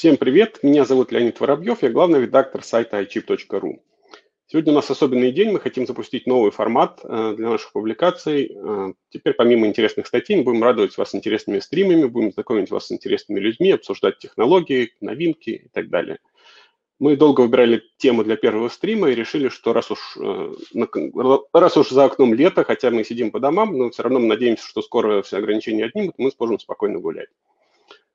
Всем 0.00 0.16
привет, 0.16 0.60
меня 0.62 0.86
зовут 0.86 1.12
Леонид 1.12 1.38
Воробьев, 1.40 1.82
я 1.82 1.90
главный 1.90 2.22
редактор 2.22 2.64
сайта 2.64 3.02
iChip.ru. 3.02 3.82
Сегодня 4.46 4.72
у 4.72 4.76
нас 4.76 4.90
особенный 4.90 5.30
день, 5.30 5.50
мы 5.50 5.60
хотим 5.60 5.86
запустить 5.86 6.26
новый 6.26 6.52
формат 6.52 7.00
э, 7.04 7.34
для 7.36 7.50
наших 7.50 7.70
публикаций. 7.72 8.50
Э, 8.50 8.94
теперь 9.10 9.34
помимо 9.34 9.66
интересных 9.66 10.06
статей 10.06 10.38
мы 10.38 10.44
будем 10.44 10.64
радовать 10.64 10.96
вас 10.96 11.14
интересными 11.14 11.58
стримами, 11.58 12.06
будем 12.06 12.32
знакомить 12.32 12.70
вас 12.70 12.86
с 12.86 12.92
интересными 12.92 13.40
людьми, 13.40 13.72
обсуждать 13.72 14.16
технологии, 14.16 14.94
новинки 15.02 15.50
и 15.50 15.68
так 15.68 15.90
далее. 15.90 16.18
Мы 16.98 17.18
долго 17.18 17.42
выбирали 17.42 17.82
тему 17.98 18.24
для 18.24 18.36
первого 18.36 18.70
стрима 18.70 19.10
и 19.10 19.14
решили, 19.14 19.50
что 19.50 19.74
раз 19.74 19.90
уж, 19.90 20.16
э, 20.16 20.54
раз 21.52 21.76
уж 21.76 21.90
за 21.90 22.04
окном 22.04 22.32
лето, 22.32 22.64
хотя 22.64 22.90
мы 22.90 23.04
сидим 23.04 23.30
по 23.30 23.38
домам, 23.38 23.76
но 23.76 23.90
все 23.90 24.04
равно 24.04 24.18
мы 24.18 24.28
надеемся, 24.28 24.66
что 24.66 24.80
скоро 24.80 25.20
все 25.20 25.36
ограничения 25.36 25.84
отнимут, 25.84 26.14
мы 26.16 26.30
сможем 26.30 26.58
спокойно 26.58 27.00
гулять. 27.00 27.28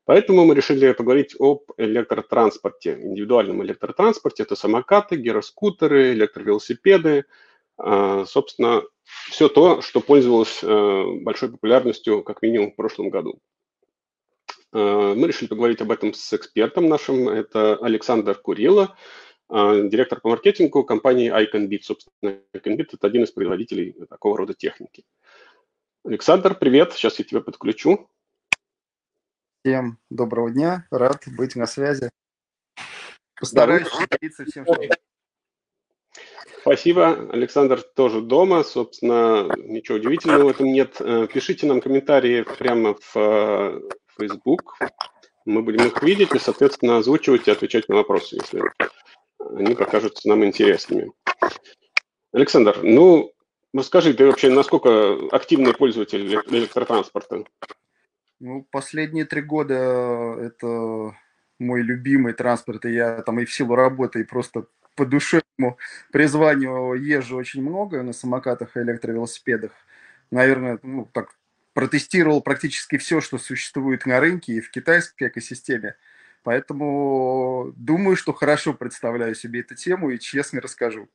Поэтому 0.06 0.46
мы 0.46 0.54
решили 0.54 0.94
поговорить 0.94 1.36
об 1.40 1.64
электротранспорте, 1.78 3.00
индивидуальном 3.02 3.64
электротранспорте. 3.64 4.44
Это 4.44 4.56
самокаты, 4.56 5.16
гироскутеры, 5.16 6.14
электровелосипеды. 6.14 7.26
А, 7.78 8.26
собственно, 8.26 8.84
все 9.04 9.50
то, 9.50 9.82
что 9.82 10.02
пользовалось 10.02 10.60
э, 10.62 11.04
большой 11.22 11.50
популярностью 11.50 12.24
как 12.24 12.44
минимум 12.44 12.72
в 12.72 12.76
прошлом 12.76 13.10
году. 13.10 13.40
А, 14.72 15.16
мы 15.16 15.28
решили 15.28 15.50
поговорить 15.50 15.82
об 15.82 15.92
этом 15.92 16.14
с 16.14 16.34
экспертом 16.34 16.88
нашим. 16.88 17.28
Это 17.28 17.76
Александр 17.78 18.36
Курила, 18.36 18.96
директор 19.50 20.22
по 20.22 20.30
маркетингу 20.30 20.84
компании 20.84 21.32
IconBit. 21.32 21.82
Собственно, 21.82 22.40
IconBit– 22.54 22.90
это 22.94 23.08
один 23.08 23.24
из 23.24 23.32
производителей 23.32 23.96
такого 24.08 24.38
рода 24.38 24.54
техники. 24.54 25.04
Александр, 26.04 26.54
привет. 26.54 26.94
Сейчас 26.94 27.18
я 27.18 27.26
тебя 27.26 27.42
подключу. 27.42 28.08
Всем 29.66 29.98
доброго 30.12 30.52
дня, 30.52 30.86
рад 30.92 31.24
быть 31.26 31.56
на 31.56 31.66
связи. 31.66 32.12
Постараюсь 33.40 33.88
поделиться 33.90 34.46
всем, 34.46 34.64
что... 34.64 34.80
Спасибо. 36.62 37.32
Александр 37.32 37.82
тоже 37.82 38.22
дома. 38.22 38.64
Собственно, 38.64 39.50
ничего 39.58 39.98
удивительного 39.98 40.44
в 40.44 40.48
этом 40.50 40.68
нет. 40.68 40.98
Э, 41.00 41.26
пишите 41.34 41.66
нам 41.66 41.82
комментарии 41.82 42.44
прямо 42.44 42.94
в 42.94 43.16
э, 43.16 43.82
Facebook. 44.20 44.78
Мы 45.46 45.64
будем 45.64 45.88
их 45.88 46.04
видеть 46.04 46.36
и, 46.36 46.40
соответственно, 46.40 46.98
озвучивать 46.98 47.48
и 47.48 47.52
отвечать 47.52 47.90
на 47.90 47.96
вопросы, 47.96 48.36
если 48.36 48.62
они 49.40 49.74
покажутся 49.74 50.30
нам 50.30 50.46
интересными. 50.46 51.12
Александр, 52.34 52.78
ну, 52.84 53.34
расскажи, 53.74 54.14
ты 54.14 54.28
вообще 54.28 54.52
насколько 54.52 55.18
активный 55.32 55.74
пользователь 55.74 56.36
электротранспорта? 56.52 57.46
Ну, 58.46 58.62
последние 58.70 59.26
три 59.26 59.42
года 59.42 60.38
это 60.40 61.16
мой 61.58 61.82
любимый 61.82 62.34
транспорт, 62.34 62.86
и 62.86 62.94
я 62.94 63.24
там 63.24 63.40
и 63.40 63.46
в 63.46 63.52
силу 63.52 63.74
работы, 63.74 64.20
и 64.20 64.24
просто 64.24 64.68
по 64.96 65.04
душевному 65.04 65.80
призванию 66.12 66.94
езжу 66.94 67.38
очень 67.38 67.64
много 67.64 68.04
на 68.04 68.14
самокатах 68.14 68.78
и 68.78 68.82
электровелосипедах. 68.82 69.72
Наверное, 70.30 70.78
ну, 70.84 71.10
так 71.12 71.36
протестировал 71.74 72.40
практически 72.44 73.00
все, 73.00 73.20
что 73.20 73.40
существует 73.40 74.06
на 74.06 74.20
рынке 74.20 74.54
и 74.54 74.62
в 74.62 74.70
китайской 74.70 75.30
экосистеме. 75.30 75.96
Поэтому 76.44 77.74
думаю, 77.76 78.16
что 78.16 78.32
хорошо 78.32 78.76
представляю 78.76 79.34
себе 79.34 79.62
эту 79.62 79.74
тему 79.74 80.12
и 80.12 80.20
честно 80.20 80.62
расскажу. 80.62 81.10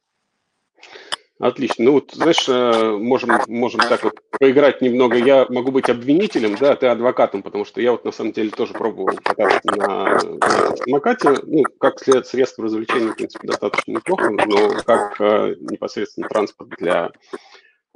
Отлично. 1.41 1.86
Ну 1.86 1.92
вот, 1.92 2.12
знаешь, 2.12 2.46
э, 2.50 2.96
можем, 2.98 3.30
можем 3.48 3.80
так 3.80 4.05
вот 4.05 4.20
поиграть 4.38 4.83
немного. 4.83 5.16
Я 5.16 5.47
могу 5.48 5.72
быть 5.72 5.88
обвинителем, 5.88 6.55
да, 6.56 6.77
ты 6.77 6.86
адвокатом, 6.86 7.42
потому 7.42 7.64
что 7.64 7.80
я 7.80 7.92
вот 7.92 8.05
на 8.05 8.12
самом 8.12 8.32
деле 8.32 8.50
тоже 8.50 8.74
пробовал 8.74 9.16
кататься 9.22 9.60
на, 9.64 10.19
на 10.19 10.77
самокате. 10.77 11.30
Ну, 11.44 11.62
как 11.78 11.98
след, 11.98 12.27
средство 12.27 12.64
развлечения, 12.64 13.12
в 13.12 13.16
принципе, 13.16 13.48
достаточно 13.48 13.92
неплохо, 13.92 14.28
но 14.28 14.82
как 14.84 15.19
э, 15.19 15.55
непосредственно 15.60 16.28
транспорт 16.28 16.69
для 16.78 17.10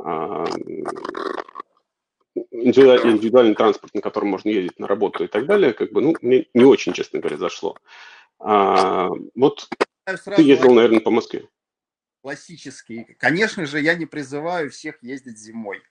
э, 0.02 0.44
индивидуальный 2.50 3.54
транспорт, 3.54 3.92
на 3.92 4.00
котором 4.00 4.28
можно 4.28 4.48
ездить 4.48 4.78
на 4.78 4.86
работу 4.86 5.22
и 5.22 5.26
так 5.26 5.44
далее, 5.44 5.74
как 5.74 5.92
бы, 5.92 6.00
ну, 6.00 6.14
мне 6.22 6.46
не 6.54 6.64
очень, 6.64 6.94
честно 6.94 7.20
говоря, 7.20 7.36
зашло. 7.36 7.76
А, 8.38 9.10
вот 9.34 9.68
ты 10.34 10.42
ездил, 10.42 10.72
наверное, 10.72 11.00
по 11.00 11.10
Москве 11.10 11.46
классический. 12.24 13.04
Конечно 13.18 13.66
же, 13.66 13.82
я 13.82 13.94
не 13.94 14.06
призываю 14.06 14.70
всех 14.70 15.02
ездить 15.02 15.38
зимой. 15.38 15.82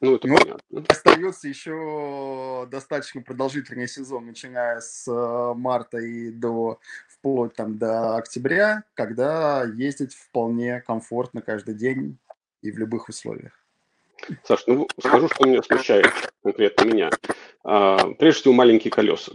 Ну, 0.00 0.14
это 0.14 0.28
Но 0.28 0.36
понятно. 0.36 0.84
Остается 0.88 1.48
еще 1.48 2.68
достаточно 2.70 3.20
продолжительный 3.20 3.88
сезон, 3.88 4.26
начиная 4.26 4.80
с 4.80 5.08
э, 5.08 5.54
марта 5.58 5.98
и 5.98 6.30
до 6.30 6.78
вплоть 7.08 7.56
там 7.56 7.78
до 7.78 8.16
октября, 8.16 8.84
когда 8.94 9.64
ездить 9.64 10.14
вполне 10.14 10.82
комфортно 10.82 11.42
каждый 11.42 11.74
день 11.74 12.16
и 12.62 12.70
в 12.70 12.78
любых 12.78 13.08
условиях. 13.08 13.52
Саш, 14.44 14.62
ну 14.68 14.86
скажу, 15.00 15.28
что 15.28 15.48
меня 15.48 15.64
смущает 15.64 16.12
конкретно 16.44 16.84
меня. 16.84 17.10
А, 17.64 17.98
прежде 18.14 18.42
всего, 18.42 18.54
маленькие 18.54 18.92
колеса. 18.92 19.32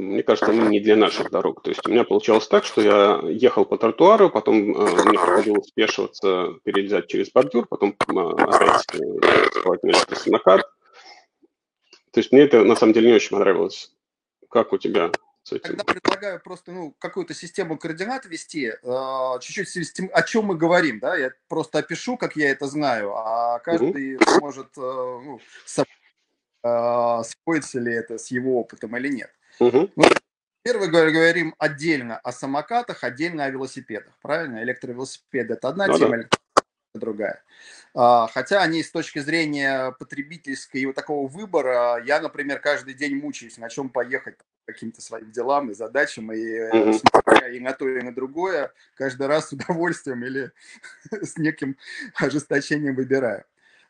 Мне 0.00 0.22
кажется, 0.22 0.50
они 0.50 0.68
не 0.68 0.80
для 0.80 0.96
наших 0.96 1.30
дорог. 1.30 1.62
То 1.62 1.70
есть 1.70 1.86
у 1.86 1.90
меня 1.90 2.04
получалось 2.04 2.48
так, 2.48 2.64
что 2.64 2.80
я 2.80 3.20
ехал 3.28 3.64
по 3.64 3.78
тротуару, 3.78 4.30
потом 4.30 4.76
э, 4.76 5.04
мне 5.04 5.18
приходилось 5.18 5.68
спешиваться, 5.68 6.54
перелезать 6.64 7.08
через 7.08 7.30
бордюр, 7.30 7.66
потом 7.66 7.90
э, 7.90 8.42
опять 8.42 8.86
э, 8.94 8.98
на 8.98 9.90
электросамокат. 9.90 10.62
То 12.12 12.20
есть 12.20 12.32
мне 12.32 12.42
это 12.42 12.64
на 12.64 12.76
самом 12.76 12.92
деле 12.92 13.08
не 13.08 13.14
очень 13.14 13.30
понравилось. 13.30 13.92
Как 14.50 14.72
у 14.72 14.78
тебя 14.78 15.10
с 15.42 15.52
этим? 15.52 15.76
Когда 15.76 15.84
предлагаю 15.84 16.40
просто 16.40 16.72
ну, 16.72 16.94
какую-то 16.98 17.34
систему 17.34 17.78
координат 17.78 18.26
ввести, 18.26 18.66
э, 18.66 19.38
чуть-чуть 19.40 20.10
о 20.12 20.22
чем 20.22 20.46
мы 20.46 20.56
говорим, 20.56 21.00
да, 21.00 21.16
я 21.16 21.30
просто 21.48 21.78
опишу, 21.78 22.16
как 22.16 22.36
я 22.36 22.50
это 22.50 22.66
знаю, 22.66 23.14
а 23.16 23.58
каждый 23.60 24.16
угу. 24.16 24.24
может 24.40 24.68
э, 24.76 24.80
ну, 24.80 25.40
э, 26.64 27.22
споится 27.24 27.80
ли 27.80 27.92
это 27.92 28.18
с 28.18 28.30
его 28.30 28.60
опытом 28.60 28.96
или 28.96 29.08
нет. 29.08 29.30
Угу. 29.66 29.90
Ну, 29.96 30.04
Первый 30.64 30.88
говорим 30.88 31.56
отдельно 31.58 32.18
о 32.18 32.30
самокатах, 32.30 33.02
отдельно 33.02 33.44
о 33.44 33.50
велосипедах, 33.50 34.16
правильно? 34.22 34.62
Электровелосипеды– 34.62 35.54
это 35.54 35.68
одна 35.68 35.88
ну, 35.88 35.98
тема, 35.98 36.18
да. 36.18 36.62
другая. 36.94 37.42
А, 37.94 38.28
хотя 38.28 38.62
они 38.62 38.84
с 38.84 38.92
точки 38.92 39.18
зрения 39.18 39.90
потребительской 39.98 40.80
и 40.80 40.86
вот 40.86 40.94
такого 40.94 41.26
выбора, 41.26 42.00
я, 42.06 42.20
например, 42.20 42.60
каждый 42.60 42.94
день 42.94 43.16
мучаюсь, 43.16 43.58
на 43.58 43.68
чем 43.68 43.90
поехать 43.90 44.36
каким-то 44.64 45.02
своим 45.02 45.32
делам 45.32 45.72
и 45.72 45.74
задачам, 45.74 46.32
и, 46.32 46.60
угу. 46.70 47.00
и 47.50 47.58
на 47.58 47.72
то, 47.72 47.88
и 47.88 48.00
на 48.00 48.14
другое, 48.14 48.72
каждый 48.94 49.26
раз 49.26 49.48
с 49.48 49.52
удовольствием 49.52 50.24
или 50.24 50.52
с 51.10 51.36
неким 51.38 51.76
ожесточением 52.14 52.94
выбираю. 52.94 53.44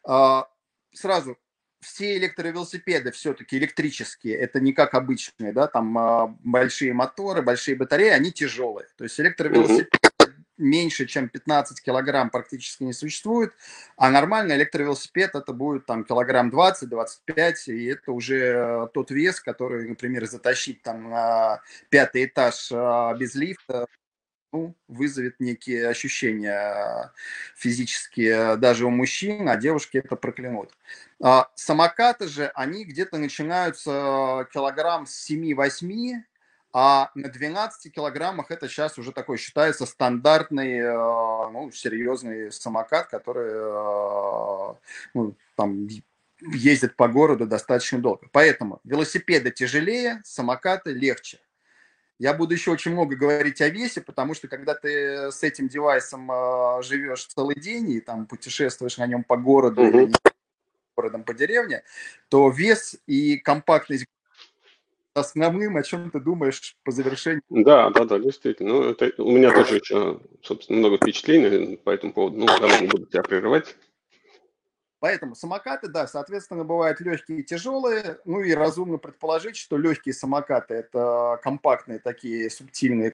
А, 0.05 0.49
сразу 0.95 1.37
все 1.83 2.17
электровелосипеды 2.17 3.11
все-таки 3.11 3.59
электрические, 3.59 4.37
это 4.37 4.61
не 4.61 4.73
как 4.73 4.95
обычные, 4.95 5.53
да, 5.53 5.67
там 5.67 5.99
а, 5.99 6.37
большие 6.45 6.95
моторы, 6.95 7.43
большие 7.43 7.77
батареи, 7.77 8.11
они 8.11 8.33
тяжелые. 8.33 8.87
То 8.97 9.05
есть 9.05 9.19
электровелосипед 9.21 9.91
меньше, 10.59 11.07
чем 11.07 11.29
15 11.29 11.83
килограмм 11.83 12.31
практически 12.31 12.85
не 12.85 12.93
существует, 12.93 13.53
а 13.97 14.11
нормальный 14.11 14.57
электровелосипед 14.57 15.35
это 15.35 15.53
будет 15.53 15.87
там 15.87 16.05
килограмм 16.05 16.51
20-25, 16.51 17.55
и 17.67 17.87
это 17.87 18.13
уже 18.13 18.37
э, 18.37 18.87
тот 18.95 19.11
вес, 19.11 19.41
который, 19.41 19.89
например, 19.89 20.27
затащить 20.27 20.83
там 20.83 21.11
на 21.11 21.61
пятый 21.91 22.27
этаж 22.27 22.71
а, 22.73 23.13
без 23.15 23.35
лифта 23.35 23.87
ну, 24.53 24.77
вызовет 24.87 25.41
некие 25.41 25.89
ощущения 25.89 27.11
физические 27.57 28.57
даже 28.57 28.87
у 28.87 28.91
мужчин, 28.91 29.49
а 29.49 29.57
девушки 29.57 29.97
это 29.97 30.15
проклянут. 30.15 30.77
А 31.25 31.49
самокаты 31.55 32.27
же, 32.27 32.51
они 32.55 32.85
где-то 32.85 33.17
начинаются 33.17 34.49
килограмм 34.53 35.07
с 35.07 35.31
7-8, 35.31 36.21
а 36.73 37.11
на 37.15 37.29
12 37.29 37.95
килограммах 37.95 38.51
это 38.51 38.69
сейчас 38.69 38.99
уже 38.99 39.13
такой 39.13 39.37
считается 39.37 39.87
стандартный, 39.87 40.79
э, 40.79 41.51
ну, 41.53 41.71
серьезный 41.71 42.51
самокат, 42.51 43.07
который 43.07 43.53
э, 43.53 44.75
ну, 45.15 45.37
там 45.55 45.87
ездит 46.41 46.97
по 46.97 47.07
городу 47.07 47.47
достаточно 47.47 48.01
долго. 48.01 48.27
Поэтому 48.33 48.81
велосипеды 48.83 49.53
тяжелее, 49.53 50.23
самокаты 50.25 50.93
легче. 50.93 51.39
Я 52.19 52.35
буду 52.35 52.55
еще 52.55 52.73
очень 52.73 52.93
много 52.93 53.15
говорить 53.15 53.61
о 53.61 53.69
весе, 53.69 54.01
потому 54.01 54.35
что 54.35 54.49
когда 54.49 54.75
ты 54.75 55.31
с 55.31 55.43
этим 55.45 55.69
девайсом 55.69 56.33
э, 56.33 56.83
живешь 56.83 57.27
целый 57.27 57.61
день 57.61 57.91
и 57.91 58.01
там 58.01 58.27
путешествуешь 58.27 58.97
на 58.97 59.07
нем 59.07 59.23
по 59.23 59.37
городу 59.37 59.83
угу. 59.83 60.11
Городом 60.97 61.25
по 61.25 61.35
деревне, 61.35 61.83
то 62.29 62.49
вес 62.51 62.97
и 63.07 63.39
компактность 63.39 64.07
основным, 65.15 65.77
о 65.77 65.83
чем 65.83 66.11
ты 66.11 66.21
думаешь 66.21 66.77
по 66.85 66.91
завершению? 66.91 67.43
Да, 67.51 67.91
да, 67.91 68.05
да, 68.05 68.19
действительно. 68.19 68.73
Ну, 68.73 68.83
это, 68.91 69.13
у 69.23 69.31
меня 69.31 69.53
тоже 69.53 69.77
еще, 69.77 70.21
собственно, 70.43 70.79
много 70.79 70.97
впечатлений 70.97 71.77
по 71.77 71.91
этому 71.91 72.13
поводу. 72.13 72.39
Ну, 72.39 72.47
давай 72.47 72.81
не 72.81 72.87
буду 72.87 73.07
тебя 73.07 73.23
прерывать. 73.23 73.77
Поэтому 75.01 75.35
самокаты, 75.35 75.89
да, 75.89 76.07
соответственно, 76.07 76.65
бывают 76.65 77.01
легкие 77.01 77.41
и 77.41 77.43
тяжелые. 77.43 78.21
Ну 78.25 78.41
и 78.41 78.55
разумно 78.55 78.99
предположить, 78.99 79.57
что 79.57 79.77
легкие 79.77 80.15
самокаты– 80.15 80.75
это 80.77 81.41
компактные 81.43 81.99
такие 81.99 82.49
субтильные 82.49 83.12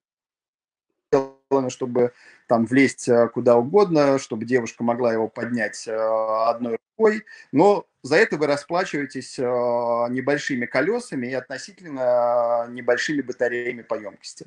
чтобы 1.69 2.13
там 2.47 2.67
влезть 2.67 3.09
э, 3.09 3.29
куда 3.29 3.57
угодно, 3.57 4.19
чтобы 4.19 4.45
девушка 4.45 4.85
могла 4.85 5.13
его 5.13 5.29
поднять 5.29 5.87
э, 5.87 5.93
одной 5.95 6.79
рукой. 6.97 7.25
Но 7.53 7.87
за 8.03 8.17
это 8.17 8.37
вы 8.37 8.47
расплачиваетесь 8.47 9.39
э, 9.39 9.43
небольшими 9.43 10.67
колесами 10.67 11.29
и 11.29 11.35
относительно 11.35 12.67
небольшими 12.69 13.23
батареями 13.23 13.83
по 13.83 13.95
емкости. 13.95 14.47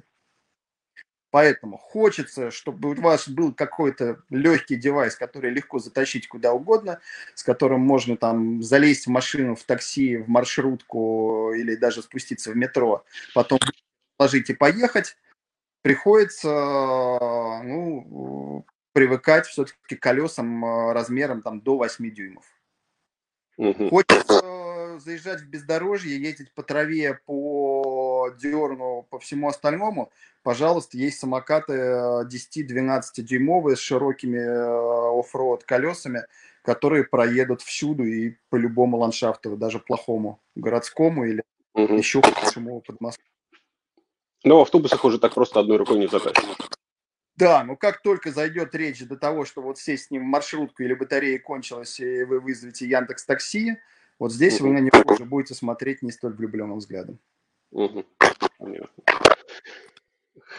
Поэтому 1.31 1.77
хочется, 1.77 2.51
чтобы 2.51 2.91
у 2.91 3.01
вас 3.01 3.29
был 3.29 3.53
какой-то 3.53 4.21
легкий 4.29 4.75
девайс, 4.75 5.15
который 5.15 5.49
легко 5.49 5.79
затащить 5.79 6.27
куда 6.27 6.51
угодно, 6.51 6.99
с 7.35 7.43
которым 7.43 7.79
можно 7.79 8.17
там 8.17 8.61
залезть 8.61 9.07
в 9.07 9.09
машину, 9.09 9.55
в 9.55 9.63
такси, 9.63 10.17
в 10.17 10.27
маршрутку 10.27 11.53
или 11.53 11.75
даже 11.75 12.01
спуститься 12.01 12.51
в 12.51 12.57
метро, 12.57 13.05
потом 13.33 13.59
положить 14.17 14.49
и 14.49 14.53
поехать. 14.53 15.15
Приходится 15.81 16.49
ну, 17.63 18.65
привыкать 18.93 19.47
все-таки 19.47 19.95
к 19.95 19.99
колесам 19.99 20.63
э, 20.63 20.93
размером 20.93 21.41
там, 21.41 21.61
до 21.61 21.77
8 21.77 22.13
дюймов. 22.13 22.45
Угу. 23.57 23.89
Хочется 23.89 24.99
заезжать 24.99 25.41
в 25.41 25.49
бездорожье, 25.49 26.19
ездить 26.19 26.53
по 26.53 26.63
траве, 26.63 27.19
по 27.25 28.29
дерну, 28.39 29.07
по 29.09 29.19
всему 29.19 29.47
остальному. 29.47 30.11
Пожалуйста, 30.43 30.97
есть 30.97 31.19
самокаты 31.19 31.73
10-12 31.73 33.01
э, 33.17 33.21
дюймовые 33.21 33.75
с 33.75 33.79
широкими 33.79 34.37
э, 34.37 35.19
оффроуд 35.19 35.63
колесами, 35.63 36.25
которые 36.63 37.03
проедут 37.03 37.61
всюду 37.61 38.03
и 38.03 38.35
по 38.49 38.55
любому 38.55 38.97
ландшафту, 38.97 39.57
даже 39.57 39.79
плохому, 39.79 40.39
городскому 40.55 41.25
или 41.25 41.43
угу. 41.73 41.95
еще 41.95 42.21
худшему 42.21 42.81
под 42.81 43.01
Москву. 43.01 43.25
Но 44.43 44.59
в 44.59 44.61
автобусах 44.61 45.03
уже 45.05 45.19
так 45.19 45.33
просто 45.33 45.59
одной 45.59 45.77
рукой 45.77 45.99
не 45.99 46.07
затащишь. 46.07 46.57
Да, 47.35 47.63
но 47.63 47.75
как 47.75 48.01
только 48.01 48.31
зайдет 48.31 48.75
речь 48.75 49.05
до 49.05 49.17
того, 49.17 49.45
что 49.45 49.61
вот 49.61 49.79
сесть 49.79 50.05
с 50.05 50.11
ним 50.11 50.23
в 50.23 50.25
маршрутку 50.25 50.83
или 50.83 50.93
батарея 50.93 51.39
кончилась, 51.39 51.99
и 51.99 52.23
вы 52.23 52.39
вызовете 52.39 52.87
Яндекс 52.87 53.25
Такси, 53.25 53.77
вот 54.19 54.31
здесь 54.31 54.59
угу. 54.59 54.67
вы 54.67 54.73
на 54.73 54.77
него 54.79 55.13
уже 55.13 55.25
будете 55.25 55.55
смотреть 55.55 56.01
не 56.03 56.11
столь 56.11 56.33
влюбленным 56.33 56.77
взглядом. 56.77 57.17
Угу. 57.71 58.05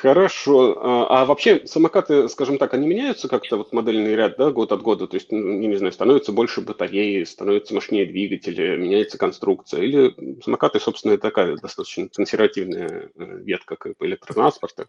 Хорошо. 0.00 0.78
А, 0.82 1.22
а 1.22 1.24
вообще 1.24 1.66
самокаты, 1.66 2.28
скажем 2.28 2.58
так, 2.58 2.74
они 2.74 2.86
меняются 2.86 3.28
как-то, 3.28 3.56
вот 3.56 3.72
модельный 3.72 4.14
ряд, 4.14 4.36
да, 4.36 4.50
год 4.50 4.72
от 4.72 4.82
года? 4.82 5.06
То 5.06 5.16
есть, 5.16 5.30
ну, 5.30 5.38
не 5.38 5.76
знаю, 5.76 5.92
становится 5.92 6.32
больше 6.32 6.60
батареи, 6.60 7.24
становится 7.24 7.74
мощнее 7.74 8.06
двигатели, 8.06 8.76
меняется 8.76 9.18
конструкция? 9.18 9.82
Или 9.82 10.40
самокаты, 10.42 10.80
собственно, 10.80 11.16
такая 11.18 11.56
достаточно 11.56 12.08
консервативная 12.08 13.10
э, 13.14 13.38
ветка 13.44 13.76
как 13.76 13.94
электротранспорта? 14.00 14.88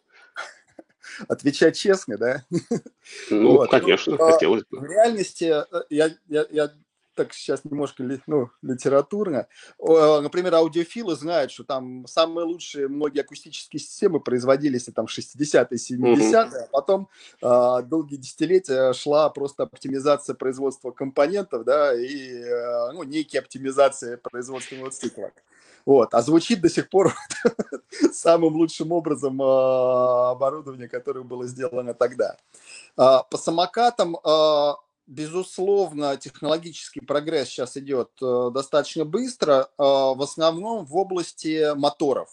отвечать 1.28 1.78
честно, 1.78 2.18
да? 2.18 2.44
Ну, 3.30 3.58
вот. 3.58 3.70
конечно, 3.70 4.18
ну, 4.18 4.32
хотелось 4.32 4.64
бы. 4.70 4.80
В 4.80 4.86
реальности 4.86 5.46
э, 5.46 5.84
я, 5.90 6.10
я, 6.28 6.46
я 6.50 6.72
так 7.16 7.34
сейчас 7.34 7.64
немножко 7.66 8.04
ну, 8.28 8.50
литературно. 8.62 9.48
Например, 9.80 10.56
аудиофилы 10.56 11.16
знают, 11.16 11.52
что 11.52 11.64
там 11.64 12.06
самые 12.08 12.46
лучшие 12.46 12.88
многие 12.88 13.22
акустические 13.22 13.80
системы 13.80 14.20
производились 14.20 14.86
там 14.94 15.06
60-е, 15.06 15.78
70-е, 15.78 16.64
а 16.64 16.68
потом 16.72 17.10
э, 17.42 17.82
долгие 17.86 18.18
десятилетия 18.18 18.94
шла 18.94 19.30
просто 19.30 19.64
оптимизация 19.64 20.36
производства 20.36 20.92
компонентов, 20.92 21.64
да, 21.64 21.94
и 21.94 22.34
э, 22.34 22.92
ну, 22.94 23.04
некие 23.04 23.42
оптимизации 23.42 24.16
производственного 24.16 24.92
цикла. 24.92 25.32
Вот. 25.86 26.14
А 26.14 26.22
звучит 26.22 26.62
до 26.62 26.70
сих 26.70 26.90
пор 26.90 27.14
самым 28.14 28.56
лучшим 28.56 28.92
образом 28.92 29.42
э, 29.42 29.46
оборудование, 29.46 30.88
которое 30.88 31.24
было 31.24 31.46
сделано 31.48 31.94
тогда. 31.94 32.38
Э, 32.98 33.20
по 33.30 33.38
самокатам 33.38 34.16
э, 34.16 34.74
безусловно, 35.08 36.18
технологический 36.18 37.02
прогресс 37.02 37.50
сейчас 37.50 37.78
идет 37.78 38.12
э, 38.22 38.50
достаточно 38.54 39.06
быстро, 39.06 39.64
э, 39.64 39.68
в 39.78 40.22
основном 40.22 40.86
в 40.86 40.96
области 40.96 41.76
моторов. 41.76 42.30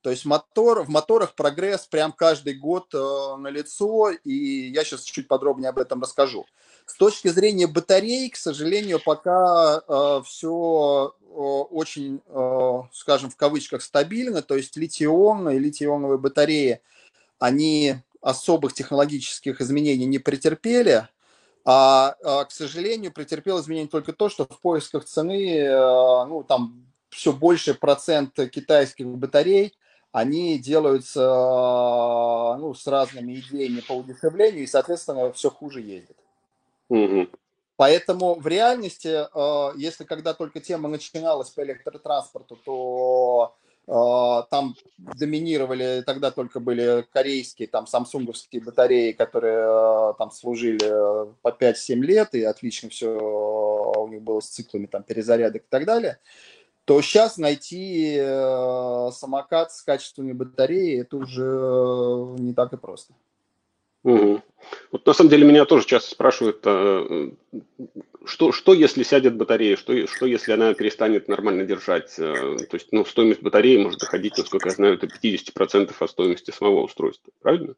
То 0.00 0.10
есть 0.10 0.24
мотор, 0.24 0.82
в 0.82 0.88
моторах 0.88 1.34
прогресс 1.34 1.86
прям 1.86 2.12
каждый 2.12 2.54
год 2.54 2.92
э, 2.94 3.36
на 3.38 3.48
лицо, 3.48 4.10
и 4.10 4.70
я 4.70 4.84
сейчас 4.84 5.02
чуть 5.02 5.28
подробнее 5.28 5.70
об 5.70 5.78
этом 5.78 6.02
расскажу. 6.02 6.46
С 6.86 6.94
точки 6.96 7.28
зрения 7.28 7.66
батарей, 7.68 8.28
к 8.30 8.36
сожалению, 8.36 9.00
пока 9.04 9.82
э, 9.86 10.22
все 10.24 11.14
очень, 11.34 12.20
скажем, 12.92 13.30
в 13.30 13.36
кавычках 13.36 13.80
стабильно, 13.80 14.42
то 14.42 14.54
есть 14.54 14.76
литий-ионные 14.76 15.56
и 15.56 16.18
батареи, 16.18 16.82
они 17.38 17.94
особых 18.20 18.74
технологических 18.74 19.62
изменений 19.62 20.04
не 20.04 20.18
претерпели– 20.18 21.08
а, 21.64 22.16
а, 22.22 22.44
к 22.44 22.50
сожалению, 22.50 23.12
претерпел 23.12 23.60
изменение 23.60 23.88
только 23.88 24.12
то, 24.12 24.28
что 24.28 24.44
в 24.44 24.60
поисках 24.60 25.04
цены, 25.04 25.58
э, 25.58 26.24
ну, 26.26 26.42
там 26.42 26.86
все 27.08 27.32
больше 27.32 27.74
процент 27.74 28.34
китайских 28.50 29.06
батарей, 29.06 29.74
они 30.10 30.58
делаются 30.58 31.20
ну, 32.58 32.74
с 32.74 32.86
разными 32.86 33.34
идеями 33.34 33.80
по 33.80 33.92
удешевлению, 33.92 34.64
и, 34.64 34.66
соответственно, 34.66 35.32
все 35.32 35.50
хуже 35.50 35.80
ездит. 35.80 36.16
Угу. 36.88 37.28
Поэтому 37.76 38.34
в 38.34 38.46
реальности, 38.46 39.08
э, 39.08 39.72
если 39.76 40.04
когда 40.04 40.34
только 40.34 40.60
тема 40.60 40.88
начиналась 40.88 41.50
по 41.50 41.62
электротранспорту, 41.62 42.56
то 42.56 43.42
а, 43.44 43.61
там 43.86 44.76
доминировали, 44.96 46.02
тогда 46.06 46.30
только 46.30 46.60
были 46.60 47.04
корейские, 47.12 47.66
там, 47.68 47.86
самсунговские 47.86 48.62
батареи, 48.62 49.12
которые 49.12 49.58
а, 49.58 50.12
там 50.14 50.30
служили 50.30 50.78
по 51.42 51.48
5-7 51.48 51.94
лет, 51.96 52.34
и 52.34 52.44
отлично 52.44 52.90
все 52.90 53.08
у 53.08 54.08
них 54.08 54.22
было 54.22 54.40
с 54.40 54.48
циклами 54.48 54.86
там 54.86 55.02
перезарядок 55.02 55.62
и 55.62 55.66
так 55.68 55.84
далее, 55.84 56.18
то 56.84 57.00
сейчас 57.00 57.38
найти 57.38 58.16
э, 58.18 59.10
самокат 59.12 59.72
с 59.72 59.82
качественной 59.82 60.34
батареей, 60.34 61.02
это 61.02 61.16
уже 61.16 62.40
не 62.40 62.54
так 62.54 62.72
и 62.72 62.76
просто. 62.76 63.14
Угу. 64.02 64.42
Вот 64.90 65.06
на 65.06 65.12
самом 65.12 65.30
деле 65.30 65.46
меня 65.46 65.64
тоже 65.64 65.86
часто 65.86 66.10
спрашивают, 66.10 66.60
а, 66.66 67.32
что, 68.26 68.52
что 68.52 68.74
если 68.74 69.02
сядет 69.02 69.36
батарея, 69.36 69.76
что, 69.76 70.06
что 70.06 70.26
если 70.26 70.52
она 70.52 70.74
перестанет 70.74 71.28
нормально 71.28 71.64
держать. 71.64 72.14
А, 72.18 72.56
то 72.56 72.74
есть 72.74 72.88
ну, 72.92 73.04
стоимость 73.04 73.42
батареи 73.42 73.82
может 73.82 74.00
доходить, 74.00 74.36
насколько 74.36 74.68
я 74.68 74.74
знаю, 74.74 74.98
до 74.98 75.06
50% 75.06 75.94
от 75.98 76.10
стоимости 76.10 76.50
самого 76.50 76.82
устройства. 76.82 77.32
Правильно? 77.40 77.74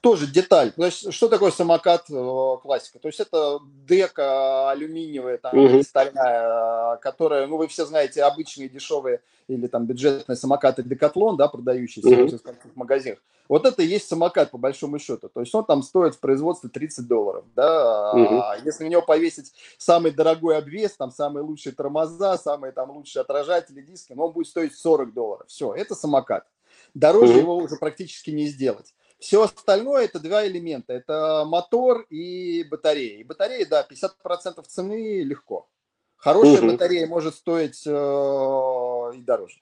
Тоже 0.00 0.26
деталь. 0.26 0.72
То 0.72 0.86
есть, 0.86 1.12
что 1.12 1.28
такое 1.28 1.50
самокат 1.50 2.06
э, 2.10 2.56
классика? 2.62 2.98
То 2.98 3.08
есть 3.08 3.20
это 3.20 3.58
дека 3.86 4.70
алюминиевая, 4.70 5.38
там, 5.38 5.56
угу. 5.56 5.82
стальная, 5.82 6.96
которая, 6.96 7.46
ну, 7.46 7.58
вы 7.58 7.68
все 7.68 7.84
знаете, 7.84 8.22
обычные 8.22 8.68
дешевые 8.68 9.20
или 9.48 9.66
там 9.66 9.86
бюджетные 9.86 10.36
самокаты 10.36 10.82
Декатлон, 10.82 11.36
да, 11.36 11.48
продающиеся 11.48 12.08
угу. 12.08 12.52
в 12.74 12.76
магазинах. 12.76 13.18
Вот 13.48 13.64
это 13.64 13.82
и 13.82 13.86
есть 13.86 14.08
самокат, 14.08 14.50
по 14.50 14.58
большому 14.58 14.98
счету. 14.98 15.28
То 15.28 15.40
есть 15.40 15.54
он 15.54 15.64
там 15.64 15.82
стоит 15.82 16.14
в 16.14 16.20
производстве 16.20 16.68
30 16.68 17.06
долларов, 17.06 17.44
да. 17.54 18.12
Угу. 18.12 18.40
А 18.40 18.56
если 18.64 18.84
на 18.84 18.88
него 18.88 19.02
повесить 19.02 19.52
самый 19.78 20.10
дорогой 20.10 20.56
обвес, 20.56 20.96
там 20.96 21.10
самые 21.10 21.44
лучшие 21.44 21.74
тормоза, 21.74 22.38
самые 22.38 22.72
там 22.72 22.90
лучшие 22.90 23.20
отражатели, 23.20 23.82
диски, 23.82 24.14
ну, 24.14 24.24
он 24.24 24.32
будет 24.32 24.48
стоить 24.48 24.74
40 24.74 25.12
долларов. 25.12 25.46
Все, 25.48 25.74
это 25.74 25.94
самокат. 25.94 26.46
Дороже 26.94 27.34
угу. 27.34 27.40
его 27.40 27.56
уже 27.56 27.76
практически 27.76 28.30
не 28.30 28.46
сделать. 28.46 28.94
Все 29.18 29.42
остальное 29.42 30.04
это 30.04 30.20
два 30.20 30.46
элемента. 30.46 30.92
Это 30.92 31.44
мотор 31.46 32.02
и 32.10 32.64
батарея. 32.64 33.20
И 33.20 33.24
батарея, 33.24 33.66
да, 33.66 33.86
50% 33.88 34.62
цены 34.66 35.22
легко. 35.22 35.68
Хорошая 36.16 36.62
угу. 36.62 36.72
батарея 36.72 37.06
может 37.06 37.34
стоить 37.34 37.86
э, 37.86 37.90
и 37.90 39.22
дороже. 39.22 39.60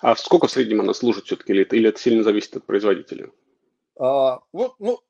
А 0.00 0.16
сколько 0.16 0.46
в 0.46 0.50
среднем 0.50 0.80
она 0.80 0.94
служит 0.94 1.26
все-таки, 1.26 1.54
это, 1.56 1.76
или 1.76 1.88
это 1.88 1.98
сильно 1.98 2.22
зависит 2.22 2.56
от 2.56 2.64
производителя? 2.64 3.30
А, 3.98 4.40
вот, 4.52 4.74
ну, 4.78 5.00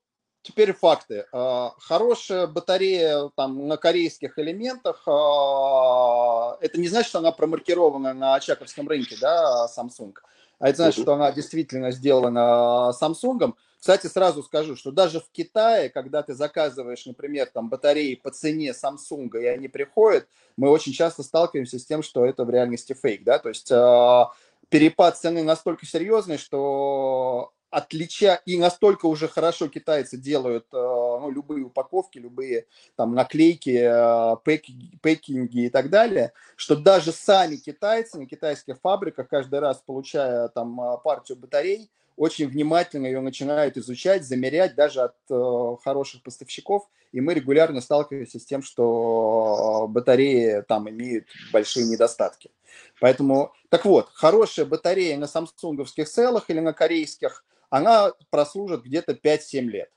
теперь 0.43 0.73
факты. 0.73 1.27
А, 1.33 1.75
хорошая 1.79 2.47
батарея 2.47 3.31
там, 3.37 3.69
на 3.69 3.77
корейских 3.77 4.39
элементах, 4.39 5.03
а, 5.07 6.57
это 6.61 6.81
не 6.81 6.89
значит, 6.89 7.11
что 7.11 7.19
она 7.19 7.33
промаркирована 7.33 8.15
на 8.15 8.35
Очаковском 8.35 8.89
рынке, 8.89 9.17
да, 9.21 9.67
Samsung 9.67 10.15
а 10.15 10.29
это 10.69 10.79
значит, 10.79 11.03
что 11.03 11.15
она 11.15 11.31
действительно 11.33 11.91
сделана 11.91 12.93
Samsung. 13.01 13.55
Кстати, 13.79 14.07
сразу 14.07 14.43
скажу, 14.43 14.77
что 14.77 14.93
даже 14.93 15.21
в 15.21 15.31
Китае, 15.31 15.91
когда 15.91 16.23
ты 16.23 16.35
заказываешь, 16.35 17.05
например, 17.05 17.51
там 17.53 17.69
батареи 17.69 18.15
по 18.15 18.31
цене 18.31 18.73
Samsung, 18.73 19.31
и 19.39 19.45
они 19.45 19.69
приходят, 19.69 20.27
мы 20.57 20.71
очень 20.71 20.93
часто 20.93 21.23
сталкиваемся 21.23 21.79
с 21.79 21.85
тем, 21.85 22.03
что 22.03 22.25
это 22.25 22.45
в 22.45 22.51
реальности 22.51 22.95
фейк, 22.95 23.25
да, 23.25 23.39
то 23.39 23.51
есть 23.51 23.71
э, 23.71 24.25
перепад 24.71 25.19
цены 25.19 25.43
настолько 25.43 25.85
серьезный, 25.85 26.39
что 26.39 27.53
отлича 27.75 28.41
и 28.47 28.57
настолько 28.57 29.07
уже 29.07 29.27
хорошо 29.27 29.69
китайцы 29.69 30.17
делают 30.17 30.67
э, 30.73 30.77
ну, 30.77 31.31
любые 31.31 31.65
упаковки, 31.65 32.19
любые 32.19 32.67
там 32.95 33.15
наклейки, 33.15 33.81
э, 33.83 34.37
пэкинги, 34.45 34.97
пэкинги 35.03 35.67
и 35.67 35.69
так 35.71 35.91
далее, 35.91 36.33
что 36.55 36.77
даже 36.77 37.11
сами 37.11 37.57
китайцы 37.57 38.19
на 38.19 38.27
китайских 38.27 38.79
фабриках 38.81 39.29
каждый 39.29 39.59
раз 39.59 39.83
получая 39.85 40.49
там 40.49 40.81
э, 40.81 40.99
партию 41.03 41.37
батарей, 41.37 41.91
очень 42.17 42.47
внимательно 42.47 43.07
ее 43.07 43.21
начинают 43.21 43.77
изучать, 43.77 44.25
замерять 44.25 44.77
даже 44.77 45.01
от 45.01 45.17
э, 45.29 45.77
хороших 45.83 46.23
поставщиков, 46.23 46.89
и 47.11 47.21
мы 47.21 47.35
регулярно 47.35 47.81
сталкиваемся 47.81 48.39
с 48.39 48.45
тем, 48.45 48.63
что 48.63 49.87
батареи 49.89 50.63
там 50.69 50.89
имеют 50.89 51.27
большие 51.53 51.87
недостатки. 51.87 52.53
Поэтому, 53.01 53.53
так 53.69 53.85
вот, 53.85 54.11
хорошая 54.15 54.65
батарея 54.65 55.19
на 55.19 55.27
самсунговских 55.27 56.09
целых 56.09 56.51
или 56.51 56.61
на 56.61 56.73
корейских, 56.73 57.45
она 57.77 58.13
прослужит 58.31 58.85
где-то 58.85 59.13
5-7 59.13 59.61
лет. 59.63 59.91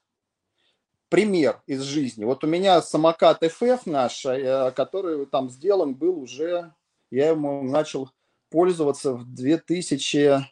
Пример 1.09 1.61
из 1.67 1.81
жизни. 1.81 2.25
Вот 2.25 2.43
у 2.43 2.47
меня 2.47 2.81
самокат 2.81 3.41
FF 3.41 3.81
наш, 3.85 4.25
э, 4.25 4.71
который 4.75 5.25
там 5.25 5.49
сделан 5.49 5.95
был 5.95 6.19
уже, 6.19 6.73
я 7.11 7.29
ему 7.29 7.63
начал 7.63 8.11
пользоваться 8.49 9.13
в 9.13 9.33
2000 9.33 10.45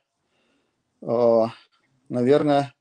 Э, 1.05 1.45
наверное, 2.09 2.73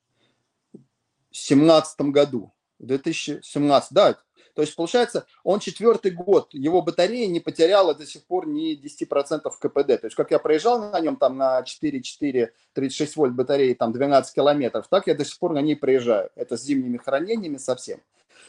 в 0.72 1.36
17 1.36 2.00
году. 2.10 2.52
В 2.78 2.86
2017, 2.86 3.92
да. 3.92 4.16
То 4.54 4.62
есть, 4.62 4.76
получается, 4.76 5.26
он 5.42 5.58
четвертый 5.58 6.12
год, 6.12 6.54
его 6.54 6.80
батарея 6.80 7.26
не 7.26 7.40
потеряла 7.40 7.94
до 7.94 8.06
сих 8.06 8.24
пор 8.24 8.46
ни 8.46 8.80
10% 8.80 9.40
КПД. 9.58 10.00
То 10.00 10.06
есть, 10.06 10.16
как 10.16 10.30
я 10.30 10.38
проезжал 10.38 10.90
на 10.90 11.00
нем 11.00 11.16
там 11.16 11.36
на 11.36 11.60
4,4, 11.62 12.50
36 12.72 13.16
вольт 13.16 13.34
батареи, 13.34 13.74
там 13.74 13.92
12 13.92 14.34
километров, 14.34 14.86
так 14.88 15.06
я 15.08 15.14
до 15.14 15.24
сих 15.24 15.38
пор 15.38 15.52
на 15.52 15.60
ней 15.60 15.74
проезжаю. 15.74 16.30
Это 16.36 16.56
с 16.56 16.62
зимними 16.62 16.98
хранениями 16.98 17.56
совсем. 17.56 18.00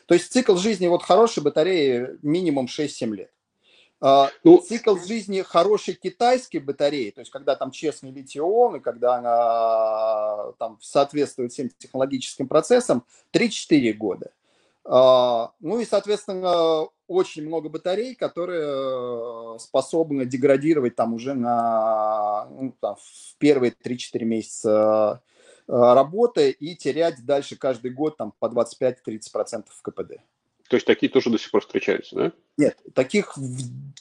То 0.06 0.14
есть, 0.14 0.32
цикл 0.32 0.56
жизни 0.56 0.88
вот 0.88 1.02
хорошей 1.02 1.42
батареи 1.42 2.18
минимум 2.22 2.68
6-7 2.68 3.16
лет. 3.16 3.32
А, 4.02 4.30
ну, 4.44 4.60
цикл 4.60 4.98
жизни 4.98 5.42
хорошей 5.42 5.96
китайской 5.96 6.58
батареи, 6.58 7.12
то 7.12 7.22
есть 7.22 7.32
когда 7.32 7.56
там 7.56 7.72
честный 7.72 8.12
литий-ион, 8.12 8.76
и 8.76 8.80
когда 8.80 9.16
она 9.16 10.52
там 10.60 10.78
соответствует 10.82 11.54
всем 11.54 11.70
технологическим 11.78 12.48
процессам, 12.48 13.06
3-4 13.34 13.94
года. 13.94 14.32
А, 14.86 15.52
ну 15.60 15.80
и, 15.80 15.86
соответственно, 15.86 16.88
очень 17.08 17.46
много 17.46 17.70
батарей, 17.70 18.16
которые 18.16 19.58
способны 19.60 20.26
деградировать 20.26 20.96
там 20.96 21.14
уже 21.14 21.34
на 21.34 22.48
ну, 22.52 22.76
там, 22.80 22.96
в 22.96 23.38
первые 23.38 23.72
3-4 23.72 24.24
месяца 24.24 25.22
работы 25.68 26.52
и 26.52 26.76
терять 26.76 27.26
дальше 27.26 27.56
каждый 27.56 27.92
год 27.92 28.18
там 28.18 28.34
по 28.40 28.46
25-30% 28.46 29.66
КПД. 29.82 30.22
То 30.70 30.78
есть 30.78 30.88
такие 30.88 31.12
тоже 31.12 31.30
до 31.30 31.38
сих 31.38 31.52
пор 31.52 31.62
встречаются, 31.62 32.16
да? 32.16 32.32
Нет, 32.58 32.78
таких, 32.94 33.36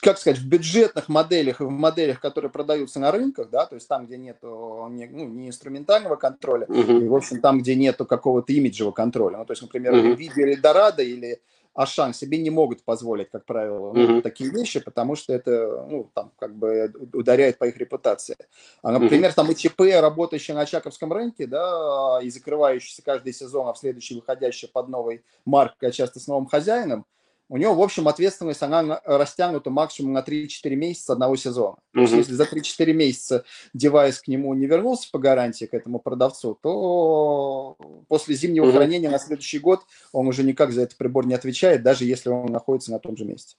как 0.00 0.18
сказать, 0.18 0.38
в 0.38 0.48
бюджетных 0.48 1.08
моделях 1.08 1.60
и 1.60 1.64
в 1.64 1.70
моделях, 1.70 2.20
которые 2.20 2.50
продаются 2.50 2.98
на 3.00 3.10
рынках, 3.10 3.50
да, 3.50 3.66
то 3.66 3.74
есть 3.74 3.86
там, 3.86 4.06
где 4.06 4.16
нет 4.16 4.38
ну, 4.42 4.88
не 4.88 5.48
инструментального 5.48 6.16
контроля, 6.16 6.66
uh-huh. 6.66 7.04
и, 7.04 7.08
в 7.08 7.14
общем, 7.14 7.40
там, 7.40 7.58
где 7.58 7.74
нету 7.74 8.06
какого-то 8.06 8.52
имиджевого 8.52 8.92
контроля. 8.92 9.38
Ну, 9.38 9.44
то 9.44 9.52
есть, 9.52 9.62
например, 9.62 9.92
uh-huh. 9.92 10.16
NVIDIA 10.16 10.42
или 10.42 10.60
Dorado 10.60 11.04
или 11.04 11.40
Ашан 11.74 12.14
себе 12.14 12.38
не 12.38 12.50
могут 12.50 12.84
позволить, 12.84 13.30
как 13.30 13.44
правило, 13.44 13.92
ну, 13.92 14.18
uh-huh. 14.18 14.22
такие 14.22 14.50
вещи, 14.50 14.78
потому 14.78 15.16
что 15.16 15.32
это, 15.32 15.86
ну, 15.90 16.10
там, 16.14 16.30
как 16.38 16.54
бы 16.54 16.92
ударяет 17.12 17.58
по 17.58 17.64
их 17.64 17.76
репутации. 17.76 18.36
А, 18.82 18.92
например, 18.92 19.30
uh-huh. 19.30 19.34
там 19.34 19.50
ИЧП, 19.50 19.80
работающие 20.00 20.54
на 20.54 20.66
Чаковском 20.66 21.12
рынке, 21.12 21.46
да, 21.46 22.20
и 22.22 22.30
закрывающиеся 22.30 23.02
каждый 23.02 23.32
сезон, 23.32 23.68
а 23.68 23.72
в 23.72 23.78
следующий 23.78 24.14
выходящий 24.14 24.68
под 24.68 24.88
новой 24.88 25.24
маркой, 25.44 25.88
а 25.88 25.92
часто 25.92 26.20
с 26.20 26.28
новым 26.28 26.46
хозяином, 26.46 27.06
у 27.48 27.56
него, 27.56 27.74
в 27.74 27.82
общем, 27.82 28.08
ответственность, 28.08 28.62
она 28.62 29.00
растянута 29.04 29.70
максимум 29.70 30.14
на 30.14 30.20
3-4 30.20 30.74
месяца 30.74 31.12
одного 31.12 31.36
сезона. 31.36 31.76
То 31.92 32.00
есть, 32.00 32.14
если 32.14 32.32
за 32.32 32.44
3-4 32.44 32.92
месяца 32.92 33.44
девайс 33.74 34.20
к 34.20 34.28
нему 34.28 34.54
не 34.54 34.66
вернулся 34.66 35.10
по 35.12 35.18
гарантии, 35.18 35.66
к 35.66 35.74
этому 35.74 35.98
продавцу, 35.98 36.58
то 36.62 37.76
после 38.08 38.34
зимнего 38.34 38.66
угу. 38.66 38.72
хранения 38.72 39.10
на 39.10 39.18
следующий 39.18 39.58
год 39.58 39.82
он 40.12 40.26
уже 40.26 40.42
никак 40.42 40.72
за 40.72 40.82
этот 40.82 40.96
прибор 40.96 41.26
не 41.26 41.34
отвечает, 41.34 41.82
даже 41.82 42.04
если 42.06 42.30
он 42.30 42.46
находится 42.46 42.90
на 42.90 42.98
том 42.98 43.16
же 43.16 43.24
месте. 43.24 43.56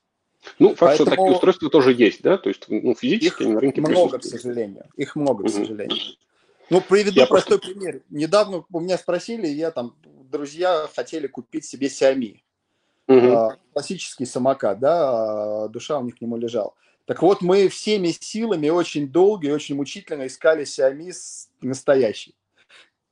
Ну, 0.60 0.70
факт, 0.70 0.80
Поэтому... 0.80 1.08
что 1.08 1.16
такие 1.16 1.34
устройства 1.34 1.70
тоже 1.70 1.94
есть, 1.94 2.22
да? 2.22 2.38
То 2.38 2.50
есть, 2.50 2.66
ну, 2.68 2.96
физически 2.96 3.44
их 3.44 3.50
на 3.50 3.60
рынке 3.60 3.82
много, 3.82 4.20
к 4.20 4.24
сожалению. 4.24 4.86
Их 4.96 5.16
много, 5.16 5.46
к 5.46 5.50
сожалению. 5.50 5.98
Ну, 6.70 6.82
приведу 6.82 7.20
я 7.20 7.28
простой 7.28 7.60
просто... 7.60 7.74
пример. 7.74 8.02
Недавно 8.10 8.64
у 8.72 8.80
меня 8.80 8.98
спросили, 8.98 9.48
я 9.48 9.70
там, 9.72 9.96
друзья 10.04 10.90
хотели 10.96 11.28
купить 11.28 11.66
себе 11.66 11.88
Xiaomi 11.88 12.42
угу. 13.08 13.54
классический 13.74 14.26
самокат, 14.26 14.80
да, 14.80 15.64
а, 15.64 15.68
душа 15.70 16.00
у 16.00 16.04
них 16.04 16.18
к 16.18 16.22
нему 16.22 16.38
лежала. 16.38 16.74
Так 17.06 17.22
вот, 17.22 17.42
мы 17.42 17.68
всеми 17.68 18.08
силами 18.08 18.70
очень 18.70 19.10
долго 19.10 19.48
и 19.48 19.52
очень 19.52 19.76
мучительно 19.76 20.26
искали 20.26 20.64
Xiaomi 20.66 21.12
настоящий. 21.62 22.36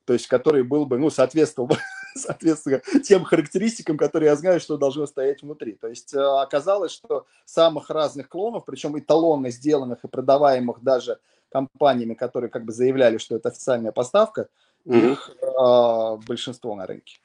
То 0.04 0.12
есть, 0.12 0.26
который 0.26 0.64
был 0.64 0.84
бы, 0.84 0.98
ну, 0.98 1.10
соответствовал 1.10 1.68
бы, 1.68 1.76
соответственно, 2.16 2.82
тем 3.02 3.24
характеристикам, 3.24 3.96
которые 3.96 4.30
я 4.30 4.36
знаю, 4.36 4.60
что 4.60 4.76
должно 4.76 5.06
стоять 5.06 5.42
внутри. 5.42 5.74
То 5.74 5.88
есть, 5.88 6.14
а, 6.14 6.42
оказалось, 6.42 6.92
что 6.92 7.26
самых 7.44 7.88
разных 7.90 8.28
клонов, 8.28 8.64
причем 8.64 8.98
эталонно 8.98 9.50
сделанных 9.50 10.04
и 10.04 10.08
продаваемых 10.08 10.82
даже 10.82 11.18
компаниями, 11.50 12.14
которые 12.14 12.50
как 12.50 12.64
бы 12.64 12.72
заявляли, 12.72 13.18
что 13.18 13.36
это 13.36 13.48
официальная 13.48 13.92
поставка, 13.92 14.48
mm 14.86 15.12
их 15.12 15.30
э, 15.40 16.26
большинство 16.26 16.74
на 16.74 16.86
рынке. 16.86 17.18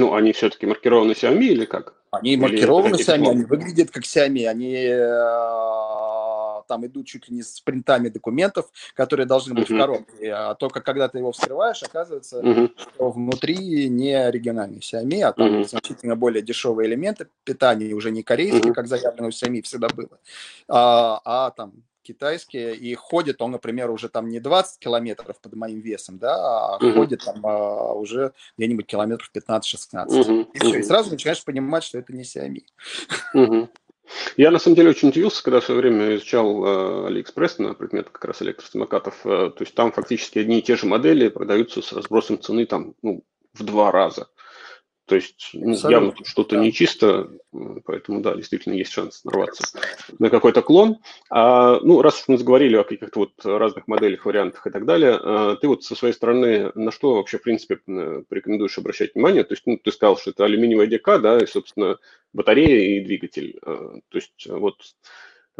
Ну, 0.00 0.14
они 0.14 0.32
все-таки 0.32 0.66
маркированы 0.66 1.12
Xiaomi 1.12 1.44
или 1.44 1.66
как? 1.66 1.94
Они 2.10 2.32
или 2.32 2.40
маркированы 2.40 2.94
Xiaomi, 2.96 3.30
они 3.30 3.44
выглядят 3.44 3.90
как 3.90 4.04
Xiaomi, 4.04 4.46
они 4.46 4.74
э, 4.74 6.62
там 6.66 6.86
идут 6.86 7.06
чуть 7.06 7.28
ли 7.28 7.36
не 7.36 7.42
с 7.42 7.60
принтами 7.60 8.08
документов, 8.08 8.70
которые 8.94 9.26
должны 9.26 9.54
быть 9.54 9.68
uh-huh. 9.68 9.74
в 9.74 9.78
коробке, 9.78 10.32
а 10.32 10.54
только 10.54 10.80
когда 10.80 11.08
ты 11.08 11.18
его 11.18 11.32
вскрываешь, 11.32 11.82
оказывается, 11.82 12.40
uh-huh. 12.40 12.70
что 12.78 13.10
внутри 13.10 13.88
не 13.90 14.14
оригинальный 14.14 14.78
Xiaomi, 14.78 15.22
а 15.22 15.32
там 15.32 15.60
uh-huh. 15.60 15.68
значительно 15.68 16.16
более 16.16 16.42
дешевые 16.42 16.88
элементы 16.88 17.26
питания, 17.44 17.92
уже 17.92 18.10
не 18.10 18.22
корейские, 18.22 18.72
uh-huh. 18.72 18.74
как 18.74 18.86
заявлено 18.86 19.26
у 19.26 19.30
Xiaomi 19.30 19.62
всегда 19.62 19.88
было, 19.88 20.18
а, 20.66 21.20
а 21.24 21.50
там 21.50 21.72
китайские, 22.02 22.76
и 22.76 22.94
ходит 22.94 23.42
он, 23.42 23.52
например, 23.52 23.90
уже 23.90 24.08
там 24.08 24.28
не 24.28 24.40
20 24.40 24.78
километров 24.78 25.40
под 25.40 25.54
моим 25.54 25.80
весом, 25.80 26.18
да, 26.18 26.34
а 26.34 26.76
угу. 26.76 26.92
ходит 26.92 27.24
там 27.24 27.44
а, 27.44 27.92
уже 27.94 28.32
где-нибудь 28.56 28.86
километров 28.86 29.30
15-16. 29.34 30.06
Угу. 30.08 30.50
И 30.52 30.58
все, 30.58 30.78
и 30.78 30.82
сразу 30.82 31.10
начинаешь 31.10 31.44
понимать, 31.44 31.84
что 31.84 31.98
это 31.98 32.12
не 32.12 32.22
Xiaomi. 32.22 32.62
Угу. 33.34 33.68
Я 34.36 34.50
на 34.50 34.58
самом 34.58 34.76
деле 34.76 34.90
очень 34.90 35.08
удивился, 35.08 35.42
когда 35.42 35.60
в 35.60 35.64
свое 35.64 35.80
время 35.80 36.16
изучал 36.16 36.64
э, 36.64 37.06
Алиэкспресс 37.08 37.58
на 37.58 37.74
предмет 37.74 38.10
как 38.10 38.24
раз 38.24 38.42
электросамокатов. 38.42 39.14
Э, 39.24 39.50
то 39.50 39.56
есть 39.60 39.74
там 39.74 39.92
фактически 39.92 40.38
одни 40.38 40.58
и 40.58 40.62
те 40.62 40.76
же 40.76 40.86
модели 40.86 41.28
продаются 41.28 41.80
с 41.82 41.92
разбросом 41.92 42.40
цены 42.40 42.66
там 42.66 42.94
ну, 43.02 43.22
в 43.54 43.64
два 43.64 43.92
раза. 43.92 44.28
То 45.10 45.16
есть 45.16 45.50
ну, 45.54 45.74
явно 45.90 46.14
что-то 46.22 46.54
да. 46.54 46.62
нечисто, 46.62 47.32
поэтому 47.84 48.20
да, 48.20 48.36
действительно 48.36 48.74
есть 48.74 48.92
шанс 48.92 49.24
нарваться 49.24 49.64
на 50.20 50.30
какой-то 50.30 50.62
клон. 50.62 50.98
А, 51.28 51.80
ну, 51.80 52.00
раз 52.00 52.20
уж 52.20 52.28
мы 52.28 52.38
заговорили 52.38 52.76
о 52.76 52.84
каких-то 52.84 53.18
вот 53.18 53.32
разных 53.42 53.88
моделях, 53.88 54.24
вариантах 54.24 54.68
и 54.68 54.70
так 54.70 54.86
далее, 54.86 55.18
а, 55.20 55.56
ты 55.56 55.66
вот 55.66 55.82
со 55.82 55.96
своей 55.96 56.14
стороны 56.14 56.70
на 56.76 56.92
что 56.92 57.16
вообще, 57.16 57.38
в 57.38 57.42
принципе, 57.42 57.80
порекомендуешь 58.28 58.78
обращать 58.78 59.16
внимание? 59.16 59.42
То 59.42 59.54
есть, 59.54 59.64
ну, 59.66 59.78
ты 59.78 59.90
сказал, 59.90 60.16
что 60.16 60.30
это 60.30 60.44
алюминиевая 60.44 60.86
ДК, 60.86 61.20
да, 61.20 61.38
и, 61.38 61.46
собственно, 61.46 61.98
батарея 62.32 63.00
и 63.00 63.04
двигатель. 63.04 63.58
А, 63.66 63.98
то 64.10 64.16
есть, 64.16 64.46
вот 64.46 64.76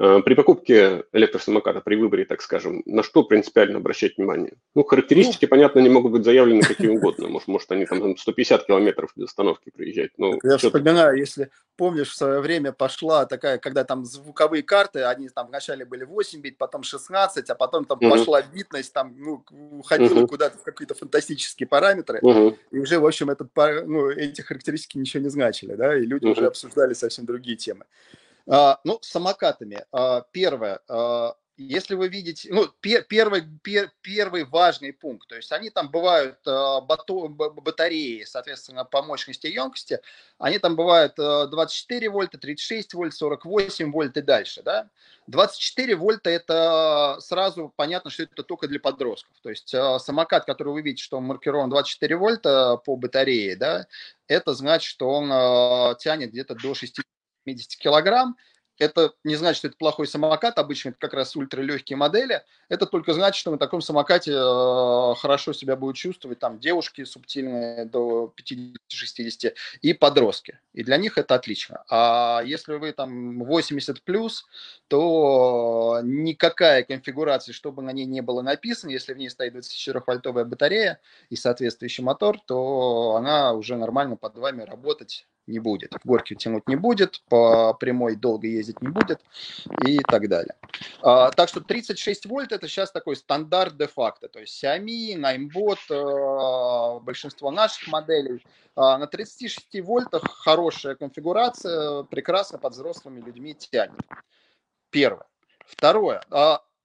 при 0.00 0.34
покупке 0.34 1.04
электросамоката, 1.12 1.82
при 1.82 1.94
выборе, 1.94 2.24
так 2.24 2.40
скажем, 2.40 2.82
на 2.86 3.02
что 3.02 3.22
принципиально 3.22 3.78
обращать 3.78 4.16
внимание? 4.16 4.54
Ну, 4.74 4.82
характеристики, 4.82 5.44
ну, 5.44 5.50
понятно, 5.50 5.80
они 5.80 5.90
могут 5.90 6.12
быть 6.12 6.24
заявлены 6.24 6.62
какие 6.68 6.88
угодно. 6.88 7.28
Может, 7.28 7.48
может 7.48 7.70
они 7.72 7.84
там 7.84 8.16
150 8.16 8.66
километров 8.66 9.12
без 9.14 9.26
остановки 9.26 9.70
приезжать. 9.70 10.12
Но 10.16 10.38
я 10.42 10.56
вспоминаю, 10.56 11.18
если 11.18 11.50
помнишь, 11.80 12.10
в 12.10 12.14
свое 12.14 12.40
время 12.40 12.72
пошла 12.72 13.24
такая, 13.24 13.56
когда 13.56 13.84
там 13.84 14.04
звуковые 14.04 14.62
карты, 14.62 15.04
они 15.04 15.30
там 15.30 15.46
вначале 15.46 15.86
были 15.86 16.04
8 16.04 16.40
бит, 16.42 16.58
потом 16.58 16.82
16, 16.82 17.48
а 17.48 17.54
потом 17.54 17.86
там 17.86 17.98
uh-huh. 17.98 18.10
пошла 18.10 18.42
битность, 18.42 18.92
там, 18.92 19.14
ну, 19.16 19.42
уходила 19.78 20.20
uh-huh. 20.20 20.26
куда-то 20.26 20.58
в 20.58 20.62
какие-то 20.62 20.94
фантастические 20.94 21.66
параметры, 21.66 22.20
uh-huh. 22.20 22.54
и 22.70 22.78
уже, 22.78 22.98
в 22.98 23.06
общем, 23.06 23.30
этот, 23.30 23.48
ну, 23.56 24.10
эти 24.10 24.42
характеристики 24.42 24.98
ничего 24.98 25.22
не 25.22 25.30
значили, 25.30 25.74
да, 25.74 25.96
и 25.96 26.02
люди 26.02 26.26
uh-huh. 26.26 26.32
уже 26.32 26.46
обсуждали 26.48 26.92
совсем 26.92 27.24
другие 27.24 27.56
темы. 27.56 27.86
А, 28.46 28.80
ну, 28.84 28.98
с 29.00 29.08
самокатами. 29.08 29.84
А, 29.92 30.22
первое. 30.32 30.80
А, 30.88 31.34
если 31.56 31.94
вы 31.94 32.08
видите, 32.08 32.48
ну, 32.50 32.68
пер, 32.80 33.02
первый, 33.02 33.42
пер, 33.62 33.92
первый 34.00 34.44
важный 34.44 34.94
пункт, 34.94 35.28
то 35.28 35.36
есть 35.36 35.52
они 35.52 35.68
там 35.68 35.90
бывают 35.90 36.38
бато, 36.42 37.28
батареи, 37.28 38.24
соответственно, 38.24 38.86
по 38.86 39.02
мощности 39.02 39.46
и 39.46 39.52
емкости, 39.52 40.00
они 40.38 40.58
там 40.58 40.74
бывают 40.74 41.18
э, 41.18 41.48
24 41.48 42.08
вольта, 42.08 42.38
36 42.38 42.94
вольт, 42.94 43.12
48 43.12 43.92
вольт 43.92 44.16
и 44.16 44.22
дальше, 44.22 44.62
да. 44.62 44.88
24 45.26 45.96
вольта 45.96 46.30
это 46.30 47.18
сразу 47.20 47.70
понятно, 47.76 48.10
что 48.10 48.22
это 48.22 48.42
только 48.42 48.66
для 48.66 48.80
подростков. 48.80 49.36
То 49.42 49.50
есть 49.50 49.68
самокат, 49.98 50.46
который 50.46 50.72
вы 50.72 50.80
видите, 50.80 51.04
что 51.04 51.18
он 51.18 51.24
маркирован 51.24 51.68
24 51.68 52.16
вольта 52.16 52.78
по 52.78 52.96
батарее, 52.96 53.54
да, 53.54 53.86
это 54.28 54.54
значит, 54.54 54.88
что 54.88 55.10
он 55.10 55.28
тянет 55.98 56.30
где-то 56.30 56.54
до 56.54 56.74
60 56.74 57.04
килограмм, 57.44 58.36
это 58.80 59.12
не 59.24 59.36
значит, 59.36 59.58
что 59.58 59.68
это 59.68 59.76
плохой 59.76 60.06
самокат, 60.06 60.58
обычно 60.58 60.88
это 60.88 60.98
как 60.98 61.12
раз 61.12 61.36
ультралегкие 61.36 61.98
модели. 61.98 62.42
Это 62.70 62.86
только 62.86 63.12
значит, 63.12 63.38
что 63.38 63.50
на 63.50 63.58
таком 63.58 63.82
самокате 63.82 64.32
э, 64.32 65.14
хорошо 65.18 65.52
себя 65.52 65.76
будут 65.76 65.96
чувствовать 65.96 66.38
там 66.38 66.58
девушки 66.58 67.04
субтильные 67.04 67.84
до 67.84 68.32
50-60 68.34 69.52
и 69.82 69.92
подростки. 69.92 70.60
И 70.72 70.82
для 70.82 70.96
них 70.96 71.18
это 71.18 71.34
отлично. 71.34 71.84
А 71.90 72.42
если 72.42 72.72
вы 72.72 72.92
там 72.92 73.44
80 73.44 74.02
плюс, 74.02 74.46
то 74.88 76.00
никакая 76.02 76.82
конфигурация, 76.82 77.52
чтобы 77.52 77.82
на 77.82 77.90
ней 77.90 78.06
не 78.06 78.22
было 78.22 78.40
написано, 78.40 78.90
если 78.90 79.12
в 79.12 79.18
ней 79.18 79.28
стоит 79.28 79.54
24-вольтовая 79.54 80.46
батарея 80.46 81.00
и 81.28 81.36
соответствующий 81.36 82.02
мотор, 82.02 82.40
то 82.46 83.16
она 83.16 83.52
уже 83.52 83.76
нормально 83.76 84.16
под 84.16 84.38
вами 84.38 84.62
работать 84.62 85.26
не 85.50 85.58
будет. 85.58 85.92
В 85.92 86.06
горке 86.06 86.34
тянуть 86.34 86.68
не 86.68 86.76
будет, 86.76 87.22
по 87.28 87.74
прямой 87.74 88.16
долго 88.16 88.46
ездить 88.46 88.80
не 88.80 88.88
будет 88.88 89.20
и 89.86 89.98
так 89.98 90.28
далее. 90.28 90.54
А, 91.02 91.30
так 91.30 91.48
что 91.48 91.60
36 91.60 92.26
вольт 92.26 92.52
это 92.52 92.68
сейчас 92.68 92.90
такой 92.90 93.16
стандарт 93.16 93.76
де-факто. 93.76 94.28
То 94.28 94.40
есть 94.40 94.62
Xiaomi, 94.62 95.16
Ninebot, 95.16 95.78
а, 95.90 97.00
большинство 97.00 97.50
наших 97.50 97.88
моделей. 97.88 98.44
А, 98.76 98.98
на 98.98 99.06
36 99.06 99.80
вольтах 99.80 100.22
хорошая 100.30 100.94
конфигурация, 100.94 102.04
прекрасно 102.04 102.58
под 102.58 102.72
взрослыми 102.72 103.20
людьми 103.20 103.54
тянет. 103.54 104.00
Первое. 104.90 105.26
Второе. 105.66 106.22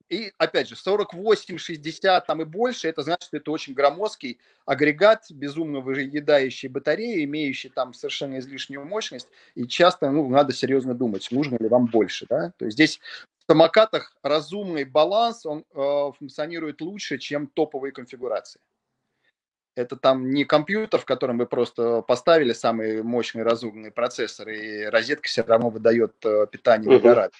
И 0.09 0.31
опять 0.37 0.69
же, 0.69 0.75
48, 0.75 1.57
60 1.57 2.27
там 2.27 2.41
и 2.41 2.45
больше, 2.45 2.87
это 2.87 3.01
значит, 3.01 3.23
что 3.23 3.37
это 3.37 3.51
очень 3.51 3.73
громоздкий 3.73 4.39
агрегат, 4.65 5.25
безумно 5.31 5.79
выедающий 5.79 6.69
батареи, 6.69 7.23
имеющий 7.23 7.69
там 7.69 7.93
совершенно 7.93 8.37
излишнюю 8.37 8.85
мощность. 8.85 9.27
И 9.55 9.67
часто 9.67 10.11
ну, 10.11 10.29
надо 10.29 10.53
серьезно 10.53 10.93
думать, 10.93 11.27
нужно 11.31 11.57
ли 11.59 11.67
вам 11.67 11.87
больше. 11.87 12.27
Да? 12.29 12.53
То 12.57 12.65
есть 12.65 12.75
здесь 12.75 12.99
в 13.39 13.51
самокатах 13.51 14.15
разумный 14.21 14.83
баланс, 14.83 15.45
он 15.45 15.65
э, 15.73 16.11
функционирует 16.19 16.81
лучше, 16.81 17.17
чем 17.17 17.47
топовые 17.47 17.91
конфигурации. 17.91 18.59
Это 19.75 19.97
там 19.97 20.29
не 20.29 20.45
компьютер, 20.45 21.01
в 21.01 21.05
котором 21.05 21.37
вы 21.39 21.47
просто 21.47 22.01
поставили 22.01 22.53
самый 22.53 23.03
мощный 23.03 23.43
разумный 23.43 23.91
процессор, 23.91 24.49
и 24.49 24.85
розетка 24.85 25.27
все 25.27 25.41
равно 25.41 25.69
выдает 25.69 26.13
э, 26.23 26.45
питание 26.49 26.89
выгорать. 26.89 27.33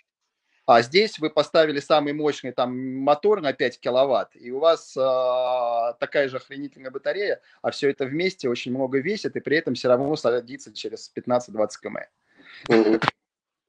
А 0.66 0.82
здесь 0.82 1.20
вы 1.20 1.30
поставили 1.30 1.80
самый 1.80 2.14
мощный 2.14 2.52
там 2.52 2.76
мотор 2.98 3.40
на 3.40 3.54
5 3.54 3.80
киловатт, 3.80 4.32
и 4.36 4.50
у 4.52 4.58
вас 4.58 4.98
э, 4.98 5.94
такая 6.00 6.28
же 6.28 6.38
охренительная 6.38 6.90
батарея, 6.90 7.40
а 7.62 7.70
все 7.70 7.92
это 7.92 8.06
вместе 8.06 8.50
очень 8.50 8.72
много 8.72 8.98
весит, 9.00 9.36
и 9.36 9.42
при 9.42 9.58
этом 9.58 9.76
все 9.76 9.90
равно 9.90 10.16
садится 10.16 10.74
через 10.74 11.12
15-20 11.16 11.70
км. 11.80 12.10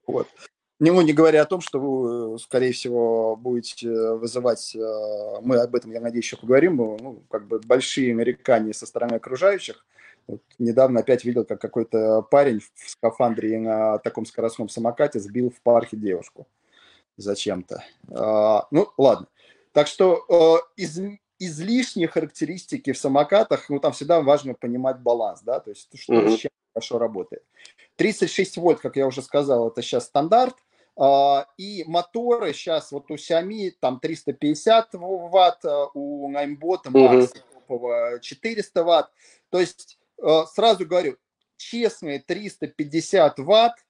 Вот. 0.07 0.26
Ну, 0.79 1.00
не 1.03 1.12
говоря 1.12 1.43
о 1.43 1.47
том, 1.47 1.61
что 1.61 1.81
вы, 1.81 2.38
скорее 2.38 2.73
всего, 2.73 3.37
будете 3.37 3.91
вызывать, 4.12 4.75
э, 4.75 5.41
мы 5.43 5.57
об 5.57 5.75
этом, 5.75 5.93
я 5.93 6.00
надеюсь, 6.00 6.25
еще 6.25 6.38
поговорим, 6.38 6.76
ну, 6.76 7.23
как 7.31 7.47
бы 7.47 7.61
большие 7.61 8.15
нарекания 8.15 8.73
со 8.73 8.87
стороны 8.87 9.17
окружающих. 9.17 9.85
Вот 10.26 10.41
недавно 10.59 11.00
опять 11.00 11.26
видел, 11.26 11.45
как 11.45 11.61
какой-то 11.61 12.23
парень 12.23 12.61
в 12.61 12.91
скафандре 12.91 13.55
и 13.55 13.59
на 13.59 13.99
таком 13.99 14.25
скоростном 14.25 14.71
самокате 14.71 15.21
сбил 15.21 15.50
в 15.50 15.61
парке 15.61 15.97
девушку 15.99 16.47
зачем-то. 17.16 17.85
А, 18.14 18.66
ну, 18.70 18.92
ладно. 18.96 19.26
Так 19.73 19.87
что 19.87 20.25
а, 20.28 20.58
из, 20.76 20.99
излишние 21.38 22.08
характеристики 22.08 22.92
в 22.92 22.99
самокатах, 22.99 23.68
ну, 23.68 23.78
там 23.80 23.92
всегда 23.92 24.20
важно 24.20 24.54
понимать 24.54 24.99
баланс, 24.99 25.42
да, 25.42 25.61
то 25.61 25.70
есть 25.70 25.88
что 25.99 26.14
mm-hmm. 26.14 26.37
с 26.37 26.38
чем 26.40 26.50
хорошо 26.75 26.99
работает. 26.99 27.44
36 27.96 28.58
вольт, 28.58 28.80
как 28.80 28.96
я 28.96 29.06
уже 29.06 29.23
сказал, 29.23 29.68
это 29.68 29.82
сейчас 29.82 30.06
стандарт. 30.06 30.56
А, 30.99 31.46
и 31.56 31.85
моторы 31.87 32.52
сейчас 32.52 32.92
вот 32.92 33.11
у 33.11 33.14
Xiaomi 33.14 33.73
там 33.80 34.00
350 34.00 34.90
ватт, 34.92 35.64
у 35.94 36.30
Ninebot 36.32 36.85
Max 36.87 37.32
mm-hmm. 37.68 38.20
400 38.20 38.85
ватт. 38.85 39.11
То 39.50 39.61
есть 39.61 39.98
сразу 40.55 40.87
говорю, 40.87 41.16
честные 41.57 42.20
350 42.20 43.38
ватт 43.40 43.86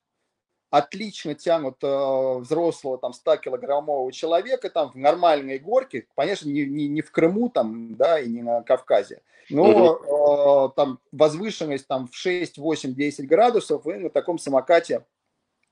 отлично 0.70 1.35
тянут 1.35 1.76
э, 1.83 2.38
взрослого 2.38 2.98
там 2.98 3.12
100-килограммового 3.12 4.11
человека 4.12 4.70
там 4.70 4.90
в 4.90 4.96
нормальной 4.96 5.59
горке, 5.59 6.07
конечно, 6.16 6.48
не, 6.48 6.66
не, 6.66 6.88
не 6.88 7.02
в 7.02 7.11
Крыму 7.11 7.48
там, 7.48 7.94
да, 7.94 8.18
и 8.18 8.29
не 8.29 8.42
на 8.42 8.62
Кавказе, 8.62 9.22
но 9.48 10.68
э, 10.68 10.76
там 10.76 10.98
возвышенность 11.12 11.87
там 11.87 12.09
в 12.09 12.16
6, 12.16 12.59
8, 12.59 12.94
10 12.94 13.29
градусов, 13.29 13.85
вы 13.85 13.98
на 13.98 14.11
таком 14.11 14.38
самокате 14.38 15.05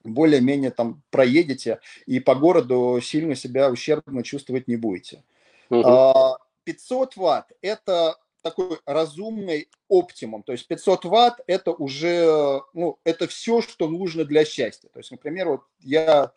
более-менее 0.04 0.70
там 0.70 1.02
проедете 1.10 1.80
и 2.06 2.20
по 2.20 2.34
городу 2.34 3.00
сильно 3.02 3.34
себя 3.34 3.70
ущербно 3.70 4.22
чувствовать 4.22 4.68
не 4.68 4.76
будете. 4.76 5.24
Угу. 5.70 6.38
500 6.64 7.16
ватт– 7.16 7.52
это 7.62 8.16
такой 8.44 8.78
разумный 8.84 9.68
оптимум. 9.88 10.42
То 10.42 10.52
есть 10.52 10.68
500 10.68 11.06
ватт– 11.06 11.40
это 11.46 11.72
уже, 11.72 12.60
ну, 12.74 12.98
это 13.02 13.26
все, 13.26 13.62
что 13.62 13.88
нужно 13.88 14.24
для 14.24 14.44
счастья. 14.44 14.88
То 14.92 15.00
есть, 15.00 15.10
например, 15.10 15.48
вот 15.48 15.62
я 15.80 16.30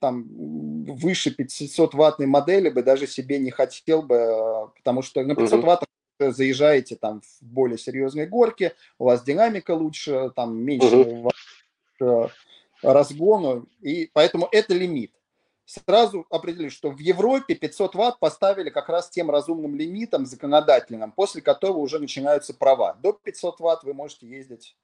там 0.00 0.24
выше 0.86 1.30
500 1.30 1.92
ваттной 1.94 2.26
модели 2.26 2.70
бы 2.70 2.82
даже 2.82 3.06
себе 3.06 3.38
не 3.38 3.50
хотел 3.50 4.02
бы, 4.02 4.70
потому 4.74 5.02
что 5.02 5.22
на 5.22 5.36
500 5.36 5.62
ваттах 5.62 5.88
заезжаете 6.18 6.96
там 6.96 7.20
в 7.20 7.42
более 7.42 7.76
серьезные 7.76 8.26
горки, 8.26 8.72
у 8.98 9.04
вас 9.04 9.22
динамика 9.22 9.72
лучше, 9.72 10.32
там 10.34 10.56
меньше 10.56 11.30
uh-huh. 12.00 12.30
разгону, 12.82 13.66
и 13.80 14.10
поэтому 14.12 14.48
это 14.50 14.72
лимит 14.72 15.12
сразу 15.70 16.26
определили, 16.30 16.68
что 16.68 16.90
в 16.90 16.98
Европе 16.98 17.54
500 17.54 17.94
ватт 17.94 18.18
поставили 18.18 18.70
как 18.70 18.88
раз 18.88 19.08
тем 19.08 19.30
разумным 19.30 19.76
лимитом 19.76 20.26
законодательным, 20.26 21.12
после 21.12 21.42
которого 21.42 21.78
уже 21.78 21.98
начинаются 21.98 22.54
права. 22.54 22.94
До 22.94 23.12
500 23.12 23.60
ватт 23.60 23.84
вы 23.84 23.94
можете 23.94 24.26
ездить 24.26 24.76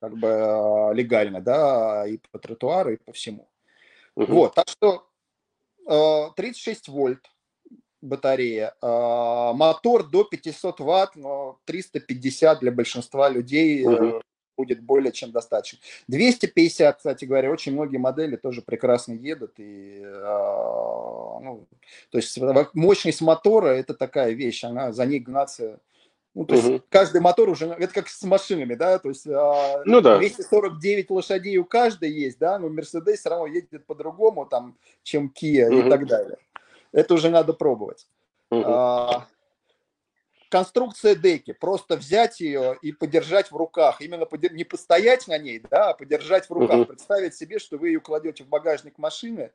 как 0.00 0.16
бы 0.16 0.28
э, 0.28 0.94
легально, 0.94 1.40
да, 1.40 2.06
и 2.06 2.18
по 2.30 2.38
тротуару, 2.38 2.92
и 2.92 2.96
по 2.96 3.12
всему. 3.12 3.48
Угу. 4.16 4.32
Вот, 4.32 4.54
так 4.54 4.68
что 4.68 5.08
36 6.36 6.88
э, 6.88 6.92
вольт 6.92 7.30
батарея, 8.00 8.74
э, 8.80 8.86
мотор 9.54 10.08
до 10.08 10.24
500 10.24 10.80
ватт, 10.80 11.16
но 11.16 11.58
350 11.64 12.60
для 12.60 12.72
большинства 12.72 13.28
людей 13.28 13.84
угу 13.86 14.22
будет 14.58 14.82
более 14.82 15.12
чем 15.12 15.30
достаточно. 15.30 15.78
250, 16.08 16.96
кстати 16.96 17.24
говоря, 17.24 17.50
очень 17.50 17.72
многие 17.72 17.98
модели 17.98 18.36
тоже 18.36 18.60
прекрасно 18.60 19.12
едут. 19.12 19.54
И, 19.58 20.02
а, 20.04 21.38
ну, 21.40 21.66
то 22.10 22.18
есть 22.18 22.38
мощность 22.74 23.22
мотора– 23.22 23.68
это 23.68 23.94
такая 23.94 24.32
вещь, 24.32 24.64
она 24.64 24.92
за 24.92 25.06
ней 25.06 25.20
гнаться 25.20 25.78
ну, 26.34 26.44
то 26.44 26.54
угу. 26.54 26.68
есть 26.72 26.84
каждый 26.88 27.20
мотор 27.20 27.48
уже, 27.48 27.66
это 27.66 27.92
как 27.92 28.06
с 28.06 28.22
машинами, 28.22 28.74
да, 28.76 29.00
то 29.00 29.08
есть 29.08 29.26
а, 29.26 29.82
ну, 29.84 30.00
да. 30.00 30.18
249 30.18 31.10
лошадей 31.10 31.56
у 31.56 31.64
каждой 31.64 32.12
есть, 32.12 32.38
да, 32.38 32.60
но 32.60 32.68
Mercedes 32.68 33.16
все 33.16 33.30
равно 33.30 33.46
едет 33.46 33.84
по-другому, 33.86 34.46
там, 34.46 34.76
чем 35.02 35.32
Kia 35.34 35.66
угу. 35.66 35.86
и 35.86 35.90
так 35.90 36.06
далее. 36.06 36.38
Это 36.92 37.14
уже 37.14 37.30
надо 37.30 37.54
пробовать. 37.54 38.06
Угу. 38.50 38.62
А, 38.64 39.26
конструкция 40.48 41.14
деки, 41.14 41.52
просто 41.52 41.96
взять 41.96 42.40
ее 42.40 42.78
и 42.82 42.92
подержать 42.92 43.50
в 43.50 43.56
руках, 43.56 44.00
именно 44.00 44.26
подер... 44.26 44.52
не 44.52 44.64
постоять 44.64 45.28
на 45.28 45.38
ней, 45.38 45.60
да, 45.70 45.90
а 45.90 45.94
подержать 45.94 46.48
в 46.48 46.52
руках, 46.52 46.80
uh-huh. 46.80 46.86
представить 46.86 47.34
себе, 47.34 47.58
что 47.58 47.76
вы 47.76 47.88
ее 47.88 48.00
кладете 48.00 48.44
в 48.44 48.48
багажник 48.48 48.98
машины 48.98 49.50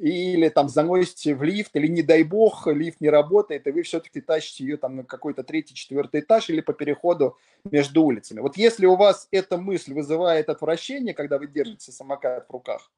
или 0.00 0.48
там 0.48 0.68
заносите 0.68 1.34
в 1.34 1.42
лифт, 1.42 1.74
или 1.74 1.88
не 1.88 2.02
дай 2.02 2.22
бог, 2.22 2.66
лифт 2.68 3.00
не 3.00 3.10
работает, 3.10 3.66
и 3.66 3.70
вы 3.70 3.82
все-таки 3.82 4.20
тащите 4.20 4.64
ее 4.64 4.76
там 4.76 4.96
на 4.96 5.04
какой-то 5.04 5.42
третий, 5.42 5.74
четвертый 5.74 6.20
этаж 6.20 6.50
или 6.50 6.60
по 6.60 6.72
переходу 6.72 7.36
между 7.64 8.02
улицами. 8.04 8.40
Вот 8.40 8.56
если 8.56 8.86
у 8.86 8.96
вас 8.96 9.26
эта 9.30 9.56
мысль 9.56 9.94
вызывает 9.94 10.48
отвращение, 10.48 11.14
когда 11.14 11.38
вы 11.38 11.48
держите 11.48 11.90
самокат 11.90 12.46
в 12.48 12.52
руках, 12.52 12.92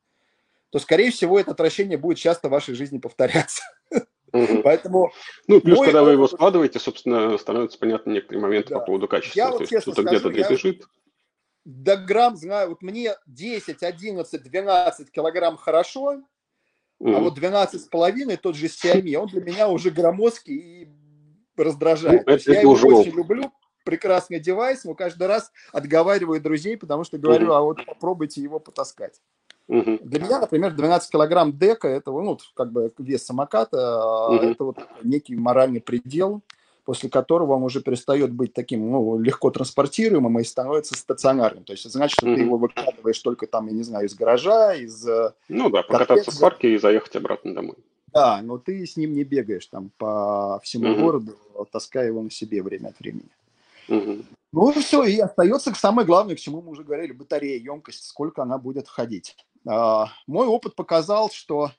то, 0.71 0.79
скорее 0.79 1.11
всего, 1.11 1.39
это 1.41 1.53
отвращение 1.53 1.99
будет 1.99 2.19
часто 2.19 2.49
в 2.49 2.53
вашей 2.53 2.75
жизни 2.75 2.99
повторяться. 2.99 3.63
Угу. 4.33 4.63
Поэтому 4.63 5.13
ну, 5.47 5.61
плюс, 5.61 5.81
когда 5.81 6.03
вы 6.03 6.13
его 6.13 6.29
складываете, 6.29 6.79
собственно, 6.79 7.37
становятся 7.39 7.79
понятны 7.79 8.13
некоторые 8.13 8.43
моменты 8.43 8.71
да. 8.71 8.81
по 8.81 8.87
поводу 8.87 9.09
качества. 9.09 9.39
Я 9.39 9.51
вот 9.51 9.59
То 9.59 9.75
есть 9.75 9.83
что-то 9.83 10.03
где-то 10.03 10.29
лежит. 10.29 10.85
До 11.65 11.97
грамм 11.97 12.37
знаю, 12.37 12.71
вот 12.71 12.83
мне 12.83 13.15
10, 13.27 13.83
11, 13.83 14.43
12 14.43 15.11
килограмм 15.11 15.57
хорошо, 15.57 16.23
Mm-hmm. 17.03 17.17
А 17.17 17.21
вот 17.21 17.39
12,5, 17.39 18.37
тот 18.37 18.57
же 18.57 18.67
Xiaomi, 18.67 19.15
он 19.17 19.27
для 19.29 19.41
меня 19.41 19.69
уже 19.69 19.91
громоздкий 19.91 20.55
и 20.55 20.89
раздражает. 21.57 22.27
Ну, 22.27 22.35
это, 22.35 22.53
я 22.53 22.61
его 22.61 22.73
уже... 22.73 22.87
очень 22.89 23.13
люблю, 23.13 23.51
прекрасный 23.85 24.39
девайс, 24.39 24.85
но 24.85 24.95
каждый 24.95 25.27
раз 25.27 25.51
отговариваю 25.73 26.43
друзей, 26.43 26.77
потому 26.77 27.05
что 27.05 27.17
говорю, 27.17 27.49
mm-hmm. 27.49 27.57
а 27.57 27.61
вот 27.63 27.87
попробуйте 27.87 28.43
его 28.43 28.61
потаскать. 28.61 29.21
Mm-hmm. 29.71 30.01
Для 30.03 30.21
меня, 30.21 30.41
например, 30.41 30.75
12 30.75 31.11
килограмм 31.11 31.57
дека, 31.57 31.87
это 31.87 32.11
ну, 32.11 32.37
как 32.55 32.73
бы 32.73 32.93
вес 32.99 33.25
самоката, 33.25 33.77
mm-hmm. 33.77 34.51
это 34.51 34.65
вот 34.65 34.79
некий 35.03 35.37
моральный 35.37 35.81
предел 35.81 36.43
после 36.85 37.09
которого 37.09 37.53
он 37.53 37.63
уже 37.63 37.83
перестает 37.83 38.33
быть 38.33 38.53
таким 38.53 38.91
ну, 38.91 39.17
легко 39.21 39.51
транспортируемым 39.53 40.41
и 40.41 40.45
становится 40.45 40.97
стационарным. 40.97 41.63
То 41.63 41.73
есть 41.73 41.85
это 41.85 41.93
значит, 41.93 42.19
что 42.19 42.27
mm-hmm. 42.27 42.35
ты 42.35 42.41
его 42.41 42.57
выкладываешь 42.57 43.19
только 43.21 43.47
там, 43.47 43.69
я 43.69 43.73
не 43.73 43.85
знаю, 43.85 44.07
из 44.07 44.15
гаража, 44.15 44.75
из... 44.75 45.07
Э, 45.07 45.33
ну 45.49 45.71
да, 45.71 45.83
покататься 45.85 46.33
в 46.33 46.41
парке 46.41 46.75
и 46.75 46.79
заехать 46.79 47.15
обратно 47.15 47.55
домой. 47.55 47.77
Да, 48.13 48.41
но 48.43 48.59
ты 48.59 48.85
с 48.85 48.97
ним 48.97 49.13
не 49.13 49.23
бегаешь 49.23 49.67
там 49.67 49.93
по 49.99 50.59
всему 50.65 50.87
mm-hmm. 50.87 51.01
городу, 51.01 51.37
таская 51.71 52.07
его 52.07 52.23
на 52.23 52.31
себе 52.31 52.61
время 52.61 52.89
от 52.89 52.99
времени. 52.99 53.29
Mm-hmm. 53.89 54.25
Ну 54.53 54.71
и 54.71 54.81
все, 54.81 55.05
и 55.05 55.19
остается 55.19 55.73
самое 55.75 56.07
главное, 56.07 56.35
к 56.35 56.41
чему 56.41 56.61
мы 56.63 56.71
уже 56.73 56.85
говорили, 56.85 57.13
батарея, 57.13 57.59
емкость, 57.59 58.05
сколько 58.05 58.43
она 58.43 58.59
будет 58.59 58.89
ходить. 58.89 59.37
А, 59.69 60.09
мой 60.27 60.47
опыт 60.47 60.75
показал, 60.75 61.31
что, 61.31 61.71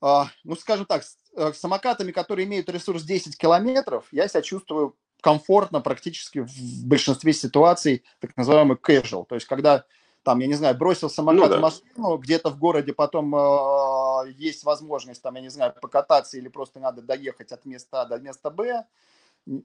а, 0.00 0.28
ну 0.44 0.54
скажем 0.54 0.86
так, 0.86 1.02
Э, 1.36 1.52
самокатами, 1.52 2.10
которые 2.10 2.46
имеют 2.46 2.68
ресурс 2.68 3.04
10 3.04 3.36
километров, 3.38 4.06
я 4.10 4.26
себя 4.26 4.42
чувствую 4.42 4.96
комфортно 5.20 5.80
практически 5.80 6.40
в 6.40 6.86
большинстве 6.86 7.32
ситуаций, 7.32 8.04
так 8.18 8.36
называемый 8.36 8.76
casual. 8.76 9.26
То 9.28 9.36
есть, 9.36 9.46
когда 9.46 9.84
там, 10.24 10.40
я 10.40 10.48
не 10.48 10.54
знаю, 10.54 10.76
бросил 10.76 11.08
самокат 11.08 11.42
ну, 11.42 11.48
да. 11.48 11.58
в 11.58 11.60
машину, 11.60 12.16
где-то 12.16 12.50
в 12.50 12.58
городе 12.58 12.92
потом 12.92 13.34
э, 13.36 14.32
есть 14.36 14.64
возможность, 14.64 15.22
там, 15.22 15.36
я 15.36 15.40
не 15.40 15.50
знаю, 15.50 15.72
покататься 15.80 16.36
или 16.36 16.48
просто 16.48 16.80
надо 16.80 17.00
доехать 17.00 17.52
от 17.52 17.64
места 17.64 18.02
А 18.02 18.06
до 18.06 18.18
места 18.18 18.50
Б, 18.50 18.86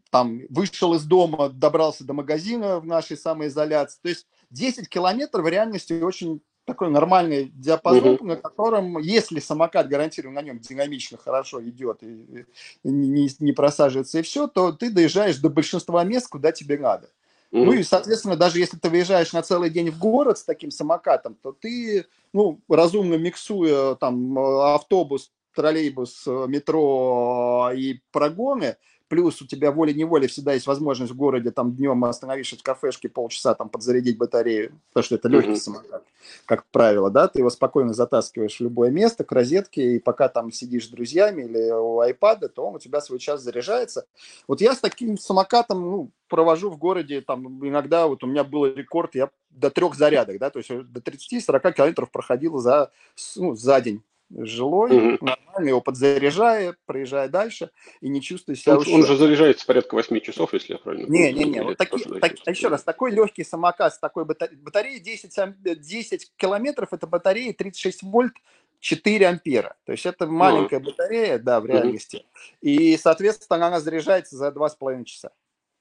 там, 0.09 0.41
вышел 0.49 0.93
из 0.93 1.03
дома, 1.03 1.49
добрался 1.49 2.03
до 2.03 2.13
магазина 2.13 2.79
в 2.79 2.85
нашей 2.85 3.17
самоизоляции. 3.17 3.99
То 4.01 4.09
есть 4.09 4.27
10 4.49 4.89
километров 4.89 5.45
в 5.45 5.47
реальности 5.47 5.93
очень 6.01 6.41
такой 6.65 6.89
нормальный 6.89 7.51
диапазон, 7.53 8.15
угу. 8.15 8.25
на 8.25 8.35
котором, 8.35 8.97
если 8.97 9.39
самокат 9.39 9.87
гарантированно 9.87 10.41
на 10.41 10.45
нем 10.45 10.59
динамично 10.59 11.17
хорошо 11.17 11.63
идет 11.63 12.01
и, 12.01 12.45
и 12.83 12.89
не, 12.89 13.29
не 13.39 13.51
просаживается 13.51 14.19
и 14.19 14.23
все, 14.23 14.47
то 14.47 14.71
ты 14.71 14.89
доезжаешь 14.89 15.37
до 15.37 15.49
большинства 15.49 16.03
мест, 16.03 16.27
куда 16.27 16.51
тебе 16.51 16.77
надо. 16.79 17.09
Угу. 17.51 17.65
Ну 17.65 17.71
и, 17.73 17.83
соответственно, 17.83 18.35
даже 18.35 18.59
если 18.59 18.77
ты 18.77 18.89
выезжаешь 18.89 19.31
на 19.31 19.43
целый 19.43 19.69
день 19.69 19.91
в 19.91 19.99
город 19.99 20.39
с 20.39 20.43
таким 20.43 20.71
самокатом, 20.71 21.35
то 21.35 21.51
ты, 21.51 22.05
ну, 22.33 22.59
разумно 22.67 23.15
миксуя 23.15 23.95
там 23.95 24.37
автобус, 24.37 25.31
троллейбус, 25.55 26.25
метро 26.25 27.71
и 27.73 28.01
прогоны, 28.11 28.77
плюс 29.07 29.41
у 29.41 29.47
тебя 29.47 29.71
волей-неволей 29.71 30.27
всегда 30.27 30.53
есть 30.53 30.67
возможность 30.67 31.11
в 31.11 31.15
городе 31.15 31.51
там 31.51 31.75
днем 31.75 32.03
остановившись 32.05 32.59
в 32.59 32.63
кафешке 32.63 33.09
полчаса 33.09 33.53
там 33.53 33.69
подзарядить 33.69 34.17
батарею, 34.17 34.79
потому 34.89 35.03
что 35.03 35.15
это 35.15 35.27
легкий 35.27 35.51
mm-hmm. 35.51 35.55
самокат, 35.55 36.03
как 36.45 36.65
правило, 36.67 37.11
да, 37.11 37.27
ты 37.27 37.39
его 37.39 37.49
спокойно 37.49 37.93
затаскиваешь 37.93 38.57
в 38.57 38.61
любое 38.61 38.89
место 38.89 39.23
к 39.23 39.31
розетке, 39.31 39.95
и 39.95 39.99
пока 39.99 40.27
там 40.29 40.51
сидишь 40.51 40.87
с 40.87 40.89
друзьями 40.89 41.43
или 41.43 41.71
у 41.71 41.99
айпада, 41.99 42.49
то 42.49 42.65
он 42.65 42.75
у 42.75 42.79
тебя 42.79 43.01
свой 43.01 43.19
час 43.19 43.41
заряжается. 43.41 44.05
Вот 44.47 44.61
я 44.61 44.73
с 44.75 44.79
таким 44.79 45.17
самокатом, 45.17 45.81
ну, 45.81 46.11
провожу 46.27 46.69
в 46.69 46.77
городе, 46.77 47.21
там, 47.21 47.65
иногда 47.67 48.07
вот 48.07 48.23
у 48.23 48.27
меня 48.27 48.43
был 48.43 48.65
рекорд, 48.65 49.15
я 49.15 49.29
до 49.51 49.69
трех 49.69 49.95
зарядок, 49.95 50.39
да, 50.39 50.49
то 50.49 50.59
есть 50.59 50.69
до 50.69 50.99
30-40 50.99 51.73
километров 51.73 52.11
проходил 52.11 52.57
за, 52.57 52.91
ну, 53.35 53.55
за 53.55 53.79
день 53.81 54.03
жилой, 54.31 55.15
угу. 55.15 55.25
нормально, 55.25 55.69
его 55.69 55.81
подзаряжая, 55.81 56.75
проезжая 56.85 57.29
дальше 57.29 57.69
и 58.01 58.09
не 58.09 58.21
чувствуя 58.21 58.55
себя 58.55 58.77
он, 58.77 58.85
он 58.91 59.05
же 59.05 59.15
заряжается 59.17 59.65
порядка 59.65 59.95
8 59.95 60.19
часов, 60.21 60.53
если 60.53 60.73
я 60.73 60.79
правильно 60.79 61.07
Не, 61.07 61.31
не, 61.31 61.43
не, 61.45 61.63
вот 61.63 61.77
таки, 61.77 62.03
так, 62.19 62.33
еще 62.47 62.67
раз, 62.67 62.83
такой 62.83 63.11
легкий 63.11 63.43
самокат 63.43 63.93
с 63.93 63.99
такой 63.99 64.25
батареей, 64.25 64.59
батареей 64.59 64.99
10, 64.99 65.79
10 65.79 66.31
километров, 66.35 66.93
это 66.93 67.07
батарея 67.07 67.53
36 67.53 68.03
вольт, 68.03 68.33
4 68.79 69.27
ампера. 69.27 69.75
То 69.85 69.93
есть 69.93 70.05
это 70.05 70.27
маленькая 70.27 70.79
ну. 70.79 70.91
батарея, 70.91 71.39
да, 71.39 71.59
в 71.59 71.65
реальности. 71.65 72.17
Угу. 72.17 72.25
И, 72.61 72.97
соответственно, 72.97 73.67
она 73.67 73.79
заряжается 73.79 74.35
за 74.35 74.49
2,5 74.49 75.03
часа. 75.05 75.31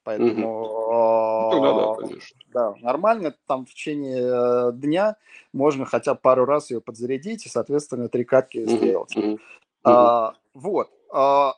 Поэтому 0.05 0.61
угу. 0.61 1.61
да, 1.61 1.73
да, 1.73 1.95
конечно. 1.95 2.39
да, 2.53 2.75
нормально, 2.79 3.35
там 3.47 3.65
в 3.65 3.71
течение 3.71 4.21
э, 4.21 4.71
дня 4.73 5.17
можно 5.51 5.83
хотя 5.85 6.13
бы 6.13 6.19
пару 6.21 6.45
раз 6.45 6.69
ее 6.69 6.79
подзарядить 6.79 7.47
и, 7.47 7.49
соответственно, 7.49 8.07
три 8.07 8.23
катки 8.23 8.63
сделать. 8.67 9.15
А, 9.83 10.35
вот. 10.53 10.91
А, 11.11 11.55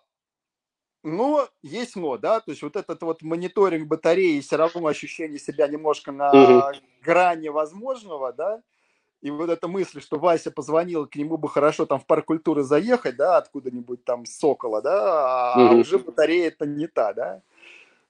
но 1.04 1.50
есть 1.62 1.98
но, 1.98 2.18
да, 2.18 2.40
то 2.40 2.52
есть 2.52 2.64
вот 2.64 2.78
этот 2.78 3.02
вот 3.04 3.22
мониторинг 3.22 3.86
батареи, 3.86 4.40
все 4.40 4.56
равно 4.56 4.88
ощущение 4.88 5.40
себя 5.40 5.68
немножко 5.68 6.14
на 6.14 6.32
угу. 6.32 6.78
грани 7.02 7.50
возможного, 7.50 8.32
да, 8.32 8.62
и 9.22 9.30
вот 9.30 9.50
эта 9.50 9.68
мысль, 9.68 10.00
что 10.00 10.20
Вася 10.20 10.52
позвонил, 10.52 11.06
к 11.06 11.18
нему 11.18 11.36
бы 11.36 11.50
хорошо 11.50 11.86
там 11.86 12.00
в 12.00 12.06
парк 12.06 12.24
культуры 12.24 12.64
заехать, 12.64 13.18
да, 13.18 13.36
откуда-нибудь 13.36 14.06
там 14.06 14.26
с 14.26 14.38
Сокола, 14.38 14.82
да, 14.82 15.54
а 15.54 15.66
угу. 15.66 15.82
уже 15.82 16.00
батарея 16.00 16.48
это 16.48 16.66
не 16.66 16.88
та, 16.88 17.12
да 17.12 17.42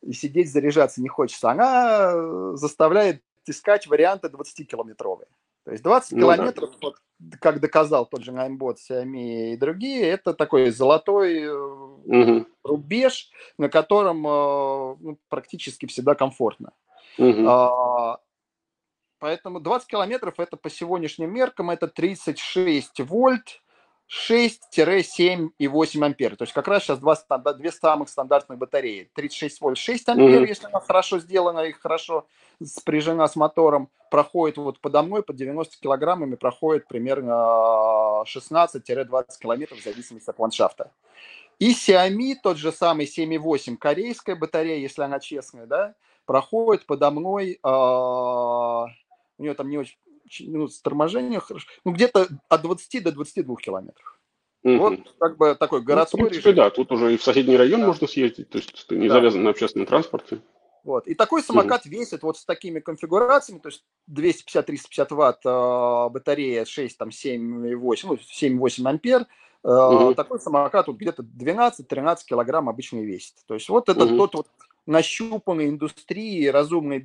и 0.02 0.14
сидеть 0.14 0.52
заряжаться 0.52 1.02
не 1.02 1.10
хочется, 1.10 1.52
она 1.52 2.12
э, 2.14 2.52
заставляет 2.56 3.22
искать 3.46 3.88
варианты 3.88 4.28
20-километровые. 4.28 5.28
То 5.68 5.72
есть 5.72 5.84
20 5.84 6.12
ну, 6.14 6.20
километров, 6.20 6.72
да. 6.72 6.78
вот, 6.82 6.96
как 7.42 7.60
доказал 7.60 8.06
тот 8.06 8.24
же 8.24 8.32
Nightbot, 8.32 8.78
Xiaomi 8.90 9.54
и 9.54 9.58
другие, 9.58 10.04
это 10.04 10.34
такой 10.34 10.70
золотой 10.70 11.46
угу. 11.50 12.48
рубеж, 12.64 13.30
на 13.58 13.68
котором 13.68 14.26
э, 14.26 14.96
ну, 15.02 15.20
практически 15.28 15.86
всегда 15.88 16.16
комфортно. 16.16 16.72
Угу. 17.18 17.48
А, 17.50 18.20
поэтому 19.20 19.60
20 19.60 19.88
километров 19.90 20.40
это 20.40 20.56
по 20.56 20.70
сегодняшним 20.70 21.34
меркам 21.34 21.70
это 21.70 21.88
36 21.88 23.02
вольт, 23.02 23.62
6-7 24.10 25.50
и 25.58 25.68
8 25.68 26.06
ампер. 26.06 26.36
То 26.38 26.44
есть 26.44 26.54
как 26.54 26.68
раз 26.68 26.84
сейчас 26.84 27.00
два, 27.00 27.16
две 27.54 27.72
самых 27.72 28.10
стандартных 28.10 28.58
батареи. 28.58 29.10
36 29.14 29.62
вольт 29.62 29.78
6 29.78 30.10
ампер, 30.10 30.44
mm-hmm. 30.44 30.48
если 30.48 30.68
она 30.68 30.80
хорошо 30.80 31.20
сделана 31.20 31.62
и 31.62 31.74
хорошо 31.74 32.26
спряжена 32.64 33.28
с 33.28 33.36
мотором, 33.36 33.90
проходит 34.10 34.58
вот 34.58 34.80
подо 34.80 35.04
мной 35.04 35.24
под 35.24 35.36
90 35.36 35.78
килограммами, 35.82 36.36
проходит 36.36 36.88
примерно 36.88 38.24
16-20 38.26 39.26
километров 39.40 39.80
в 39.80 39.84
зависимости 39.84 40.30
от 40.30 40.40
ландшафта. 40.40 40.92
И 41.60 41.74
Xiaomi, 41.74 42.36
тот 42.42 42.58
же 42.58 42.72
самый 42.72 43.08
7,8 43.08 43.78
корейская 43.78 44.36
батарея, 44.36 44.78
если 44.78 45.02
она 45.02 45.20
честная, 45.20 45.66
да, 45.66 45.96
проходит 46.26 46.86
подо 46.86 47.10
мной, 47.10 47.54
э, 47.54 47.68
у 47.68 49.44
нее 49.44 49.54
там 49.56 49.70
не 49.70 49.78
очень 49.78 49.98
минут 50.42 50.74
с 50.74 50.82
торможения, 50.82 51.40
хорошо, 51.40 51.68
ну, 51.86 51.92
где-то 51.92 52.28
от 52.50 52.62
20 52.62 53.04
до 53.04 53.12
22 53.12 53.56
километров. 53.58 54.20
Угу. 54.64 54.78
Вот 54.78 55.00
как 55.20 55.38
бы 55.38 55.56
такой 55.56 55.80
ну, 55.80 55.86
городской 55.86 56.20
ну, 56.20 56.26
в 56.26 56.30
принципе, 56.30 56.50
режим. 56.50 56.64
Да, 56.64 56.70
тут 56.70 56.92
уже 56.92 57.14
и 57.14 57.18
в 57.18 57.24
соседний 57.24 57.56
район 57.56 57.82
да. 57.82 57.88
можно 57.88 58.08
съездить, 58.08 58.50
то 58.50 58.58
есть 58.58 58.88
ты 58.88 58.98
не 58.98 59.08
да. 59.08 59.16
завязан 59.16 59.44
на 59.44 59.52
общественном 59.52 59.88
транспорте. 59.88 60.40
Вот. 60.84 61.08
И 61.08 61.16
такой 61.16 61.44
самокат 61.44 61.86
угу. 61.86 61.92
весит 61.92 62.24
вот 62.24 62.38
с 62.38 62.46
такими 62.46 62.80
конфигурациями, 62.80 63.60
то 63.60 63.70
есть 63.70 63.84
250-350 64.10 65.14
ватт 65.14 65.46
э, 65.46 66.10
батарея, 66.14 66.66
6, 66.66 66.98
там, 66.98 67.10
7,8, 67.10 67.98
ну, 68.04 68.18
7-8 68.18 68.90
ампер, 68.90 69.22
э, 69.22 69.26
угу. 69.68 70.16
такой 70.16 70.40
самокат 70.40 70.88
вот 70.88 70.98
где-то 70.98 71.24
12-13 71.24 72.20
килограмм 72.26 72.70
обычно 72.70 73.00
весит. 73.00 73.36
То 73.48 73.54
есть 73.54 73.68
вот 73.70 73.90
это 73.90 74.06
угу. 74.06 74.18
тот 74.18 74.36
вот 74.36 74.48
нащупанный 74.86 75.70
индустрией 75.70 76.50
разумный 76.50 77.00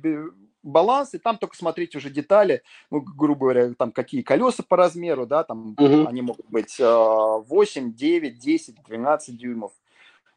баланс, 0.63 1.13
и 1.13 1.17
там 1.17 1.37
только 1.37 1.55
смотреть 1.55 1.95
уже 1.95 2.09
детали, 2.09 2.63
ну, 2.89 3.01
грубо 3.01 3.41
говоря, 3.41 3.73
там 3.73 3.91
какие 3.91 4.21
колеса 4.21 4.63
по 4.67 4.77
размеру, 4.77 5.25
да, 5.25 5.43
там 5.43 5.75
угу. 5.77 6.07
они 6.07 6.21
могут 6.21 6.49
быть 6.49 6.79
8, 6.79 7.93
9, 7.93 8.39
10, 8.39 8.75
12 8.87 9.37
дюймов. 9.37 9.71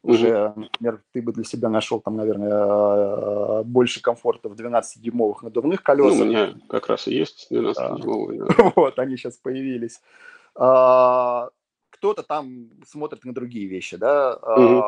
Уже, 0.03 0.53
например, 0.55 1.01
ты 1.11 1.21
бы 1.21 1.33
для 1.33 1.43
себя 1.43 1.69
нашел 1.69 1.99
там, 1.99 2.15
наверное, 2.15 2.51
э, 2.51 3.63
больше 3.63 4.01
комфорта 4.01 4.47
в 4.47 4.53
12-дюймовых 4.53 5.41
надувных 5.41 5.83
колесах. 5.83 6.19
Ну, 6.19 6.25
у 6.25 6.27
меня 6.27 6.53
как 6.69 6.87
раз 6.87 7.07
и 7.07 7.15
есть 7.15 7.47
12-дюймовые. 7.51 8.45
Да. 8.45 8.71
Вот, 8.75 8.99
они 8.99 9.17
сейчас 9.17 9.37
появились. 9.37 10.01
А, 10.55 11.49
кто-то 11.89 12.23
там 12.23 12.69
смотрит 12.85 13.25
на 13.25 13.33
другие 13.33 13.67
вещи, 13.67 13.97
да. 13.97 14.35
Угу. 14.35 14.83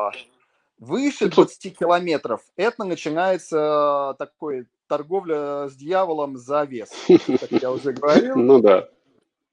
Выше 0.80 1.28
20 1.28 1.78
километров 1.78 2.40
это 2.56 2.84
начинается 2.84 4.16
такой 4.18 4.66
торговля 4.86 5.68
с 5.68 5.76
дьяволом 5.76 6.38
за 6.38 6.64
вес, 6.64 6.90
как 7.06 7.52
я 7.52 7.70
уже 7.70 7.92
говорил. 7.92 8.34
Ну 8.36 8.60
да. 8.60 8.88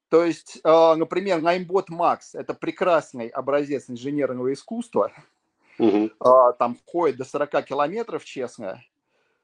То 0.10 0.24
есть, 0.24 0.60
а, 0.64 0.96
например, 0.96 1.40
Naimbot 1.40 1.88
Max– 1.92 2.20
это 2.34 2.54
прекрасный 2.54 3.28
образец 3.28 3.90
инженерного 3.90 4.54
искусства. 4.54 5.12
Угу. 5.80 6.12
Там 6.58 6.78
ходит 6.86 7.18
до 7.18 7.26
40 7.26 7.66
километров, 7.66 8.24
честно. 8.24 8.82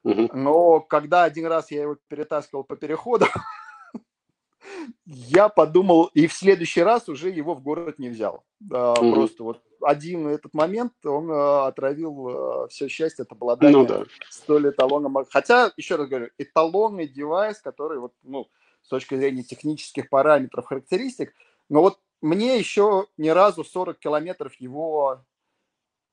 Угу. 0.04 0.30
Но 0.32 0.80
когда 0.80 1.24
один 1.24 1.46
раз 1.46 1.70
я 1.70 1.82
его 1.82 1.98
перетаскивал 2.08 2.64
по 2.64 2.76
переходу, 2.76 3.26
я 5.04 5.50
подумал, 5.50 6.06
и 6.14 6.26
в 6.26 6.32
следующий 6.32 6.82
раз 6.82 7.10
уже 7.10 7.28
его 7.28 7.54
в 7.54 7.62
город 7.62 7.98
не 7.98 8.08
взял. 8.08 8.42
Mm-hmm. 8.62 9.12
Просто 9.12 9.44
вот 9.44 9.62
один 9.84 10.28
этот 10.28 10.54
момент, 10.54 10.92
он 11.04 11.30
э, 11.30 11.66
отравил 11.66 12.64
э, 12.64 12.68
все 12.68 12.88
счастье 12.88 13.22
от 13.24 13.32
обладания 13.32 13.76
ну, 13.76 13.86
да. 13.86 14.04
столь 14.30 14.70
эталоном. 14.70 15.24
Хотя, 15.30 15.72
еще 15.76 15.96
раз 15.96 16.08
говорю, 16.08 16.30
эталонный 16.38 17.06
девайс, 17.06 17.60
который 17.60 17.98
вот, 17.98 18.12
ну, 18.22 18.48
с 18.82 18.88
точки 18.88 19.14
зрения 19.16 19.42
технических 19.42 20.08
параметров, 20.08 20.66
характеристик, 20.66 21.34
но 21.68 21.80
вот 21.80 21.98
мне 22.20 22.58
еще 22.58 23.06
ни 23.16 23.28
разу 23.28 23.64
40 23.64 23.98
километров 23.98 24.54
его... 24.54 25.24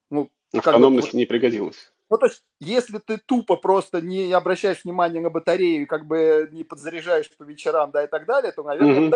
Ну, 0.09 0.29
Автономность 0.53 1.13
бы, 1.13 1.17
не 1.17 1.25
пригодилась. 1.25 1.91
Ну, 2.09 2.17
то 2.17 2.25
есть, 2.25 2.43
если 2.59 2.97
ты 2.97 3.17
тупо 3.17 3.55
просто 3.55 4.01
не 4.01 4.33
обращаешь 4.33 4.83
внимания 4.83 5.21
на 5.21 5.29
батарею, 5.29 5.87
как 5.87 6.05
бы 6.05 6.49
не 6.51 6.65
подзаряжаешь 6.65 7.31
по 7.37 7.43
вечерам, 7.43 7.91
да, 7.91 8.03
и 8.03 8.07
так 8.07 8.25
далее, 8.25 8.51
то, 8.51 8.63
наверное, 8.63 9.07
угу. 9.07 9.15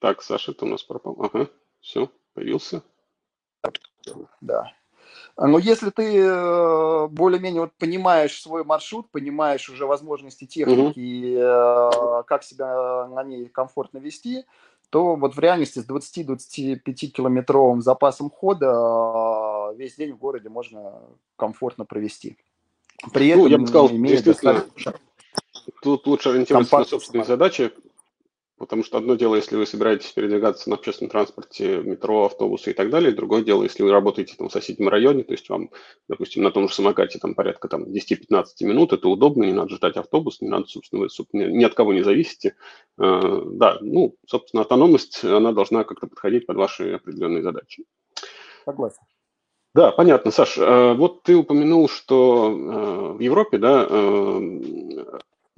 Так, 0.00 0.22
Саша, 0.22 0.52
ты 0.52 0.64
у 0.64 0.68
нас 0.68 0.82
пропал. 0.82 1.16
Ага, 1.20 1.48
все, 1.80 2.10
появился. 2.34 2.82
Да. 4.40 4.72
Но 5.36 5.58
если 5.58 5.90
ты 5.90 6.18
э, 6.18 7.06
более-менее 7.08 7.62
вот 7.62 7.72
понимаешь 7.78 8.40
свой 8.40 8.64
маршрут, 8.64 9.10
понимаешь 9.10 9.68
уже 9.68 9.86
возможности 9.86 10.46
техники, 10.46 11.36
угу. 11.36 12.24
как 12.24 12.42
себя 12.42 13.06
на 13.08 13.22
ней 13.22 13.46
комфортно 13.48 13.98
вести, 13.98 14.44
то 14.90 15.16
вот 15.16 15.36
в 15.36 15.38
реальности 15.38 15.78
с 15.78 15.86
20-25 15.86 16.92
километровым 17.08 17.80
запасом 17.82 18.30
хода 18.30 19.72
э, 19.72 19.76
весь 19.76 19.96
день 19.96 20.12
в 20.12 20.18
городе 20.18 20.48
можно 20.48 21.00
комфортно 21.36 21.84
провести. 21.84 22.38
При 23.12 23.28
этом, 23.28 23.44
ну, 23.44 23.48
я 23.48 23.58
бы 23.58 23.66
сказал, 23.66 23.88
действительно, 23.90 24.64
тут 25.82 26.06
лучше 26.06 26.30
ориентироваться 26.30 26.78
на 26.78 26.84
собственные 26.84 27.24
задачи, 27.24 27.72
Потому 28.60 28.84
что 28.84 28.98
одно 28.98 29.14
дело, 29.14 29.36
если 29.36 29.56
вы 29.56 29.64
собираетесь 29.64 30.12
передвигаться 30.12 30.68
на 30.68 30.76
общественном 30.76 31.10
транспорте, 31.10 31.78
метро, 31.78 32.26
автобусы 32.26 32.72
и 32.72 32.74
так 32.74 32.90
далее, 32.90 33.10
другое 33.10 33.42
дело, 33.42 33.62
если 33.62 33.82
вы 33.82 33.90
работаете 33.90 34.34
там, 34.36 34.50
в 34.50 34.52
соседнем 34.52 34.90
районе, 34.90 35.24
то 35.24 35.32
есть 35.32 35.48
вам, 35.48 35.70
допустим, 36.08 36.42
на 36.42 36.50
том 36.50 36.68
же 36.68 36.74
самокате 36.74 37.18
там 37.18 37.34
порядка 37.34 37.68
там, 37.68 37.84
10-15 37.84 38.44
минут, 38.60 38.92
это 38.92 39.08
удобно, 39.08 39.44
не 39.44 39.54
надо 39.54 39.74
ждать 39.76 39.96
автобус, 39.96 40.42
не 40.42 40.48
надо, 40.50 40.66
собственно, 40.66 41.00
вы 41.00 41.08
собственно, 41.08 41.46
ни 41.46 41.64
от 41.64 41.72
кого 41.72 41.94
не 41.94 42.02
зависите. 42.02 42.54
Э, 42.98 43.40
да, 43.46 43.78
ну, 43.80 44.16
собственно, 44.26 44.60
автономность, 44.60 45.24
она 45.24 45.52
должна 45.52 45.84
как-то 45.84 46.06
подходить 46.06 46.44
под 46.44 46.58
ваши 46.58 46.92
определенные 46.92 47.42
задачи. 47.42 47.84
Согласен. 48.66 49.00
Да, 49.74 49.90
понятно, 49.90 50.32
Саш. 50.32 50.58
Э, 50.58 50.92
вот 50.92 51.22
ты 51.22 51.34
упомянул, 51.34 51.88
что 51.88 52.50
э, 52.50 53.16
в 53.16 53.20
Европе, 53.20 53.56
да, 53.56 53.88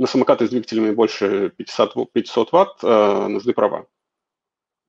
на 0.02 0.08
самокаты 0.08 0.46
с 0.46 0.50
двигателями 0.50 0.90
больше 0.90 1.50
500, 1.50 2.12
500 2.12 2.52
ватт 2.52 2.78
э, 2.82 3.26
нужны 3.28 3.52
права. 3.52 3.86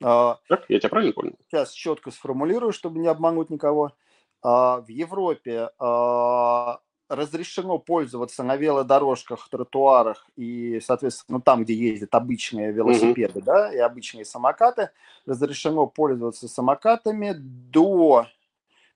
А, 0.02 0.39
так, 0.49 0.65
я 0.69 0.80
тебя 0.80 0.89
правильно 0.89 1.13
понял? 1.13 1.34
Сейчас 1.47 1.71
четко 1.71 2.10
сформулирую, 2.10 2.73
чтобы 2.73 2.99
не 2.99 3.08
обмануть 3.08 3.52
никого. 3.52 3.93
А, 4.41 4.82
в 4.82 4.88
Европе 4.88 5.69
а, 5.78 6.80
разрешено 7.10 7.78
пользоваться 7.78 8.41
на 8.41 8.56
велодорожках, 8.56 9.47
тротуарах 9.49 10.28
и, 10.36 10.80
соответственно, 10.80 11.39
там, 11.41 11.63
где 11.63 11.76
ездят 11.76 12.15
обычные 12.15 12.71
велосипеды, 12.71 13.39
mm-hmm. 13.39 13.45
да, 13.45 13.71
и 13.71 13.78
обычные 13.78 14.26
самокаты, 14.26 14.89
разрешено 15.28 15.86
пользоваться 15.86 16.47
самокатами 16.47 17.36
до 17.38 18.26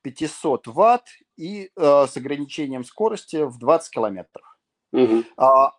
500 0.02 0.66
ватт 0.66 1.10
и 1.38 1.70
э, 1.76 2.08
с 2.08 2.18
ограничением 2.18 2.84
скорости 2.84 3.44
в 3.44 3.60
20 3.60 3.92
километров. 3.92 4.47
Угу. 4.98 5.24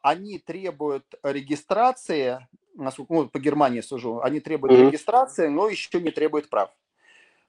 Они 0.02 0.38
требуют 0.38 1.04
регистрации, 1.22 2.46
насколько, 2.74 3.14
ну, 3.14 3.28
по 3.28 3.38
Германии 3.38 3.80
сужу, 3.80 4.20
они 4.22 4.40
требуют 4.40 4.74
угу. 4.74 4.88
регистрации, 4.88 5.48
но 5.48 5.68
еще 5.68 6.00
не 6.00 6.10
требуют 6.10 6.48
прав. 6.48 6.70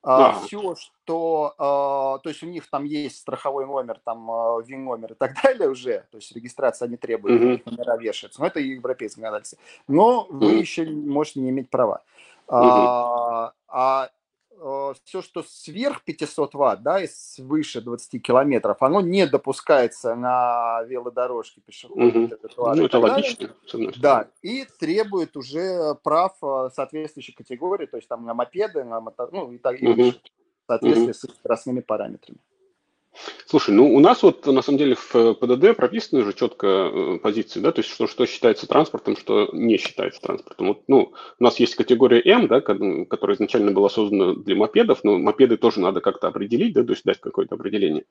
А, 0.01 0.31
все, 0.39 0.75
что, 0.75 1.53
а, 1.57 2.19
то 2.19 2.29
есть 2.29 2.41
у 2.41 2.45
них 2.45 2.69
там 2.69 2.85
есть 2.85 3.17
страховой 3.17 3.65
номер, 3.65 3.99
там 4.03 4.27
ВИН 4.63 4.85
номер 4.85 5.11
и 5.11 5.15
так 5.15 5.33
далее 5.43 5.69
уже, 5.69 6.05
то 6.09 6.17
есть 6.17 6.31
регистрация 6.33 6.87
не 6.87 6.95
требует, 6.95 7.41
mm-hmm. 7.41 7.61
номера 7.69 7.97
вешаются, 7.97 8.39
но 8.39 8.47
это 8.47 8.61
европейское 8.61 9.09
законодательство. 9.09 9.59
Но 9.89 10.25
mm-hmm. 10.29 10.37
вы 10.37 10.51
еще 10.53 10.85
можете 10.85 11.41
не 11.41 11.49
иметь 11.49 11.69
права. 11.69 12.01
Mm-hmm. 12.47 12.55
А, 12.55 13.53
а 13.67 14.09
все, 15.03 15.21
что 15.21 15.43
сверх 15.43 16.03
500 16.03 16.53
ватт, 16.53 16.81
да, 16.83 17.01
и 17.01 17.07
свыше 17.07 17.81
20 17.81 18.21
километров, 18.21 18.81
оно 18.81 19.01
не 19.01 19.25
допускается 19.25 20.15
на 20.15 20.83
велодорожке, 20.83 21.61
пешеходные 21.61 22.25
угу. 22.25 22.75
Ну, 22.75 22.85
это 22.85 22.99
логично. 22.99 23.49
Да, 24.01 24.29
и 24.41 24.65
требует 24.79 25.37
уже 25.37 25.95
прав 26.03 26.35
э, 26.41 26.69
соответствующей 26.73 27.33
категории, 27.33 27.85
то 27.85 27.97
есть 27.97 28.09
там 28.09 28.25
на 28.25 28.33
мопеды, 28.33 28.83
на 28.83 28.99
мотор, 28.99 29.29
ну, 29.31 29.51
и 29.51 29.57
так, 29.57 29.81
и 29.81 29.87
угу. 29.87 30.11
в 30.11 30.67
соответствии 30.67 31.05
угу. 31.05 31.13
с 31.13 31.37
скоростными 31.39 31.79
параметрами. 31.79 32.39
Слушай, 33.45 33.73
ну 33.73 33.93
у 33.93 33.99
нас 33.99 34.23
вот 34.23 34.45
на 34.45 34.61
самом 34.61 34.77
деле 34.77 34.95
в 34.95 35.33
ПДД 35.33 35.75
прописаны 35.75 36.23
же 36.23 36.33
четко 36.33 36.67
э, 36.67 37.19
позиции, 37.21 37.59
да, 37.59 37.71
то 37.71 37.79
есть 37.79 37.91
что, 37.91 38.07
что 38.07 38.25
считается 38.25 38.67
транспортом, 38.67 39.17
что 39.17 39.49
не 39.53 39.77
считается 39.77 40.21
транспортом. 40.21 40.67
Вот, 40.67 40.83
ну, 40.87 41.13
у 41.39 41.43
нас 41.43 41.59
есть 41.59 41.75
категория 41.75 42.21
М, 42.25 42.47
да, 42.47 42.61
которая 42.61 43.35
изначально 43.35 43.71
была 43.71 43.89
создана 43.89 44.35
для 44.35 44.55
мопедов, 44.55 45.03
но 45.03 45.17
мопеды 45.17 45.57
тоже 45.57 45.79
надо 45.79 46.01
как-то 46.01 46.27
определить, 46.27 46.73
да, 46.73 46.83
то 46.83 46.91
есть 46.91 47.03
дать 47.03 47.19
какое-то 47.19 47.55
определение. 47.55 48.05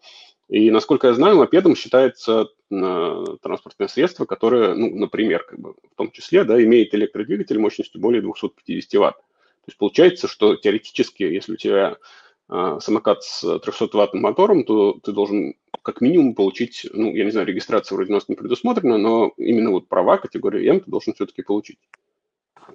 И 0.48 0.70
насколько 0.70 1.08
я 1.08 1.14
знаю, 1.14 1.36
мопедом 1.36 1.76
считается 1.76 2.48
э, 2.70 3.24
транспортное 3.42 3.88
средство, 3.88 4.24
которое, 4.24 4.74
ну, 4.74 4.94
например, 4.94 5.44
как 5.44 5.58
бы 5.58 5.74
в 5.74 5.96
том 5.96 6.10
числе, 6.10 6.44
да, 6.44 6.62
имеет 6.62 6.94
электродвигатель 6.94 7.58
мощностью 7.58 8.00
более 8.00 8.22
250 8.22 9.00
ватт. 9.00 9.16
То 9.16 9.70
есть 9.70 9.78
получается, 9.78 10.28
что 10.28 10.56
теоретически, 10.56 11.24
если 11.24 11.52
у 11.52 11.56
тебя 11.56 11.98
самокат 12.48 13.22
с 13.22 13.44
300-ваттным 13.44 14.20
мотором, 14.20 14.64
то 14.64 14.98
ты 15.02 15.12
должен 15.12 15.54
как 15.82 16.00
минимум 16.00 16.34
получить, 16.34 16.86
ну, 16.92 17.14
я 17.14 17.24
не 17.24 17.30
знаю, 17.30 17.46
регистрация 17.46 17.96
вроде 17.96 18.12
у 18.12 18.14
нас 18.14 18.28
не 18.28 18.34
предусмотрена, 18.34 18.98
но 18.98 19.32
именно 19.36 19.70
вот 19.70 19.88
права 19.88 20.18
категории 20.18 20.68
М 20.68 20.80
ты 20.80 20.90
должен 20.90 21.14
все-таки 21.14 21.42
получить. 21.42 21.78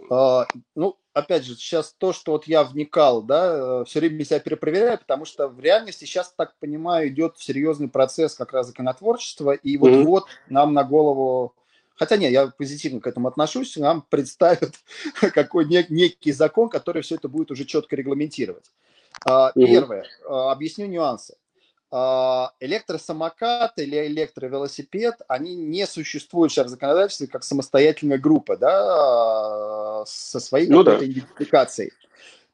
А, 0.10 0.48
ну, 0.76 0.98
опять 1.14 1.46
же, 1.46 1.56
сейчас 1.56 1.94
то, 1.98 2.14
что 2.14 2.34
вот 2.34 2.46
я 2.48 2.64
вникал, 2.64 3.22
да, 3.22 3.82
э, 3.82 3.86
все 3.86 4.00
время 4.00 4.26
себя 4.26 4.40
перепроверяю, 4.40 4.98
потому 4.98 5.26
что 5.26 5.48
в 5.48 5.60
реальности 5.60 6.06
сейчас, 6.06 6.34
так 6.36 6.56
понимаю, 6.60 7.10
идет 7.10 7.38
серьезный 7.38 7.88
процесс 7.88 8.36
как 8.36 8.54
раз 8.54 8.68
законотворчества, 8.68 9.52
и 9.52 9.78
вот-вот 9.78 10.24
mm-hmm. 10.24 10.50
нам 10.50 10.74
на 10.74 10.84
голову 10.84 11.54
Хотя 11.96 12.18
нет, 12.18 12.32
я 12.32 12.48
позитивно 12.48 13.00
к 13.02 13.08
этому 13.08 13.28
отношусь. 13.28 13.78
Нам 13.78 14.02
представят 14.10 14.74
какой 15.34 15.66
некий 15.66 16.32
закон, 16.32 16.70
который 16.70 17.02
все 17.02 17.16
это 17.16 17.30
будет 17.30 17.52
уже 17.52 17.66
четко 17.66 17.96
регламентировать. 17.96 18.72
А, 19.26 19.52
первое, 19.54 20.06
а, 20.28 20.52
объясню 20.52 20.88
нюансы. 20.88 21.36
А, 21.92 22.52
электросамокат 22.60 23.78
или 23.78 24.08
электровелосипед, 24.08 25.22
они 25.28 25.56
не 25.56 25.86
существуют 25.86 26.52
сейчас 26.52 26.68
в 26.68 26.70
законодательстве 26.70 27.28
как 27.28 27.44
самостоятельная 27.44 28.18
группа, 28.18 28.58
да, 28.58 30.04
со 30.06 30.40
своей 30.40 30.68
ну, 30.70 30.84
да. 30.84 30.98
идентификацией. 30.98 31.92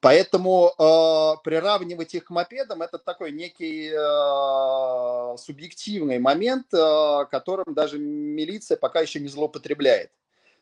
Поэтому 0.02 0.74
э, 0.78 1.44
приравнивать 1.44 2.16
их 2.16 2.26
к 2.26 2.30
мопедам 2.30 2.82
это 2.82 2.98
такой 2.98 3.34
некий 3.34 3.92
э, 3.92 5.38
субъективный 5.38 6.20
момент, 6.20 6.68
э, 6.74 7.26
которым 7.30 7.74
даже 7.74 8.00
милиция 8.00 8.78
пока 8.78 9.02
еще 9.02 9.20
не 9.20 9.28
злоупотребляет. 9.28 10.12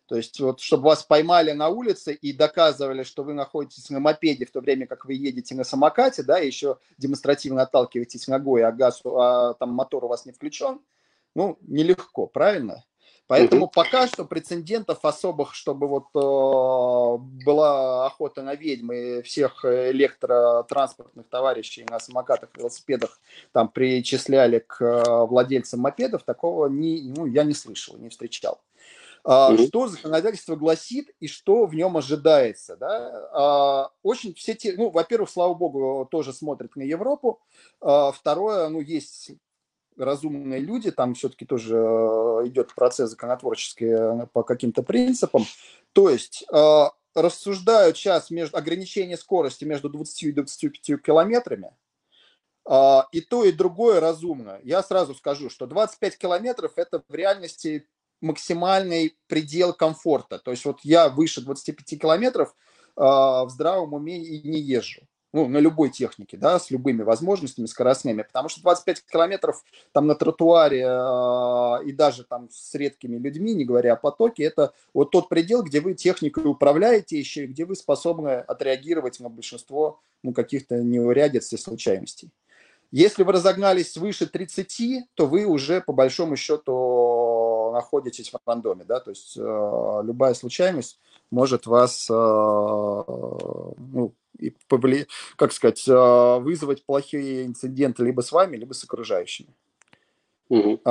То 0.08 0.16
есть, 0.16 0.40
вот, 0.40 0.62
чтобы 0.62 0.86
вас 0.86 1.04
поймали 1.04 1.52
на 1.52 1.68
улице 1.68 2.14
и 2.14 2.32
доказывали, 2.32 3.04
что 3.04 3.24
вы 3.24 3.34
находитесь 3.34 3.90
на 3.90 4.00
мопеде, 4.00 4.46
в 4.46 4.52
то 4.52 4.62
время 4.62 4.88
как 4.88 5.06
вы 5.06 5.14
едете 5.14 5.54
на 5.54 5.66
самокате, 5.66 6.24
да, 6.24 6.40
и 6.40 6.48
еще 6.48 6.78
демонстративно 6.98 7.64
отталкиваетесь 7.64 8.28
ногой, 8.28 8.64
а 8.64 8.72
газ, 8.72 9.02
а 9.06 9.54
там 9.56 9.72
мотор 9.72 10.06
у 10.06 10.08
вас 10.08 10.26
не 10.26 10.32
включен, 10.32 10.80
ну, 11.36 11.58
нелегко, 11.62 12.26
правильно? 12.26 12.86
Поэтому 13.28 13.66
угу. 13.66 13.72
пока 13.76 14.08
что 14.08 14.24
прецедентов 14.24 15.04
особых, 15.04 15.54
чтобы 15.54 15.88
вот 15.88 16.06
э, 16.16 17.44
была 17.46 18.06
охота 18.06 18.42
на 18.42 18.56
ведьмы 18.56 19.22
всех 19.24 19.66
электротранспортных 19.66 21.28
товарищей 21.28 21.86
на 21.90 22.00
самокатах, 22.00 22.50
велосипедах 22.56 23.20
там 23.52 23.68
причисляли 23.68 24.64
к 24.66 24.82
э, 24.82 25.26
владельцам 25.26 25.82
мопедов, 25.82 26.24
такого 26.24 26.68
не, 26.68 27.02
ну, 27.14 27.26
я 27.26 27.44
не 27.44 27.54
слышал, 27.54 27.98
не 27.98 28.08
встречал. 28.08 28.62
Mm-hmm. 29.28 29.68
Что 29.68 29.88
законодательство 29.90 30.56
гласит 30.56 31.10
и 31.20 31.28
что 31.28 31.66
в 31.66 31.76
нем 31.76 31.98
ожидается. 31.98 32.78
Да? 32.78 33.30
А, 33.34 33.92
очень 34.02 34.34
все 34.34 34.54
те, 34.54 34.74
ну, 34.78 34.90
во-первых, 34.90 35.30
слава 35.30 35.54
богу, 35.54 36.08
тоже 36.10 36.32
смотрят 36.32 36.78
на 36.78 36.84
Европу. 36.84 37.42
А, 37.82 38.14
второе, 38.14 38.70
ну, 38.70 38.80
есть 38.80 39.32
разумные 39.98 40.62
люди, 40.62 40.92
там 40.92 41.14
все-таки 41.14 41.44
тоже 41.44 41.76
идет 42.46 42.74
процесс 42.74 43.10
законотворческий 43.10 43.88
э, 43.88 44.28
по 44.28 44.44
каким-то 44.44 44.84
принципам. 44.84 45.44
То 45.92 46.10
есть 46.10 46.46
рассуждают 47.16 47.98
сейчас 47.98 48.30
между 48.30 48.58
ограничение 48.58 49.18
скорости 49.18 49.66
между 49.66 49.90
20 49.90 50.24
и 50.24 50.32
25 50.32 51.02
километрами, 51.02 51.72
и 53.12 53.22
то, 53.22 53.44
и 53.44 53.52
другое 53.52 54.00
разумно. 54.00 54.60
Я 54.62 54.84
сразу 54.84 55.16
скажу, 55.16 55.50
что 55.50 55.66
25 55.66 56.20
километров– 56.20 56.74
это 56.76 57.04
в 57.10 57.16
реальности 57.16 57.88
максимальный 58.22 59.18
предел 59.28 59.74
комфорта. 59.74 60.40
То 60.40 60.52
есть 60.52 60.66
вот 60.66 60.80
я 60.84 61.10
выше 61.10 61.42
25 61.42 62.00
километров 62.00 62.50
э, 62.96 63.02
в 63.02 63.48
здравом 63.50 63.94
уме 63.94 64.24
и 64.24 64.48
не 64.48 64.60
езжу 64.60 65.02
ну, 65.34 65.48
на 65.48 65.58
любой 65.58 65.90
технике, 65.90 66.38
да, 66.38 66.60
с 66.60 66.72
любыми 66.72 67.04
возможностями 67.04 67.66
скоростными, 67.66 68.24
потому 68.24 68.50
что 68.50 68.62
25 68.62 69.06
километров 69.06 69.64
там 69.92 70.08
на 70.08 70.16
тротуаре 70.16 70.86
э, 70.88 71.86
и 71.86 71.92
даже 71.92 72.24
там 72.24 72.50
с 72.52 72.74
редкими 72.76 73.18
людьми, 73.18 73.54
не 73.54 73.66
говоря 73.66 73.94
о 73.94 73.98
потоке, 73.98 74.44
это 74.44 74.74
вот 74.94 75.12
тот 75.12 75.30
предел, 75.30 75.64
где 75.64 75.82
вы 75.82 75.94
техникой 75.94 76.46
управляете 76.46 77.20
еще, 77.20 77.46
где 77.46 77.66
вы 77.66 77.76
способны 77.76 78.30
отреагировать 78.40 79.20
на 79.20 79.30
большинство 79.30 80.00
ну, 80.24 80.34
каких-то 80.34 80.82
неурядиц 80.82 81.54
и 81.54 81.58
случайностей. 81.58 82.32
Если 82.92 83.24
вы 83.24 83.34
разогнались 83.34 83.98
выше 83.98 84.28
30, 84.28 85.10
то 85.14 85.26
вы 85.26 85.46
уже 85.46 85.82
по 85.82 85.92
большому 85.92 86.38
счету 86.38 86.72
находитесь 87.78 88.32
в 88.32 88.38
рандоме, 88.46 88.84
да, 88.84 89.00
то 89.00 89.12
есть 89.12 89.38
э, 89.38 90.02
любая 90.04 90.34
случайность 90.34 91.00
может 91.32 91.68
вас 91.68 92.08
э, 92.10 92.14
ну, 92.14 94.14
и 94.40 94.54
повли... 94.68 95.08
как 95.36 95.52
сказать, 95.52 95.88
э, 95.88 96.40
вызвать 96.40 96.86
плохие 96.86 97.46
инциденты 97.46 98.04
либо 98.04 98.22
с 98.22 98.32
вами, 98.32 98.58
либо 98.58 98.74
с 98.74 98.84
окружающими. 98.84 99.50
Угу. 100.50 100.82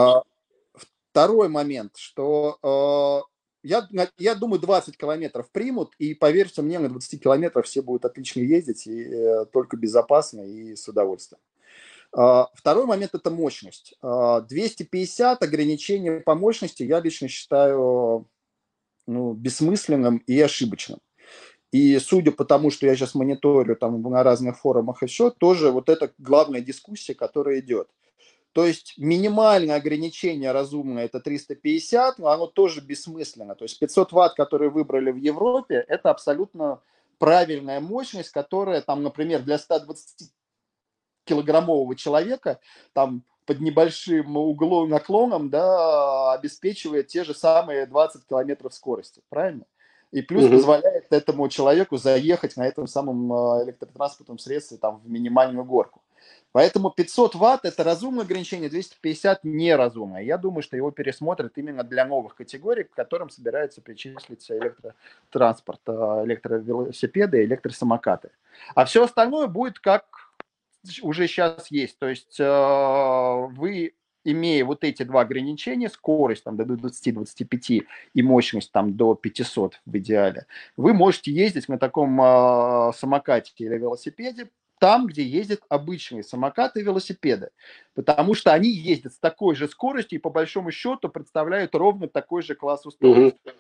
Второй 1.11 1.49
момент, 1.49 1.97
что 1.97 2.59
э, 2.63 3.37
я, 3.67 3.89
я 4.19 4.35
думаю, 4.35 4.61
20 4.61 4.97
километров 4.97 5.51
примут, 5.51 5.93
и 5.99 6.15
поверьте 6.15 6.63
мне, 6.63 6.79
на 6.79 6.89
20 6.89 7.23
километрах 7.23 7.65
все 7.65 7.83
будут 7.83 8.05
отлично 8.05 8.41
ездить, 8.41 8.87
и 8.87 9.03
э, 9.03 9.45
только 9.47 9.77
безопасно 9.77 10.43
и 10.43 10.77
с 10.77 10.87
удовольствием. 10.87 11.41
Второй 12.11 12.87
момент– 12.87 13.13
это 13.15 13.31
мощность. 13.31 13.95
250 14.03 15.43
ограничений 15.43 16.21
по 16.21 16.35
мощности 16.35 16.83
я 16.83 17.01
лично 17.01 17.29
считаю 17.29 18.29
ну, 19.07 19.33
бессмысленным 19.33 20.19
и 20.19 20.41
ошибочным. 20.41 20.99
И 21.73 21.99
судя 21.99 22.33
по 22.33 22.45
тому, 22.45 22.71
что 22.71 22.87
я 22.87 22.95
сейчас 22.97 23.15
мониторю 23.15 23.77
там 23.77 24.01
на 24.03 24.23
разных 24.23 24.59
форумах 24.59 25.03
еще, 25.03 25.31
тоже 25.31 25.71
вот 25.71 25.89
это 25.89 26.13
главная 26.19 26.61
дискуссия, 26.61 27.15
которая 27.15 27.61
идет. 27.61 27.89
То 28.53 28.65
есть 28.65 28.95
минимальное 28.97 29.77
ограничение 29.77 30.53
разумное 30.53 31.05
это 31.05 31.21
350, 31.21 32.19
но 32.19 32.29
оно 32.29 32.47
тоже 32.47 32.81
бессмысленно. 32.81 33.55
То 33.55 33.65
есть 33.65 33.79
500 33.79 34.13
ватт, 34.13 34.35
которые 34.35 34.71
выбрали 34.71 35.11
в 35.11 35.17
Европе, 35.17 35.85
это 35.87 36.11
абсолютно 36.11 36.81
правильная 37.19 37.81
мощность, 37.81 38.31
которая 38.31 38.81
там, 38.81 39.03
например, 39.03 39.43
для 39.43 39.59
120 39.59 40.31
килограммового 41.27 41.95
человека 41.95 42.59
там 42.95 43.23
под 43.45 43.61
небольшим 43.61 44.37
углом 44.37 44.89
наклоном 44.89 45.51
да, 45.51 46.33
обеспечивает 46.33 47.09
те 47.09 47.23
же 47.23 47.35
самые 47.35 47.87
20 47.87 48.27
километров 48.27 48.73
скорости. 48.73 49.21
Правильно? 49.29 49.65
и 50.13 50.23
плюс 50.23 50.45
угу. 50.45 50.53
позволяет 50.53 51.13
этому 51.13 51.49
человеку 51.49 51.97
заехать 51.97 52.57
на 52.57 52.67
этом 52.67 52.87
самом 52.87 53.33
а, 53.33 53.63
электротранспортном 53.65 54.39
средстве 54.39 54.79
там 54.79 54.99
в 55.05 55.11
минимальную 55.11 55.65
горку. 55.65 56.03
Поэтому 56.53 56.91
500 56.91 57.35
ватт– 57.35 57.61
это 57.65 57.85
разумное 57.85 58.25
ограничение, 58.25 58.71
250– 58.71 59.41
неразумное. 59.45 60.23
Я 60.23 60.39
думаю, 60.39 60.63
что 60.63 60.75
его 60.75 60.91
пересмотрят 60.91 61.53
именно 61.59 61.85
для 61.85 62.07
новых 62.07 62.35
категорий, 62.35 62.85
к 62.85 62.93
которым 62.93 63.29
собираются 63.29 63.83
причислить 63.83 64.51
электротранспорт, 64.51 65.81
а, 65.87 66.25
электровелосипеды, 66.25 67.45
электросамокаты. 67.45 68.31
А 68.75 68.87
все 68.87 69.05
остальное 69.05 69.49
будет 69.49 69.79
как 69.81 70.26
уже 71.03 71.27
сейчас 71.27 71.71
есть. 71.71 71.99
То 71.99 72.09
есть 72.09 72.37
а, 72.41 73.47
вы 73.49 73.95
имея 74.25 74.65
вот 74.65 74.85
эти 74.85 75.05
два 75.05 75.23
ограничения, 75.23 75.89
скорость 75.89 76.45
там, 76.45 76.57
до 76.57 76.65
20-25 76.65 77.87
и 78.15 78.23
мощность 78.23 78.73
там, 78.73 78.97
до 78.97 79.15
500 79.15 79.81
в 79.87 79.99
идеале, 79.99 80.47
вы 80.77 80.95
можете 80.95 81.31
ездить 81.31 81.69
на 81.69 81.79
таком 81.79 82.21
э, 82.21 82.93
самокате 82.95 83.53
или 83.59 83.79
велосипеде 83.79 84.51
там, 84.79 85.07
где 85.07 85.23
ездят 85.23 85.61
обычные 85.69 86.23
самокаты 86.23 86.81
и 86.81 86.83
велосипеды. 86.83 87.51
Потому 87.95 88.35
что 88.35 88.53
они 88.53 88.69
ездят 88.69 89.15
с 89.15 89.19
такой 89.19 89.55
же 89.55 89.69
скоростью 89.69 90.19
и 90.19 90.23
по 90.23 90.31
большому 90.31 90.71
счету 90.71 91.09
представляют 91.09 91.75
ровно 91.75 92.09
такой 92.09 92.43
же 92.43 92.55
класс 92.55 92.85
устойчивости. 92.85 93.41
Угу. 93.45 93.55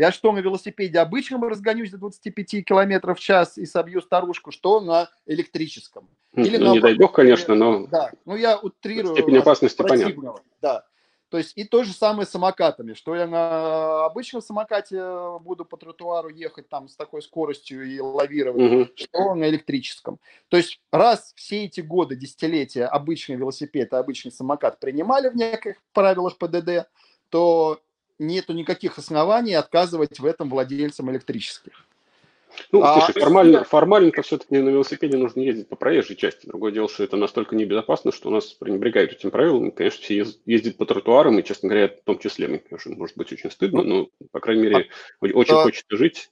Я 0.00 0.12
что 0.12 0.32
на 0.32 0.38
велосипеде 0.38 0.98
обычном 0.98 1.44
разгонюсь 1.44 1.90
до 1.90 1.98
25 1.98 2.64
км 2.64 3.14
в 3.14 3.20
час 3.20 3.58
и 3.58 3.66
собью 3.66 4.00
старушку, 4.00 4.50
что 4.50 4.80
на 4.80 5.10
электрическом. 5.26 6.08
Или 6.32 6.56
ну, 6.56 6.68
на... 6.68 6.72
не 6.72 6.80
дай 6.80 6.94
бог, 6.94 7.12
конечно, 7.12 7.54
но... 7.54 7.86
Да, 7.86 8.10
ну 8.24 8.34
я 8.34 8.56
утрирую. 8.58 9.14
Степень 9.14 9.36
опасности 9.36 9.82
понятна. 9.82 10.36
Да. 10.62 10.86
То 11.28 11.36
есть 11.36 11.52
и 11.54 11.64
то 11.64 11.84
же 11.84 11.92
самое 11.92 12.26
с 12.26 12.30
самокатами, 12.30 12.94
что 12.94 13.14
я 13.14 13.26
на 13.26 14.06
обычном 14.06 14.40
самокате 14.40 15.02
буду 15.42 15.66
по 15.66 15.76
тротуару 15.76 16.30
ехать 16.30 16.70
там 16.70 16.88
с 16.88 16.96
такой 16.96 17.20
скоростью 17.20 17.86
и 17.86 18.00
лавировать, 18.00 18.72
угу. 18.72 18.88
что 18.94 19.34
на 19.34 19.50
электрическом. 19.50 20.18
То 20.48 20.56
есть 20.56 20.80
раз 20.90 21.34
все 21.36 21.66
эти 21.66 21.82
годы, 21.82 22.16
десятилетия 22.16 22.86
обычный 22.86 23.36
велосипед 23.36 23.92
и 23.92 23.96
обычный 23.96 24.32
самокат 24.32 24.80
принимали 24.80 25.28
в 25.28 25.36
неких 25.36 25.76
правилах 25.92 26.38
ПДД, 26.38 26.88
то 27.28 27.82
нету 28.20 28.52
никаких 28.52 28.98
оснований 28.98 29.54
отказывать 29.54 30.20
в 30.20 30.26
этом 30.26 30.48
владельцам 30.50 31.10
электрических. 31.10 31.84
Ну, 32.72 32.82
а, 32.82 33.00
слушай, 33.00 33.20
формально, 33.20 33.64
формально-то 33.64 34.22
все-таки 34.22 34.58
на 34.58 34.68
велосипеде 34.68 35.16
нужно 35.16 35.40
ездить 35.40 35.68
по 35.68 35.76
проезжей 35.76 36.16
части. 36.16 36.46
Другое 36.46 36.72
дело, 36.72 36.88
что 36.88 37.04
это 37.04 37.16
настолько 37.16 37.54
небезопасно, 37.54 38.12
что 38.12 38.28
у 38.28 38.32
нас 38.32 38.46
пренебрегают 38.46 39.12
этим 39.12 39.30
правилом. 39.30 39.70
Конечно, 39.70 40.02
все 40.02 40.26
ездят 40.46 40.76
по 40.76 40.84
тротуарам, 40.84 41.38
и, 41.38 41.44
честно 41.44 41.68
говоря, 41.68 41.88
в 41.88 42.02
том 42.04 42.18
числе, 42.18 42.48
мне, 42.48 42.58
конечно, 42.58 42.94
может 42.96 43.16
быть 43.16 43.32
очень 43.32 43.50
стыдно, 43.50 43.82
но, 43.82 44.08
по 44.32 44.40
крайней 44.40 44.62
мере, 44.62 44.88
а, 45.20 45.26
очень 45.26 45.54
а, 45.54 45.62
хочется 45.62 45.96
жить. 45.96 46.30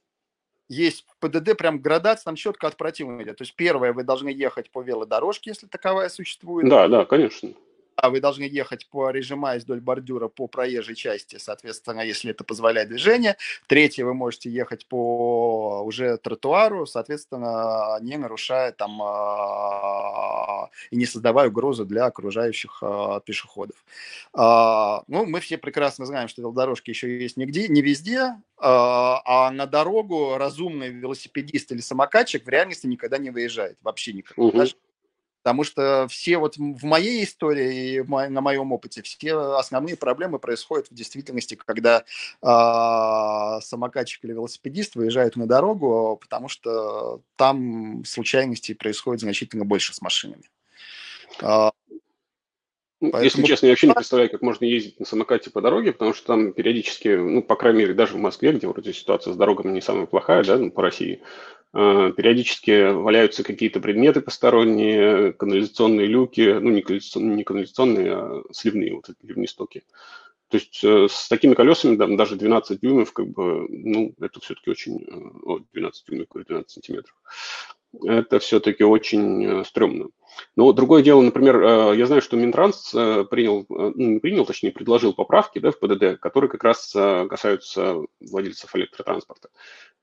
Есть 0.68 1.06
ПДД 1.20 1.56
прям 1.56 1.80
градация, 1.80 2.24
там 2.24 2.34
четко 2.34 2.66
от 2.66 2.76
противного 2.76 3.22
идет. 3.22 3.38
То 3.38 3.42
есть 3.42 3.54
первое, 3.54 3.92
вы 3.92 4.02
должны 4.02 4.28
ехать 4.28 4.70
по 4.70 4.82
велодорожке, 4.82 5.50
если 5.50 5.66
таковая 5.66 6.08
существует. 6.08 6.68
Да, 6.68 6.88
да, 6.88 7.04
конечно 7.04 7.54
вы 8.04 8.20
должны 8.20 8.44
ехать 8.44 8.88
по 8.88 9.10
режимаясь 9.10 9.64
вдоль 9.64 9.80
бордюра 9.80 10.28
по 10.28 10.46
проезжей 10.46 10.94
части, 10.94 11.36
соответственно, 11.38 12.02
если 12.02 12.30
это 12.30 12.44
позволяет 12.44 12.88
движение. 12.88 13.36
Третье, 13.66 14.04
вы 14.04 14.14
можете 14.14 14.50
ехать 14.50 14.86
по 14.86 15.82
уже 15.84 16.16
тротуару, 16.18 16.86
соответственно, 16.86 17.98
не 18.00 18.16
нарушая 18.16 18.72
там 18.72 19.00
а, 19.02 20.70
и 20.90 20.96
не 20.96 21.06
создавая 21.06 21.48
угрозы 21.48 21.84
для 21.84 22.06
окружающих 22.06 22.78
а, 22.82 23.20
пешеходов. 23.20 23.76
А, 24.32 25.02
ну, 25.08 25.26
мы 25.26 25.40
все 25.40 25.58
прекрасно 25.58 26.06
знаем, 26.06 26.28
что 26.28 26.42
велодорожки 26.42 26.90
еще 26.90 27.20
есть 27.20 27.36
нигде, 27.36 27.68
не 27.68 27.82
везде, 27.82 28.36
а 28.60 29.50
на 29.52 29.66
дорогу 29.66 30.36
разумный 30.36 30.88
велосипедист 30.88 31.70
или 31.72 31.80
самокатчик 31.80 32.44
в 32.44 32.48
реальности 32.48 32.86
никогда 32.86 33.18
не 33.18 33.30
выезжает, 33.30 33.78
вообще 33.82 34.12
никогда. 34.12 34.42
Угу. 34.42 34.56
Даже 34.56 34.74
Потому 35.48 35.64
что 35.64 36.06
все 36.10 36.36
вот 36.36 36.58
в 36.58 36.84
моей 36.84 37.24
истории 37.24 37.94
и 37.94 38.02
на 38.02 38.42
моем 38.42 38.70
опыте 38.70 39.00
все 39.00 39.34
основные 39.54 39.96
проблемы 39.96 40.38
происходят 40.38 40.88
в 40.90 40.94
действительности, 40.94 41.54
когда 41.54 42.04
э, 42.42 43.60
самокатчик 43.62 44.22
или 44.24 44.32
велосипедист 44.32 44.94
выезжают 44.94 45.36
на 45.36 45.46
дорогу, 45.46 46.18
потому 46.20 46.48
что 46.48 47.22
там 47.36 48.04
случайностей 48.04 48.74
происходит 48.74 49.22
значительно 49.22 49.64
больше 49.64 49.94
с 49.94 50.02
машинами. 50.02 50.50
А, 51.40 51.70
Поэтому... 53.00 53.22
Если 53.22 53.42
честно, 53.44 53.66
я 53.66 53.72
вообще 53.72 53.86
не 53.86 53.94
представляю, 53.94 54.30
как 54.30 54.42
можно 54.42 54.64
ездить 54.64 55.00
на 55.00 55.06
самокате 55.06 55.50
по 55.50 55.62
дороге, 55.62 55.92
потому 55.92 56.12
что 56.12 56.26
там 56.26 56.52
периодически, 56.52 57.08
ну, 57.08 57.42
по 57.42 57.54
крайней 57.54 57.78
мере, 57.78 57.94
даже 57.94 58.14
в 58.14 58.18
Москве, 58.18 58.52
где 58.52 58.66
вроде 58.66 58.92
ситуация 58.92 59.32
с 59.32 59.36
дорогами 59.36 59.72
не 59.72 59.80
самая 59.80 60.06
плохая, 60.06 60.44
да, 60.44 60.58
ну, 60.58 60.70
по 60.70 60.82
России, 60.82 61.22
периодически 61.72 62.92
валяются 62.92 63.44
какие-то 63.44 63.80
предметы 63.80 64.20
посторонние, 64.20 65.32
канализационные 65.32 66.06
люки, 66.06 66.58
ну, 66.60 66.70
не 66.70 66.82
канализационные, 66.82 67.36
не 67.36 67.44
канализационные 67.44 68.12
а 68.14 68.42
сливные, 68.52 68.94
вот 68.94 69.08
эти 69.10 69.26
ливнестоки. 69.26 69.84
То 70.48 70.56
есть 70.56 70.82
э, 70.82 71.08
с 71.10 71.28
такими 71.28 71.54
колесами, 71.54 71.96
да, 71.96 72.06
даже 72.06 72.36
12 72.36 72.80
дюймов, 72.80 73.12
как 73.12 73.28
бы, 73.28 73.66
ну, 73.68 74.14
это 74.18 74.40
все-таки 74.40 74.70
очень... 74.70 75.04
Э, 75.06 75.30
о, 75.44 75.58
12 75.72 76.04
дюймов, 76.06 76.26
12 76.32 76.70
сантиметров. 76.70 77.14
Это 78.02 78.38
все-таки 78.38 78.84
очень 78.84 79.44
э, 79.44 79.64
стрёмно. 79.64 80.08
Но 80.56 80.72
другое 80.72 81.02
дело, 81.02 81.22
например, 81.22 81.62
э, 81.62 81.96
я 81.96 82.06
знаю, 82.06 82.22
что 82.22 82.36
Минтранс 82.36 82.94
э, 82.94 83.24
принял, 83.30 83.66
ну, 83.68 83.92
не 83.94 84.20
принял, 84.20 84.46
точнее, 84.46 84.72
предложил 84.72 85.12
поправки 85.12 85.58
да, 85.58 85.70
в 85.70 85.78
ПДД, 85.78 86.18
которые 86.20 86.50
как 86.50 86.64
раз 86.64 86.92
касаются 86.92 87.96
владельцев 88.20 88.74
электротранспорта. 88.74 89.48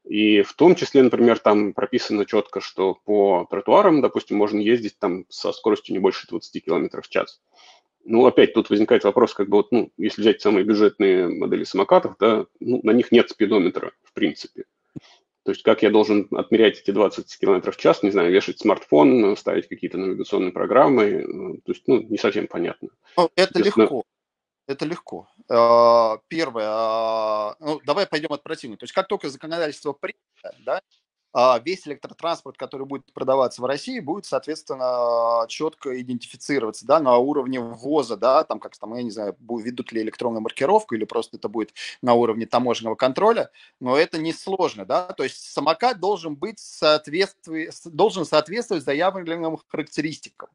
И 0.06 0.44
в 0.44 0.54
том 0.54 0.76
числе, 0.76 1.02
например, 1.02 1.40
там 1.40 1.74
прописано 1.74 2.26
четко, 2.26 2.62
что 2.62 3.00
по 3.06 3.48
тротуарам, 3.50 4.02
допустим, 4.02 4.38
можно 4.38 4.60
ездить 4.60 5.00
там 5.00 5.26
со 5.30 5.52
скоростью 5.52 5.94
не 5.94 6.00
больше 6.00 6.28
20 6.28 6.64
км 6.64 7.02
в 7.02 7.10
час. 7.10 7.42
Ну, 8.04 8.26
опять 8.28 8.54
тут 8.54 8.70
возникает 8.70 9.04
вопрос, 9.04 9.34
как 9.34 9.50
бы 9.50 9.58
вот, 9.58 9.72
ну, 9.72 9.92
если 9.98 10.22
взять 10.22 10.42
самые 10.42 10.64
бюджетные 10.64 11.28
модели 11.28 11.64
самокатов, 11.64 12.16
да, 12.20 12.46
ну, 12.60 12.80
на 12.84 12.92
них 12.92 13.12
нет 13.12 13.32
спидометра, 13.32 13.94
в 14.04 14.14
принципе. 14.14 14.66
То 15.44 15.52
есть 15.52 15.64
как 15.64 15.82
я 15.82 15.90
должен 15.90 16.28
отмерять 16.32 16.80
эти 16.80 16.92
20 16.92 17.40
км 17.40 17.72
в 17.72 17.78
час, 17.78 18.04
не 18.04 18.12
знаю, 18.12 18.32
вешать 18.32 18.60
смартфон, 18.60 19.36
ставить 19.38 19.68
какие-то 19.68 19.98
навигационные 19.98 20.52
программы, 20.52 21.62
то 21.66 21.72
есть, 21.72 21.84
ну, 21.88 22.02
не 22.02 22.18
совсем 22.18 22.48
понятно. 22.48 22.90
Ну, 23.18 23.30
это 23.36 23.60
легко. 23.60 24.04
Это 24.68 24.86
легко. 24.86 25.28
А, 25.50 26.18
первое, 26.28 26.66
а, 26.68 27.56
ну, 27.60 27.80
давай 27.86 28.08
пойдем 28.08 28.34
от 28.34 28.44
противника. 28.44 28.80
То 28.80 28.84
есть 28.86 28.94
как 28.94 29.08
только 29.08 29.30
законодательство 29.30 29.94
принято, 29.94 30.56
да, 30.66 30.82
а 31.38 31.60
весь 31.60 31.86
электротранспорт, 31.86 32.56
который 32.58 32.86
будет 32.88 33.12
продаваться 33.12 33.62
в 33.62 33.66
России, 33.66 34.00
будет, 34.00 34.26
соответственно, 34.26 35.46
четко 35.50 36.00
идентифицироваться, 36.00 36.86
да, 36.88 37.02
на 37.02 37.18
уровне 37.18 37.60
ввоза, 37.60 38.16
да, 38.16 38.46
там, 38.46 38.62
как 38.62 38.78
там, 38.78 38.96
я 38.96 39.04
не 39.04 39.12
знаю, 39.12 39.36
ведут 39.38 39.92
ли 39.92 40.02
электронную 40.02 40.42
маркировку 40.42 40.96
или 40.96 41.04
просто 41.04 41.36
это 41.36 41.50
будет 41.50 41.74
на 42.02 42.14
уровне 42.14 42.46
таможенного 42.46 42.96
контроля, 42.96 43.52
но 43.82 43.98
это 43.98 44.18
не 44.18 44.32
сложно, 44.32 44.86
да, 44.86 45.08
то 45.08 45.24
есть 45.24 45.52
самокат 45.52 46.00
должен 46.00 46.38
быть 46.38 46.60
соответствие, 46.60 47.70
должен 47.84 48.24
соответствовать 48.24 48.86
заявленным 48.86 49.60
характеристикам. 49.68 50.48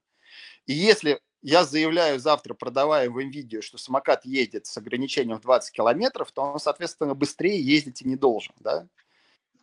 И 0.65 0.73
если 0.73 1.21
я 1.43 1.65
заявляю 1.65 2.19
завтра, 2.19 2.55
продавая 2.55 3.09
в 3.09 3.19
видео, 3.19 3.63
что 3.63 3.79
самокат 3.79 4.25
едет 4.25 4.67
с 4.67 4.77
ограничением 4.77 5.39
в 5.39 5.43
20 5.43 5.73
километров, 5.73 6.31
то 6.33 6.43
он, 6.43 6.59
соответственно, 6.59 7.15
быстрее 7.15 7.61
ездить 7.61 8.03
и 8.03 8.09
не 8.09 8.17
должен, 8.17 8.55
да, 8.61 8.87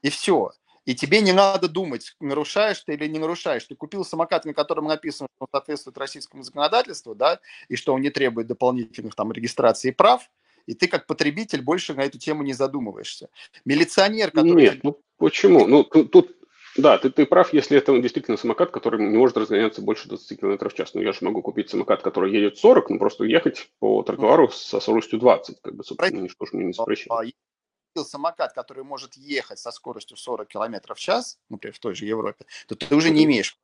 и 0.01 0.09
все. 0.09 0.51
И 0.85 0.95
тебе 0.95 1.21
не 1.21 1.33
надо 1.33 1.67
думать, 1.67 2.15
нарушаешь 2.21 2.79
ты 2.79 2.93
или 2.93 3.07
не 3.07 3.19
нарушаешь. 3.19 3.65
Ты 3.65 3.75
купил 3.75 4.05
самокат, 4.05 4.45
на 4.45 4.53
котором 4.53 4.85
написано, 4.85 5.27
что 5.35 5.43
он 5.43 5.47
соответствует 5.51 5.97
российскому 5.97 6.43
законодательству, 6.43 7.13
да, 7.13 7.41
и 7.67 7.75
что 7.75 7.93
он 7.93 8.01
не 8.01 8.09
требует 8.09 8.47
дополнительных 8.47 9.13
там 9.13 9.33
регистраций 9.33 9.91
и 9.91 9.93
прав, 9.93 10.29
и 10.65 10.73
ты 10.73 10.87
как 10.87 11.05
потребитель 11.05 11.61
больше 11.61 11.93
на 11.93 12.01
эту 12.01 12.17
тему 12.17 12.43
не 12.43 12.53
задумываешься. 12.53 13.29
Милиционер, 13.65 14.31
который... 14.31 14.63
Нет, 14.63 14.83
ну 14.83 15.01
почему? 15.17 15.67
Ну 15.67 15.83
тут, 15.83 16.11
тут 16.11 16.36
да, 16.75 16.97
ты, 16.97 17.09
ты 17.09 17.25
прав, 17.25 17.53
если 17.53 17.77
это 17.77 17.97
действительно 17.99 18.37
самокат, 18.37 18.71
который 18.71 19.01
не 19.01 19.17
может 19.17 19.37
разгоняться 19.37 19.81
больше 19.81 20.09
20 20.09 20.39
км 20.39 20.69
в 20.69 20.73
час. 20.73 20.93
Но 20.93 20.99
ну, 20.99 21.07
я 21.07 21.13
же 21.13 21.19
могу 21.21 21.41
купить 21.41 21.69
самокат, 21.69 22.01
который 22.01 22.31
едет 22.31 22.57
40, 22.57 22.89
но 22.89 22.99
просто 22.99 23.23
ехать 23.23 23.69
по 23.79 24.03
тротуару 24.03 24.49
со 24.49 24.79
скоростью 24.79 25.19
20, 25.19 25.61
как 25.61 25.75
бы, 25.75 25.83
собственно, 25.83 26.21
ничто 26.21 26.45
же 26.45 26.51
мне 26.53 26.65
не 26.65 26.73
запрещает 26.73 27.33
самокат, 28.03 28.53
который 28.53 28.83
может 28.83 29.15
ехать 29.15 29.59
со 29.59 29.71
скоростью 29.71 30.17
40 30.17 30.47
км 30.47 30.93
в 30.93 30.99
час, 30.99 31.39
например, 31.49 31.75
в 31.75 31.79
той 31.79 31.95
же 31.95 32.05
Европе, 32.05 32.45
то 32.67 32.75
ты 32.75 32.93
уже 32.95 33.09
не 33.09 33.23
имеешь 33.23 33.57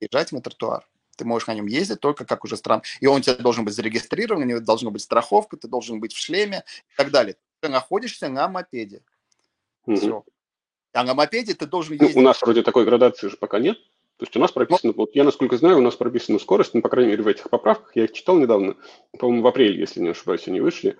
езжать 0.00 0.32
на 0.32 0.40
тротуар. 0.40 0.86
Ты 1.16 1.24
можешь 1.24 1.46
на 1.46 1.54
нем 1.54 1.66
ездить 1.66 2.00
только 2.00 2.24
как 2.24 2.44
уже 2.44 2.56
стран. 2.56 2.82
И 3.00 3.06
он 3.06 3.18
у 3.18 3.20
тебя 3.20 3.34
должен 3.36 3.64
быть 3.64 3.74
зарегистрирован, 3.74 4.42
у 4.42 4.46
него 4.46 4.60
должна 4.60 4.90
быть 4.90 5.02
страховка, 5.02 5.56
ты 5.56 5.68
должен 5.68 6.00
быть 6.00 6.12
в 6.12 6.18
шлеме 6.18 6.64
и 6.88 6.96
так 6.96 7.10
далее. 7.10 7.36
Ты 7.60 7.68
находишься 7.68 8.28
на 8.28 8.48
мопеде. 8.48 9.02
Угу. 9.86 9.96
Все. 9.96 10.24
А 10.92 11.04
на 11.04 11.14
мопеде 11.14 11.54
ты 11.54 11.66
должен 11.66 11.94
ездить. 11.94 12.14
Ну, 12.14 12.20
у 12.20 12.24
нас 12.24 12.40
вроде 12.42 12.62
такой 12.62 12.84
градации 12.84 13.28
же 13.28 13.36
пока 13.36 13.58
нет. 13.58 13.78
То 14.18 14.24
есть 14.24 14.36
у 14.36 14.40
нас 14.40 14.52
прописано, 14.52 14.92
вот 14.96 15.14
я 15.14 15.24
насколько 15.24 15.56
знаю, 15.56 15.78
у 15.78 15.80
нас 15.80 15.96
прописана 15.96 16.38
скорость, 16.38 16.74
ну, 16.74 16.82
по 16.82 16.88
крайней 16.88 17.10
мере, 17.10 17.24
в 17.24 17.28
этих 17.28 17.50
поправках, 17.50 17.96
я 17.96 18.04
их 18.04 18.12
читал 18.12 18.38
недавно, 18.38 18.76
по-моему, 19.18 19.42
в 19.42 19.46
апреле, 19.48 19.80
если 19.80 20.00
не 20.00 20.10
ошибаюсь, 20.10 20.46
они 20.46 20.60
вышли, 20.60 20.96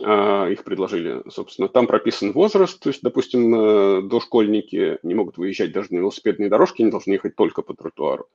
а, 0.00 0.46
их 0.48 0.62
предложили, 0.62 1.22
собственно. 1.28 1.68
Там 1.68 1.86
прописан 1.86 2.32
возраст, 2.32 2.78
то 2.78 2.90
есть, 2.90 3.02
допустим, 3.02 3.54
э, 3.54 4.02
дошкольники 4.02 4.98
не 5.02 5.14
могут 5.14 5.38
выезжать 5.38 5.72
даже 5.72 5.92
на 5.92 5.98
велосипедные 5.98 6.48
дорожки, 6.48 6.82
они 6.82 6.90
должны 6.90 7.12
ехать 7.14 7.34
только 7.34 7.62
по 7.62 7.74
тротуару. 7.74 8.28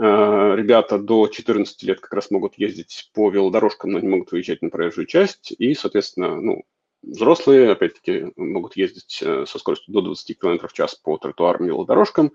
А, 0.00 0.54
ребята 0.56 0.98
до 0.98 1.28
14 1.28 1.82
лет 1.84 2.00
как 2.00 2.12
раз 2.14 2.30
могут 2.30 2.54
ездить 2.56 3.10
по 3.14 3.30
велодорожкам, 3.30 3.92
но 3.92 4.00
не 4.00 4.08
могут 4.08 4.32
выезжать 4.32 4.62
на 4.62 4.70
проезжую 4.70 5.06
часть. 5.06 5.52
И, 5.56 5.74
соответственно, 5.74 6.40
ну, 6.40 6.64
взрослые, 7.02 7.72
опять-таки, 7.72 8.32
могут 8.36 8.76
ездить 8.76 9.20
э, 9.22 9.44
со 9.46 9.58
скоростью 9.58 9.92
до 9.92 10.00
20 10.02 10.38
км 10.38 10.68
в 10.68 10.72
час 10.72 10.94
по 10.94 11.18
тротуарам 11.18 11.64
и 11.64 11.68
велодорожкам. 11.68 12.32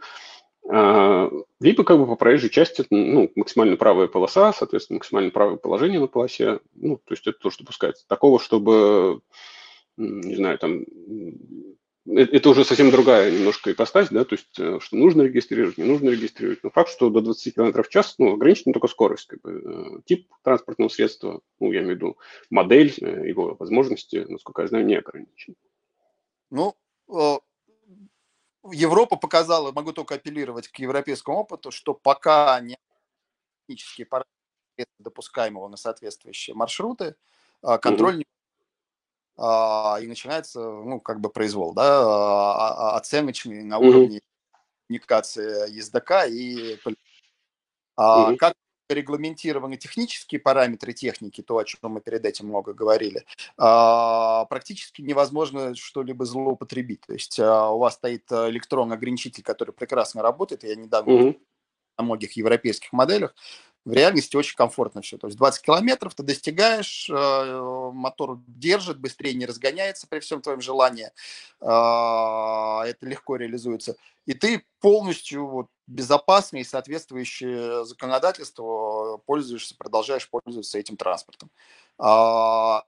А, 0.69 1.29
либо 1.61 1.83
как 1.83 1.97
бы 1.97 2.05
по 2.05 2.15
проезжей 2.15 2.49
части 2.49 2.85
ну, 2.89 3.31
максимально 3.35 3.77
правая 3.77 4.07
полоса, 4.07 4.51
соответственно, 4.51 4.97
максимально 4.97 5.31
правое 5.31 5.57
положение 5.57 5.99
на 5.99 6.07
полосе. 6.07 6.59
Ну, 6.75 6.97
то 6.97 7.13
есть 7.13 7.25
это 7.25 7.39
тоже 7.39 7.57
допускается. 7.59 8.05
Такого, 8.07 8.39
чтобы, 8.39 9.21
не 9.95 10.35
знаю, 10.35 10.57
там, 10.59 10.83
это 12.07 12.49
уже 12.49 12.63
совсем 12.63 12.89
другая 12.91 13.31
немножко 13.31 13.71
ипостась, 13.71 14.09
да, 14.09 14.23
то 14.23 14.35
есть 14.35 14.57
э, 14.59 14.79
что 14.79 14.95
нужно 14.95 15.23
регистрировать, 15.23 15.77
не 15.77 15.83
нужно 15.83 16.09
регистрировать. 16.09 16.63
Но 16.63 16.69
факт, 16.69 16.89
что 16.89 17.09
до 17.09 17.21
20 17.21 17.55
км 17.55 17.83
в 17.83 17.89
час, 17.89 18.15
ну, 18.17 18.33
ограничена 18.33 18.73
только 18.73 18.87
скорость, 18.87 19.27
как 19.27 19.41
бы, 19.41 19.51
э, 19.51 20.01
тип 20.05 20.31
транспортного 20.43 20.89
средства, 20.89 21.41
ну, 21.59 21.71
я 21.71 21.81
имею 21.81 21.93
в 21.93 21.97
виду 21.97 22.17
модель, 22.49 22.93
э, 23.01 23.27
его 23.27 23.55
возможности, 23.55 24.25
насколько 24.27 24.61
я 24.61 24.67
знаю, 24.69 24.85
не 24.85 24.95
ограничены. 24.95 25.55
Ну, 26.49 26.75
Европа 28.71 29.15
показала, 29.15 29.71
могу 29.71 29.91
только 29.91 30.15
апеллировать 30.15 30.67
к 30.69 30.79
европейскому 30.79 31.39
опыту, 31.39 31.71
что 31.71 31.93
пока 31.93 32.59
не 32.61 32.77
технические 33.61 34.07
параметры 34.07 34.27
допускаемого 34.99 35.67
на 35.67 35.77
соответствующие 35.77 36.55
маршруты, 36.55 37.15
контроль 37.61 38.17
не 38.17 38.23
а, 38.23 38.36
и 39.37 40.07
начинается, 40.07 40.59
ну, 40.59 40.99
как 40.99 41.19
бы 41.19 41.29
произвол, 41.29 41.73
да, 41.73 42.01
а, 42.01 42.97
оценочный 42.97 43.63
на 43.63 43.77
уровне 43.77 44.21
коммуникации 44.87 45.71
ездока 45.71 46.25
и 46.25 46.77
как 47.95 48.53
регламентированы 48.89 49.77
технические 49.77 50.39
параметры 50.39 50.93
техники, 50.93 51.41
то, 51.41 51.57
о 51.57 51.65
чем 51.65 51.79
мы 51.91 52.01
перед 52.01 52.25
этим 52.25 52.47
много 52.47 52.73
говорили, 52.73 53.25
а, 53.57 54.45
практически 54.45 55.01
невозможно 55.01 55.75
что-либо 55.75 56.25
злоупотребить. 56.25 57.01
То 57.01 57.13
есть 57.13 57.39
а, 57.39 57.69
у 57.69 57.79
вас 57.79 57.95
стоит 57.95 58.31
электронный 58.31 58.95
ограничитель, 58.95 59.43
который 59.43 59.71
прекрасно 59.71 60.21
работает. 60.21 60.63
Я 60.63 60.75
недавно 60.75 61.11
mm-hmm. 61.11 61.41
на 61.97 62.03
многих 62.03 62.33
европейских 62.33 62.93
моделях 62.93 63.35
в 63.87 63.93
реальности 63.93 64.35
очень 64.35 64.57
комфортно 64.57 65.01
все. 65.01 65.17
То 65.17 65.27
есть 65.27 65.37
20 65.37 65.61
километров 65.61 66.13
ты 66.13 66.21
достигаешь, 66.21 67.09
э, 67.09 67.91
мотор 67.93 68.37
держит, 68.45 68.99
быстрее 68.99 69.33
не 69.33 69.45
разгоняется 69.45 70.07
при 70.07 70.19
всем 70.19 70.41
твоем 70.41 70.59
желании. 70.59 71.09
А, 71.61 72.83
это 72.85 73.05
легко 73.05 73.37
реализуется. 73.37 73.95
И 74.25 74.33
ты 74.33 74.65
полностью 74.81 75.47
вот, 75.47 75.67
безопасно 75.87 76.57
и 76.57 76.65
соответствующее 76.65 77.85
законодательству 77.85 79.23
пользуешься, 79.25 79.73
продолжаешь 79.77 80.29
пользоваться 80.29 80.77
этим 80.77 80.97
транспортом. 80.97 81.49
А, 81.97 82.83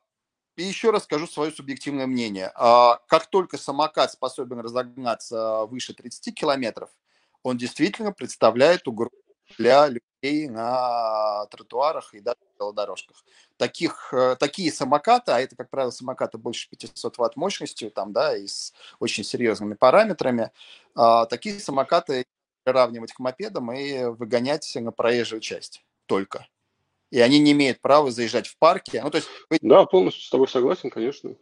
и 0.58 0.64
еще 0.64 0.90
раз 0.92 1.06
скажу 1.06 1.28
свое 1.28 1.54
субъективное 1.54 2.08
мнение. 2.08 2.52
А, 2.56 3.00
как 3.08 3.28
только 3.28 3.58
самокат 3.58 4.12
способен 4.12 4.60
разогнаться 4.60 5.66
выше 5.68 5.94
30 5.94 6.36
километров, 6.36 6.90
он 7.42 7.56
действительно 7.56 8.12
представляет 8.12 8.86
угрозу 8.86 9.16
для 9.58 9.88
людей 9.88 10.50
на 10.50 11.46
тротуарах 11.48 12.14
и 12.14 12.20
даже 12.20 12.38
на 12.40 12.64
велодорожках. 12.64 13.24
Таких, 13.58 14.14
э, 14.14 14.36
такие 14.38 14.72
самокаты, 14.72 15.32
а 15.32 15.40
это, 15.40 15.56
как 15.56 15.70
правило, 15.70 15.92
самокаты 15.92 16.38
больше 16.38 16.70
500 16.70 17.18
ватт 17.18 17.36
мощностью, 17.36 17.92
там, 17.92 18.14
да, 18.14 18.36
и 18.36 18.48
с 18.48 18.74
очень 19.00 19.24
серьезными 19.24 19.76
параметрами, 19.76 20.52
а, 20.96 21.26
такие 21.26 21.60
самокаты 21.60 22.26
приравнивать 22.64 23.14
к 23.14 23.20
мопедам 23.20 23.72
и 23.72 24.06
выгонять 24.06 24.76
на 24.76 24.92
проезжую 24.92 25.42
часть 25.42 25.84
только. 26.06 26.48
И 27.12 27.20
они 27.20 27.40
не 27.40 27.54
имеют 27.54 27.82
права 27.82 28.12
заезжать 28.12 28.48
в 28.48 28.58
парке. 28.58 29.02
Ну, 29.02 29.10
то 29.10 29.18
есть... 29.18 29.30
Да, 29.62 29.86
полностью 29.86 30.24
с 30.24 30.30
тобой 30.30 30.48
согласен, 30.48 30.90
конечно. 30.90 31.36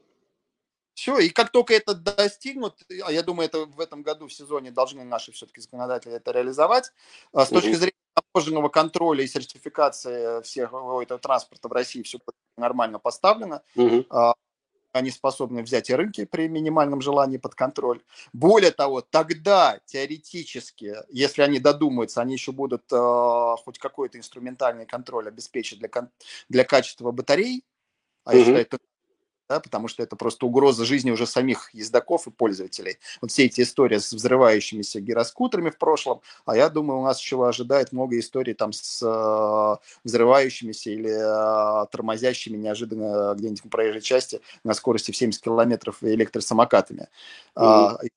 Все, 0.97 1.19
и 1.19 1.29
как 1.29 1.51
только 1.51 1.75
это 1.75 1.93
достигнут, 1.93 2.81
а 3.05 3.11
я 3.11 3.21
думаю, 3.21 3.45
это 3.45 3.65
в 3.65 3.79
этом 3.79 4.01
году 4.01 4.27
в 4.27 4.33
сезоне 4.33 4.71
должны 4.71 5.03
наши 5.03 5.31
все-таки 5.31 5.61
законодатели 5.61 6.15
это 6.15 6.31
реализовать, 6.31 6.91
а 7.31 7.45
с 7.45 7.49
точки 7.49 7.75
зрения 7.75 7.93
таможенного 8.15 8.69
контроля 8.69 9.23
и 9.23 9.27
сертификации 9.27 10.41
всех 10.41 10.69
этого 10.73 11.19
транспорта 11.19 11.67
в 11.67 11.71
России 11.71 12.01
все 12.01 12.17
нормально 12.57 12.97
поставлено. 12.97 13.61
Угу. 13.75 14.07
Они 14.91 15.11
способны 15.11 15.61
взять 15.61 15.91
и 15.91 15.93
рынки 15.93 16.25
при 16.25 16.47
минимальном 16.47 17.01
желании 17.01 17.37
под 17.37 17.53
контроль. 17.53 18.01
Более 18.33 18.71
того, 18.71 19.01
тогда 19.01 19.79
теоретически, 19.85 20.95
если 21.09 21.43
они 21.43 21.59
додумаются, 21.59 22.21
они 22.21 22.33
еще 22.33 22.51
будут 22.51 22.91
э, 22.91 23.55
хоть 23.63 23.77
какой-то 23.77 24.17
инструментальный 24.17 24.87
контроль 24.87 25.27
обеспечить 25.27 25.77
для, 25.77 25.91
для 26.49 26.63
качества 26.63 27.11
батарей, 27.11 27.63
а 28.23 28.31
угу. 28.31 28.37
я 28.39 28.45
считаю, 28.45 28.61
это 28.61 28.79
да, 29.49 29.59
потому 29.59 29.87
что 29.87 30.03
это 30.03 30.15
просто 30.15 30.45
угроза 30.45 30.85
жизни 30.85 31.11
уже 31.11 31.25
самих 31.25 31.73
ездаков 31.73 32.27
и 32.27 32.31
пользователей. 32.31 32.97
Вот 33.21 33.31
все 33.31 33.45
эти 33.45 33.61
истории 33.61 33.97
с 33.97 34.11
взрывающимися 34.13 34.99
гироскутерами 34.99 35.69
в 35.69 35.77
прошлом, 35.77 36.21
а 36.45 36.55
я 36.55 36.69
думаю, 36.69 36.99
у 36.99 37.03
нас 37.03 37.19
еще 37.19 37.47
ожидает 37.47 37.91
много 37.91 38.19
историй 38.19 38.53
там 38.53 38.73
с 38.73 39.01
э, 39.01 39.87
взрывающимися 40.03 40.89
или 40.89 41.11
э, 41.11 41.85
тормозящими 41.87 42.57
неожиданно 42.57 43.33
где-нибудь 43.35 43.63
на 43.63 43.69
проезжей 43.69 44.01
части 44.01 44.41
на 44.63 44.73
скорости 44.73 45.11
в 45.11 45.17
70 45.17 45.41
километров 45.41 45.97
электросамокатами. 46.03 47.07
Mm-hmm 47.55 48.09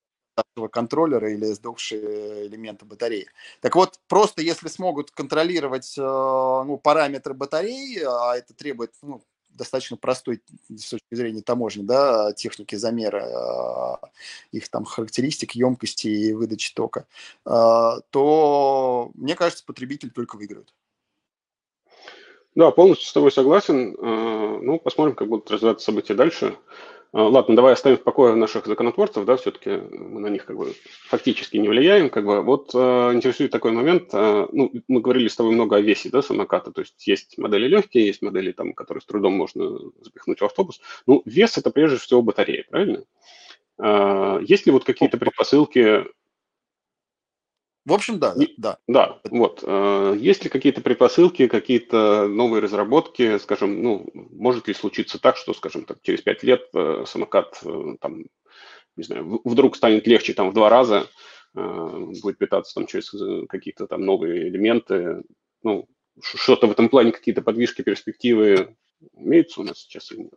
контроллера 0.73 1.31
или 1.31 1.53
сдохшие 1.53 2.47
элементы 2.47 2.85
батареи. 2.85 3.27
Так 3.61 3.77
вот, 3.77 4.01
просто 4.09 4.43
если 4.43 4.69
смогут 4.69 5.11
контролировать 5.11 5.97
э, 5.99 6.01
ну, 6.01 6.79
параметры 6.83 7.35
батареи, 7.35 8.03
а 8.03 8.37
это 8.37 8.55
требует 8.55 8.95
ну, 9.03 9.23
достаточно 9.61 9.99
простой 9.99 10.43
с 10.75 10.89
точки 10.89 11.15
зрения 11.15 11.43
таможни, 11.43 11.83
да, 11.83 12.33
техники 12.33 12.77
замера 12.77 13.23
а, 13.23 14.11
их 14.53 14.71
там 14.71 14.87
характеристик, 14.87 15.53
емкости 15.53 16.09
и 16.09 16.33
выдачи 16.33 16.73
тока, 16.75 17.07
а, 17.45 18.01
то, 18.09 19.11
мне 19.15 19.37
кажется, 19.37 19.65
потребитель 19.67 20.11
только 20.11 20.37
выиграет. 20.37 20.73
Да, 22.55 22.71
полностью 22.71 23.07
с 23.07 23.13
тобой 23.13 23.31
согласен. 23.31 23.95
Э, 23.95 24.59
ну, 24.63 24.81
посмотрим, 24.81 25.15
как 25.15 25.29
будут 25.29 25.51
развиваться 25.51 25.85
события 25.85 26.15
дальше. 26.15 26.57
Э, 27.13 27.23
ладно, 27.23 27.57
давай 27.57 27.73
оставим 27.73 27.97
в 27.97 28.05
покое 28.05 28.35
наших 28.35 28.67
законотворцев, 28.67 29.25
да, 29.25 29.37
все-таки 29.37 29.71
мы 29.71 30.21
на 30.21 30.29
них 30.29 30.45
как 30.45 30.57
бы 30.57 30.75
фактически 31.09 31.57
не 31.57 31.69
влияем, 31.69 32.09
как 32.09 32.25
бы. 32.25 32.43
Вот 32.43 32.71
э, 32.75 32.79
интересует 33.13 33.51
такой 33.51 33.73
момент, 33.73 34.11
э, 34.13 34.47
ну, 34.53 34.73
мы 34.87 35.01
говорили 35.01 35.29
с 35.29 35.37
тобой 35.37 35.53
много 35.53 35.77
о 35.77 35.81
весе, 35.81 36.09
да, 36.11 36.23
самоката, 36.23 36.71
то 36.71 36.83
есть 36.83 37.07
есть 37.07 37.37
модели 37.37 37.67
легкие, 37.67 38.07
есть 38.07 38.23
модели, 38.23 38.53
там, 38.53 38.75
которые 38.75 39.03
с 39.03 39.07
трудом 39.07 39.35
можно 39.35 39.79
запихнуть 40.01 40.41
в 40.41 40.45
автобус. 40.45 40.81
Ну, 41.07 41.23
вес– 41.25 41.59
это 41.59 41.71
прежде 41.71 41.99
всего 41.99 42.23
батарея, 42.23 42.65
правильно? 42.71 43.03
Э, 43.79 44.41
есть 44.47 44.67
ли 44.67 44.73
вот 44.73 44.85
какие-то 44.85 45.19
предпосылки 45.19 46.05
в 47.87 47.93
общем, 47.93 48.19
да, 48.19 48.35
И- 48.39 48.55
да. 48.57 48.79
Да, 48.87 49.21
вот. 49.31 49.65
э, 49.67 50.17
Есть 50.19 50.45
ли 50.45 50.51
какие-то 50.51 50.81
предпосылки, 50.81 51.49
какие-то 51.49 52.27
новые 52.29 52.61
разработки, 52.61 53.39
скажем, 53.39 53.83
ну, 53.83 54.07
может 54.15 54.69
ли 54.69 54.75
случиться 54.75 55.19
так, 55.19 55.37
что, 55.37 55.55
скажем, 55.55 55.85
так, 55.85 55.99
через 56.03 56.21
пять 56.23 56.43
лет 56.43 56.69
э, 56.75 57.05
самокат 57.07 57.61
э, 57.65 57.97
там, 58.01 58.25
не 58.97 59.05
знаю, 59.05 59.41
вдруг 59.45 59.77
станет 59.77 60.07
легче 60.07 60.35
там 60.35 60.51
в 60.51 60.55
два 60.55 60.69
раза, 60.69 61.07
э, 61.57 62.07
будет 62.23 62.39
питаться 62.39 62.75
там 62.75 62.87
через 62.87 63.13
э, 63.15 63.47
какие-то 63.49 63.87
там 63.87 64.03
новые 64.03 64.49
элементы, 64.49 65.23
ну, 65.63 65.89
что-то 66.23 66.67
в 66.67 66.73
этом 66.73 66.89
плане, 66.89 67.13
какие-то 67.13 67.43
подвижки, 67.43 67.83
перспективы 67.83 68.77
имеются 69.15 69.61
у 69.61 69.65
нас 69.65 69.79
сейчас 69.79 70.13
или 70.13 70.23
нет? 70.23 70.35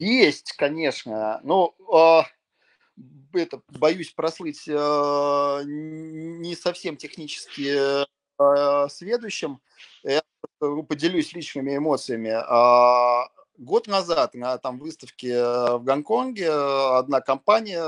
Есть, 0.00 0.52
конечно. 0.56 1.40
Ну, 1.44 1.74
а, 1.92 2.24
это, 3.32 3.62
боюсь 3.68 4.12
прослыть 4.12 4.64
э, 4.66 4.72
не 5.64 6.54
совсем 6.56 6.96
технически 6.96 8.04
э, 8.38 8.88
сведущим. 8.88 9.60
Я 10.02 10.22
поделюсь 10.58 11.32
личными 11.32 11.76
эмоциями. 11.76 12.30
А, 12.30 13.28
год 13.58 13.86
назад 13.86 14.34
на 14.34 14.58
там, 14.58 14.78
выставке 14.78 15.34
в 15.42 15.82
Гонконге 15.82 16.50
одна 16.50 17.20
компания 17.20 17.82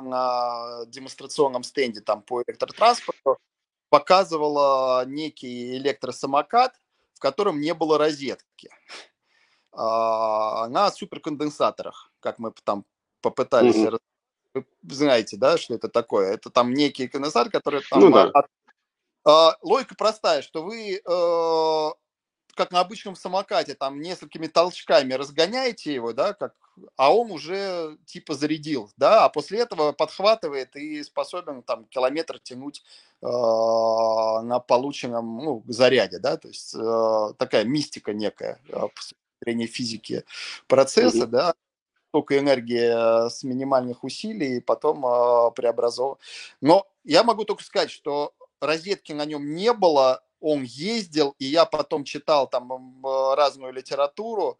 на 0.00 0.84
демонстрационном 0.86 1.62
стенде 1.62 2.00
там, 2.00 2.22
по 2.22 2.42
электротранспорту 2.42 3.38
показывала 3.88 5.04
некий 5.06 5.76
электросамокат, 5.76 6.74
в 7.14 7.20
котором 7.20 7.60
не 7.60 7.72
было 7.74 7.98
розетки 7.98 8.70
а, 9.72 10.68
на 10.68 10.90
суперконденсаторах, 10.90 12.12
как 12.20 12.38
мы 12.38 12.52
там 12.64 12.84
попытались 13.20 13.76
Мгм. 13.76 13.98
Вы 14.82 14.94
знаете, 14.94 15.36
да, 15.36 15.58
что 15.58 15.74
это 15.74 15.88
такое? 15.88 16.34
Это 16.34 16.50
там 16.50 16.72
некий 16.72 17.08
конденсатор, 17.08 17.50
который 17.50 17.82
там... 17.88 18.00
Ну 18.00 18.10
да. 18.10 18.30
от- 18.30 18.46
а, 19.24 19.56
логика 19.62 19.96
простая, 19.96 20.40
что 20.40 20.62
вы, 20.62 21.00
э, 21.04 21.90
как 22.54 22.70
на 22.70 22.80
обычном 22.80 23.16
самокате, 23.16 23.74
там 23.74 24.00
несколькими 24.00 24.46
толчками 24.46 25.14
разгоняете 25.14 25.92
его, 25.92 26.12
да, 26.12 26.32
как, 26.32 26.54
а 26.96 27.12
он 27.12 27.32
уже 27.32 27.98
типа 28.06 28.34
зарядил, 28.34 28.90
да, 28.96 29.24
а 29.24 29.28
после 29.28 29.58
этого 29.58 29.92
подхватывает 29.92 30.76
и 30.76 31.02
способен 31.02 31.62
там 31.62 31.86
километр 31.86 32.38
тянуть 32.38 32.84
э, 33.20 33.26
на 33.26 34.60
полученном 34.60 35.38
ну, 35.38 35.64
заряде, 35.66 36.20
да, 36.20 36.36
то 36.36 36.48
есть 36.48 36.74
э, 36.74 37.34
такая 37.36 37.64
мистика 37.64 38.14
некая 38.14 38.60
э, 38.68 38.80
зрения 39.42 39.66
физики 39.66 40.24
процесса, 40.68 41.24
Мгм. 41.24 41.30
да, 41.30 41.54
столько 42.16 42.38
энергии 42.38 43.26
э, 43.26 43.28
с 43.28 43.44
минимальных 43.44 44.02
усилий 44.02 44.56
и 44.56 44.60
потом 44.60 45.04
э, 45.04 45.50
преобразовывать. 45.54 46.18
Но 46.62 46.86
я 47.04 47.22
могу 47.22 47.44
только 47.44 47.62
сказать, 47.62 47.90
что 47.90 48.32
розетки 48.58 49.12
на 49.12 49.26
нем 49.26 49.54
не 49.54 49.74
было, 49.74 50.22
он 50.40 50.62
ездил, 50.62 51.34
и 51.38 51.44
я 51.44 51.66
потом 51.66 52.04
читал 52.04 52.48
там 52.48 52.72
э, 52.72 53.34
разную 53.34 53.72
литературу, 53.72 54.58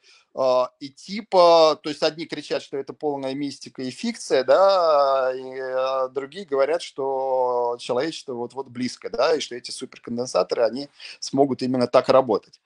и 0.81 0.91
типа, 0.91 1.81
то 1.83 1.89
есть 1.89 2.03
одни 2.03 2.27
кричат, 2.27 2.63
что 2.63 2.77
это 2.77 2.93
полная 2.93 3.33
мистика 3.35 3.81
и 3.81 3.91
фикция, 3.91 4.45
да, 4.45 5.33
и 5.35 6.13
другие 6.13 6.45
говорят, 6.45 6.83
что 6.83 7.79
человечество 7.81 8.35
вот-вот 8.35 8.69
близко, 8.69 9.09
да, 9.09 9.35
и 9.35 9.41
что 9.41 9.55
эти 9.55 9.71
суперконденсаторы, 9.71 10.63
они 10.63 10.91
смогут 11.21 11.63
именно 11.63 11.87
так 11.87 12.11
работать. 12.11 12.61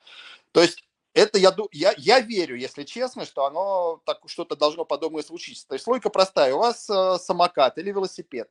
То 0.50 0.60
есть 0.60 0.82
это 1.14 1.38
я, 1.38 1.54
я, 1.72 1.94
я 1.96 2.20
верю, 2.20 2.56
если 2.56 2.84
честно, 2.84 3.24
что 3.24 3.44
оно 3.44 4.00
так 4.04 4.20
что-то 4.26 4.56
должно 4.56 4.84
подобное 4.84 5.22
случиться. 5.22 5.66
То 5.66 5.74
есть 5.74 5.86
логика 5.86 6.10
простая. 6.10 6.54
У 6.54 6.58
вас 6.58 6.88
э, 6.88 7.18
самокат 7.18 7.78
или 7.78 7.90
велосипед, 7.90 8.48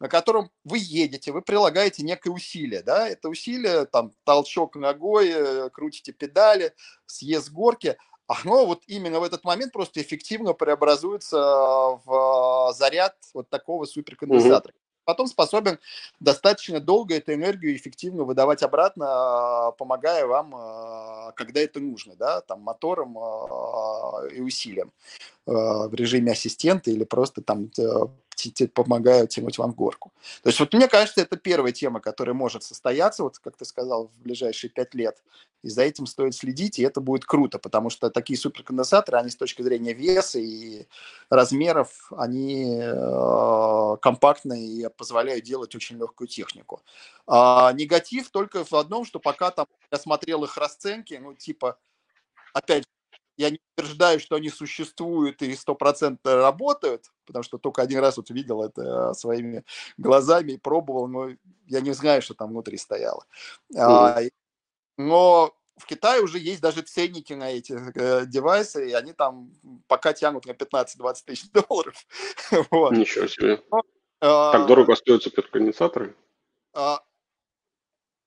на 0.00 0.08
котором 0.08 0.50
вы 0.64 0.78
едете, 0.80 1.32
вы 1.32 1.42
прилагаете 1.42 2.02
некое 2.02 2.30
усилие, 2.30 2.82
да, 2.82 3.08
это 3.08 3.28
усилие, 3.28 3.86
там, 3.86 4.12
толчок 4.24 4.76
ногой, 4.76 5.30
э, 5.30 5.70
крутите 5.70 6.12
педали, 6.12 6.74
съезд 7.06 7.50
горки, 7.50 7.96
оно 8.26 8.64
вот 8.64 8.82
именно 8.86 9.20
в 9.20 9.24
этот 9.24 9.44
момент 9.44 9.72
просто 9.72 10.00
эффективно 10.00 10.52
преобразуется 10.52 11.36
в 11.36 12.70
э, 12.70 12.74
заряд 12.74 13.16
вот 13.34 13.48
такого 13.50 13.84
суперконденсатора. 13.84 14.74
Потом 15.10 15.26
способен 15.26 15.80
достаточно 16.20 16.78
долго 16.78 17.16
эту 17.16 17.34
энергию 17.34 17.74
эффективно 17.74 18.22
выдавать 18.22 18.62
обратно, 18.62 19.72
э, 19.72 19.76
помогая 19.76 20.24
вам, 20.24 20.54
э, 20.54 21.32
когда 21.34 21.58
это 21.58 21.80
нужно, 21.80 22.14
да, 22.14 22.42
там, 22.42 22.60
мотором 22.60 23.18
э, 23.18 24.36
и 24.36 24.40
усилием 24.40 24.92
в 25.46 25.92
режиме 25.94 26.30
ассистента 26.30 26.92
или 26.92 27.02
просто 27.02 27.42
там 27.42 27.72
э, 27.76 27.82
помогаю 28.74 29.26
тянуть 29.26 29.58
вам 29.58 29.72
горку. 29.72 30.12
То 30.42 30.48
есть 30.48 30.60
вот 30.60 30.72
мне 30.72 30.88
кажется, 30.88 31.20
это 31.22 31.36
первая 31.36 31.72
тема, 31.72 32.00
которая 32.00 32.34
может 32.34 32.62
состояться, 32.62 33.22
вот 33.22 33.38
как 33.38 33.56
ты 33.56 33.64
сказал, 33.64 34.08
в 34.08 34.22
ближайшие 34.22 34.70
пять 34.70 34.94
лет. 34.94 35.22
И 35.62 35.68
за 35.68 35.82
этим 35.82 36.06
стоит 36.06 36.34
следить, 36.34 36.78
и 36.78 36.82
это 36.82 37.00
будет 37.00 37.26
круто, 37.26 37.58
потому 37.58 37.90
что 37.90 38.08
такие 38.10 38.38
суперконденсаторы, 38.38 39.18
они 39.18 39.30
с 39.30 39.36
точки 39.36 39.60
зрения 39.60 39.92
веса 39.92 40.38
и 40.38 40.86
размеров, 41.28 42.10
они 42.16 42.78
э, 42.80 43.96
компактные 44.00 44.66
и 44.66 44.88
позволяют 44.88 45.44
делать 45.44 45.74
очень 45.74 45.98
легкую 45.98 46.28
технику. 46.28 46.80
А 47.26 47.72
негатив 47.74 48.30
только 48.30 48.64
в 48.64 48.72
одном, 48.72 49.04
что 49.04 49.20
пока 49.20 49.50
там 49.50 49.66
я 49.92 49.98
смотрел 49.98 50.44
их 50.44 50.56
расценки, 50.56 51.14
ну 51.14 51.34
типа, 51.34 51.78
опять 52.54 52.84
же, 52.84 52.88
я 53.40 53.50
не 53.50 53.58
утверждаю, 53.74 54.20
что 54.20 54.36
они 54.36 54.50
существуют 54.50 55.40
и 55.42 55.56
стопроцентно 55.56 56.36
работают, 56.36 57.06
потому 57.24 57.42
что 57.42 57.56
только 57.56 57.80
один 57.80 58.00
раз 58.00 58.18
вот 58.18 58.28
видел 58.30 58.62
это 58.62 59.14
своими 59.14 59.64
глазами 59.96 60.52
и 60.52 60.58
пробовал, 60.58 61.08
но 61.08 61.30
я 61.66 61.80
не 61.80 61.92
знаю, 61.94 62.20
что 62.20 62.34
там 62.34 62.50
внутри 62.50 62.76
стояло. 62.76 63.24
А, 63.74 64.20
и- 64.22 64.30
но 64.98 65.54
в 65.78 65.86
Китае 65.86 66.20
уже 66.20 66.38
есть 66.38 66.60
даже 66.60 66.82
ценники 66.82 67.32
на 67.32 67.50
эти 67.50 67.72
э, 67.94 68.26
девайсы, 68.26 68.90
и 68.90 68.92
они 68.92 69.14
там 69.14 69.50
пока 69.86 70.12
тянут 70.12 70.44
на 70.44 70.52
15-20 70.52 71.24
тысяч 71.24 71.50
долларов. 71.68 72.06
Вот. 72.70 72.92
Ничего 72.92 73.26
себе. 73.26 73.62
А, 74.20 74.52
Так 74.52 74.66
дорого 74.66 74.94
стоят 74.96 75.22
суперконденсаторы? 75.22 76.14
а, 76.74 77.00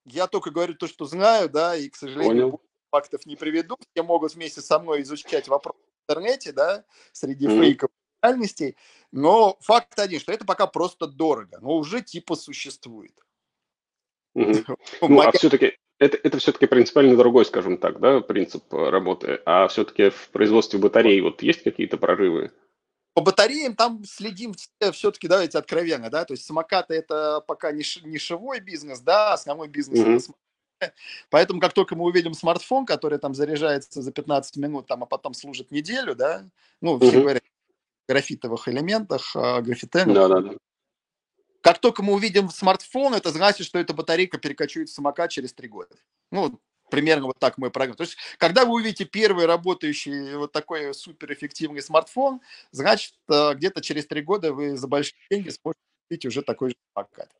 Я 0.06 0.26
только 0.26 0.50
говорю 0.50 0.74
то, 0.74 0.88
что 0.88 1.04
знаю, 1.06 1.48
да, 1.48 1.76
и, 1.76 1.88
к 1.88 1.94
сожалению, 1.96 2.50
Понял. 2.50 2.60
Фактов 2.94 3.26
не 3.26 3.34
приведу. 3.34 3.76
Все 3.92 4.04
могут 4.04 4.34
вместе 4.34 4.60
со 4.60 4.78
мной 4.78 5.02
изучать 5.02 5.48
вопрос 5.48 5.76
в 5.76 6.10
интернете, 6.10 6.52
да, 6.52 6.84
среди 7.12 7.48
Мгм. 7.48 7.62
фейков 7.62 7.90
реальностей. 8.22 8.76
Но 9.10 9.58
факт 9.60 9.98
один, 9.98 10.20
что 10.20 10.32
это 10.32 10.44
пока 10.44 10.68
просто 10.68 11.08
дорого, 11.08 11.58
но 11.60 11.76
уже 11.76 12.02
типа 12.02 12.36
существует. 12.36 13.18
Мгм. 14.34 14.64
Ну, 15.02 15.20
а 15.20 15.32
все-таки 15.32 15.76
это, 15.98 16.16
это 16.22 16.38
все-таки 16.38 16.66
принципиально 16.66 17.16
другой, 17.16 17.44
скажем 17.44 17.78
так, 17.78 17.98
да, 17.98 18.20
принцип 18.20 18.72
э, 18.72 18.90
работы. 18.90 19.40
А 19.44 19.66
все-таки 19.66 20.10
в 20.10 20.28
производстве 20.30 20.78
батарей 20.78 21.20
вот 21.20 21.42
есть 21.42 21.64
какие-то 21.64 21.96
прорывы? 21.96 22.52
По 23.14 23.22
батареям 23.22 23.74
там 23.74 24.04
следим 24.04 24.54
все-таки, 24.92 25.28
давайте 25.28 25.58
откровенно, 25.58 26.10
да, 26.10 26.24
то 26.24 26.34
есть 26.34 26.46
самокаты 26.46 26.94
это 26.94 27.40
пока 27.40 27.72
ниш- 27.72 28.04
нишевой 28.04 28.60
бизнес, 28.60 29.00
да, 29.00 29.32
основной 29.32 29.68
бизнес 29.68 30.00
Мгм. 30.00 30.16
это. 30.16 30.43
Поэтому 31.30 31.60
как 31.60 31.72
только 31.72 31.96
мы 31.96 32.04
увидим 32.04 32.34
смартфон, 32.34 32.86
который 32.86 33.18
там 33.18 33.34
заряжается 33.34 34.02
за 34.02 34.12
15 34.12 34.56
минут, 34.56 34.86
там, 34.86 35.02
а 35.02 35.06
потом 35.06 35.34
служит 35.34 35.70
неделю, 35.70 36.14
да, 36.14 36.48
ну, 36.80 36.98
все 36.98 37.12
Мгм. 37.12 37.20
говорят 37.22 37.42
о 37.42 38.12
графитовых 38.12 38.68
элементах, 38.68 39.34
графитенах, 39.34 40.14
Да, 40.14 40.28
да, 40.28 40.40
да. 40.40 40.56
как 41.60 41.78
только 41.78 42.02
мы 42.02 42.12
увидим 42.14 42.50
смартфон, 42.50 43.14
это 43.14 43.30
значит, 43.30 43.66
что 43.66 43.78
эта 43.78 43.94
батарейка 43.94 44.38
перекочует 44.38 44.88
в 44.88 44.94
самокат 44.94 45.30
через 45.30 45.52
три 45.52 45.68
года. 45.68 45.96
Ну, 46.30 46.60
примерно 46.90 47.26
вот 47.26 47.38
так 47.38 47.58
мой 47.58 47.70
прогноз. 47.70 47.96
То 47.96 48.04
есть, 48.04 48.16
когда 48.38 48.64
вы 48.64 48.74
увидите 48.74 49.04
первый 49.04 49.46
работающий 49.46 50.36
вот 50.36 50.52
такой 50.52 50.94
суперэффективный 50.94 51.82
смартфон, 51.82 52.40
значит, 52.70 53.14
э, 53.28 53.54
где-то 53.54 53.80
через 53.80 54.06
три 54.06 54.22
года 54.22 54.52
вы 54.52 54.76
за 54.76 54.86
большие 54.86 55.16
деньги 55.30 55.48
сможете 55.48 55.80
купить 56.02 56.26
уже 56.26 56.42
такой 56.42 56.70
же 56.70 56.76
самокат. 56.94 57.30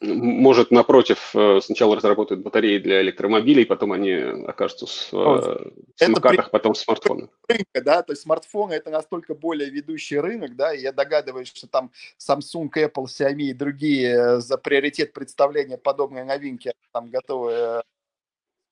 Может, 0.00 0.70
напротив, 0.70 1.34
э, 1.34 1.60
сначала 1.60 1.96
разработают 1.96 2.42
батареи 2.42 2.78
для 2.78 3.02
электромобилей, 3.02 3.66
потом 3.66 3.92
они 3.92 4.12
окажутся 4.12 4.86
в, 4.86 5.12
Вот. 5.12 5.44
э, 5.44 5.48
в 5.48 6.02
Это 6.02 6.04
самокатах, 6.04 6.50
потом 6.50 6.74
в 6.74 6.78
смартфонах. 6.78 7.30
Рынка, 7.48 7.82
да, 7.82 8.02
то 8.02 8.12
есть 8.12 8.22
смартфоны 8.22 8.74
это 8.74 8.90
настолько 8.90 9.34
более 9.34 9.70
ведущий 9.70 10.18
рынок, 10.18 10.54
да, 10.54 10.72
и 10.72 10.82
я 10.82 10.92
догадываюсь, 10.92 11.48
что 11.48 11.66
там 11.66 11.90
Samsung, 12.18 12.70
Apple, 12.76 13.06
Xiaomi 13.06 13.42
и 13.42 13.52
другие 13.52 14.10
э, 14.10 14.40
за 14.40 14.56
приоритет 14.56 15.12
представления 15.12 15.78
подобной 15.78 16.24
новинки 16.24 16.72
там 16.92 17.10
готовы 17.10 17.82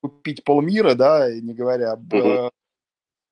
купить 0.00 0.44
полмира, 0.44 0.94
да, 0.94 1.32
не 1.32 1.54
говоря 1.54 1.92
об 1.92 2.14
угу 2.14 2.50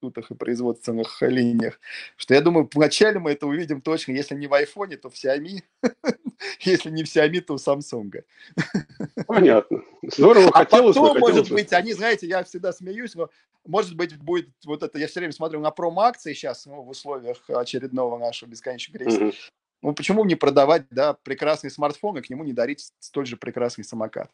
институтах 0.04 0.30
и 0.30 0.34
производственных 0.34 1.22
линиях, 1.22 1.80
что 2.16 2.34
я 2.34 2.40
думаю, 2.40 2.68
вначале 2.72 3.18
мы 3.18 3.32
это 3.32 3.46
увидим 3.46 3.80
точно, 3.80 4.12
если 4.12 4.34
не 4.34 4.46
в 4.46 4.54
айфоне, 4.54 4.96
то 4.96 5.10
в 5.10 5.14
Xiaomi, 5.14 5.62
если 6.60 6.90
не 6.90 7.04
в 7.04 7.06
Xiaomi, 7.06 7.40
то 7.40 7.54
у 7.54 7.56
Samsung. 7.56 8.22
Понятно. 9.26 9.82
Здорово, 10.02 10.50
а 10.52 10.64
хотелось 10.64 10.96
потом, 10.96 11.14
бы, 11.14 11.20
может 11.20 11.50
быть, 11.50 11.72
они, 11.72 11.92
знаете, 11.92 12.26
я 12.26 12.44
всегда 12.44 12.72
смеюсь, 12.72 13.14
но 13.14 13.30
может 13.66 13.96
быть, 13.96 14.16
будет 14.18 14.50
вот 14.66 14.82
это, 14.82 14.98
я 14.98 15.06
все 15.06 15.20
время 15.20 15.32
смотрю 15.32 15.60
на 15.60 15.70
промо-акции 15.70 16.34
сейчас 16.34 16.66
ну, 16.66 16.82
в 16.82 16.90
условиях 16.90 17.38
очередного 17.48 18.18
нашего 18.18 18.50
бесконечного 18.50 18.98
кризиса. 18.98 19.24
Mm-hmm. 19.24 19.34
Ну, 19.82 19.94
почему 19.94 20.24
не 20.24 20.34
продавать, 20.34 20.84
да, 20.90 21.14
прекрасный 21.14 21.70
смартфон 21.70 22.16
и 22.18 22.22
к 22.22 22.30
нему 22.30 22.44
не 22.44 22.52
дарить 22.52 22.92
столь 23.00 23.26
же 23.26 23.36
прекрасный 23.36 23.84
самокат? 23.84 24.30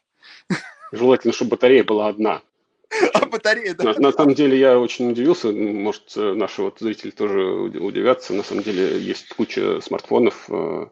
Желательно, 0.93 1.33
чтобы 1.33 1.51
батарея 1.51 1.83
была 1.83 2.07
одна. 2.07 2.41
А 3.13 3.25
батарея, 3.25 3.73
да? 3.73 3.83
На, 3.83 3.99
на 3.99 4.11
самом 4.11 4.33
деле 4.33 4.57
я 4.57 4.79
очень 4.79 5.11
удивился, 5.11 5.51
может, 5.51 6.15
наши 6.15 6.61
вот 6.61 6.79
зрители 6.79 7.11
тоже 7.11 7.41
удивятся. 7.41 8.33
На 8.33 8.43
самом 8.43 8.63
деле 8.63 8.99
есть 8.99 9.29
куча 9.29 9.79
смартфонов, 9.81 10.49
э, 10.49 10.87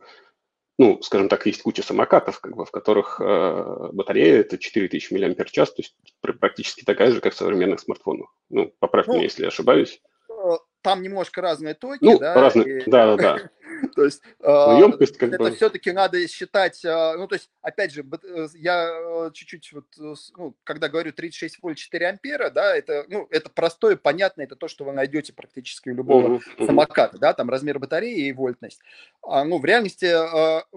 ну, 0.78 1.02
скажем 1.02 1.28
так, 1.28 1.46
есть 1.46 1.62
куча 1.62 1.84
самокатов, 1.84 2.40
как 2.40 2.56
бы, 2.56 2.66
в 2.66 2.72
которых 2.72 3.20
э, 3.20 3.90
батарея 3.92 4.40
это 4.40 4.58
4000 4.58 5.14
мАч, 5.14 5.52
то 5.52 5.74
есть 5.78 5.96
практически 6.22 6.84
такая 6.84 7.12
же, 7.12 7.20
как 7.20 7.34
в 7.34 7.38
современных 7.38 7.82
смартфонах. 7.82 8.34
Ну, 8.50 8.74
поправь 8.80 9.08
ну, 9.08 9.16
меня, 9.16 9.24
если 9.24 9.42
я 9.42 9.50
ошибаюсь. 9.50 10.02
Э, 10.30 10.58
там 10.82 11.02
немножко 11.02 11.42
разные 11.42 11.74
токи, 11.74 12.00
ну, 12.02 12.18
да? 12.18 12.34
разные, 12.34 12.84
и... 12.84 12.90
да, 12.90 13.16
да, 13.16 13.18
да. 13.18 13.50
То 13.96 14.06
есть 14.06 14.22
емкость, 14.42 15.18
как 15.18 15.34
это 15.34 15.44
бы... 15.44 15.52
все-таки 15.52 15.92
надо 15.92 16.26
считать, 16.28 16.84
а, 16.86 17.16
ну, 17.18 17.28
то 17.28 17.36
есть, 17.36 17.50
опять 17.62 17.92
же, 17.92 18.04
э, 18.04 18.48
я 18.56 18.90
э, 18.90 19.32
чуть-чуть, 19.34 19.72
вот, 19.74 19.86
э, 20.00 20.14
ну, 20.38 20.56
когда 20.64 20.90
говорю 20.90 21.14
36 21.14 21.62
вольт 21.62 21.78
4 21.78 22.08
ампера, 22.08 22.50
да, 22.50 22.76
это, 22.76 23.06
ну, 23.08 23.28
это 23.30 23.50
простое, 23.50 23.96
понятно, 23.96 24.42
это 24.42 24.56
то, 24.56 24.68
что 24.68 24.86
вы 24.86 24.94
найдете 24.94 25.34
практически 25.34 25.90
у 25.90 25.96
любого 25.96 26.38
uh-huh, 26.38 26.66
самоката, 26.66 27.18
да, 27.18 27.34
там 27.34 27.50
размер 27.50 27.80
батареи 27.80 28.28
и 28.28 28.34
вольтность. 28.34 28.82
А, 29.22 29.44
ну, 29.44 29.60
в 29.60 29.66
реальности 29.66 30.10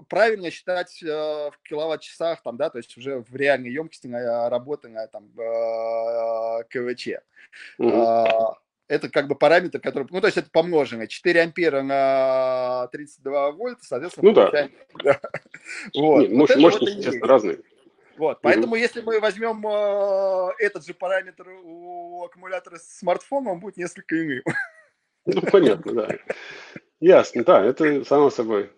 правильно 0.07 0.51
считать 0.51 1.01
в 1.01 1.53
киловатт-часах, 1.63 2.41
там, 2.43 2.57
да, 2.57 2.69
то 2.69 2.77
есть 2.77 2.97
уже 2.97 3.19
в 3.19 3.35
реальной 3.35 3.71
емкости 3.71 4.07
работы 4.49 4.89
на 4.89 5.07
там 5.07 5.31
КВЧ. 6.69 7.09
Uh-huh 7.79 8.55
это 8.93 9.09
как 9.09 9.27
бы 9.27 9.35
параметр, 9.35 9.79
который, 9.79 10.07
ну, 10.11 10.21
то 10.21 10.27
есть 10.27 10.37
это 10.37 10.49
помноженное. 10.51 11.07
4 11.07 11.41
ампера 11.41 11.81
на 11.81 12.87
32 12.91 13.51
вольта, 13.51 13.83
соответственно, 13.83 14.29
ну, 14.29 14.35
получаем... 14.35 14.71
да. 15.03 15.19
вот. 15.95 16.19
Нет, 16.21 16.31
вот 16.31 16.55
мощности, 16.57 16.95
вот 16.95 17.03
честно, 17.03 17.27
разные. 17.27 17.59
Вот, 18.17 18.39
поэтому 18.41 18.75
если 18.75 19.01
мы 19.01 19.19
возьмем 19.19 19.65
э, 19.65 20.51
этот 20.59 20.85
же 20.85 20.93
параметр 20.93 21.49
у 21.63 22.23
аккумулятора 22.23 22.77
смартфона, 22.77 23.51
он 23.51 23.59
будет 23.59 23.77
несколько 23.77 24.15
иным. 24.21 24.43
Ну, 25.25 25.41
понятно, 25.41 25.93
да. 25.93 26.09
Ясно, 26.99 27.43
да, 27.43 27.63
это 27.63 28.05
само 28.05 28.29
собой. 28.29 28.69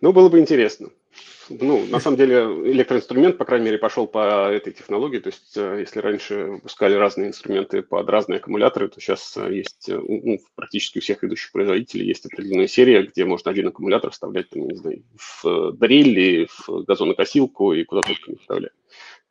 Ну, 0.00 0.12
было 0.12 0.28
бы 0.28 0.40
интересно. 0.40 0.88
Ну, 1.48 1.86
на 1.86 2.00
самом 2.00 2.16
деле, 2.16 2.36
электроинструмент, 2.72 3.36
по 3.36 3.44
крайней 3.44 3.66
мере, 3.66 3.78
пошел 3.78 4.06
по 4.06 4.50
этой 4.50 4.72
технологии. 4.72 5.18
То 5.18 5.28
есть, 5.28 5.56
э, 5.56 5.80
если 5.80 6.00
раньше 6.00 6.44
выпускали 6.44 6.94
разные 6.94 7.28
инструменты 7.28 7.82
под 7.82 8.08
разные 8.08 8.38
аккумуляторы, 8.38 8.88
то 8.88 9.00
сейчас 9.00 9.36
э, 9.36 9.54
есть 9.54 9.88
э, 9.88 9.98
ну, 9.98 10.38
практически 10.54 10.98
у 10.98 11.00
всех 11.00 11.22
ведущих 11.22 11.52
производителей 11.52 12.06
есть 12.06 12.26
определенная 12.26 12.68
серия, 12.68 13.02
где 13.02 13.24
можно 13.24 13.50
один 13.50 13.68
аккумулятор 13.68 14.10
вставлять, 14.10 14.48
там, 14.50 14.66
не 14.66 14.76
знаю, 14.76 15.02
в 15.16 15.72
дрель, 15.72 16.48
в 16.48 16.84
газонокосилку 16.84 17.72
и 17.72 17.84
куда 17.84 18.02
только 18.02 18.30
не 18.30 18.36
вставлять. 18.36 18.72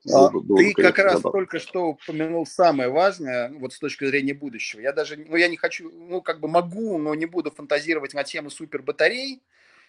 А, 0.09 0.29
было, 0.29 0.41
было, 0.41 0.57
ты 0.57 0.73
как 0.73 0.97
раз 0.97 1.17
забавно. 1.17 1.39
только 1.39 1.59
что 1.59 1.89
упомянул 1.89 2.45
самое 2.45 2.89
важное, 2.89 3.51
вот 3.59 3.73
с 3.73 3.79
точки 3.79 4.05
зрения 4.05 4.33
будущего. 4.33 4.81
Я 4.81 4.93
даже, 4.93 5.15
ну, 5.15 5.35
я 5.35 5.47
не 5.47 5.57
хочу, 5.57 5.91
ну, 5.91 6.21
как 6.21 6.39
бы 6.39 6.47
могу, 6.47 6.97
но 6.97 7.13
не 7.13 7.27
буду 7.27 7.51
фантазировать 7.51 8.13
на 8.13 8.23
тему 8.23 8.49
супербатарей, 8.49 9.41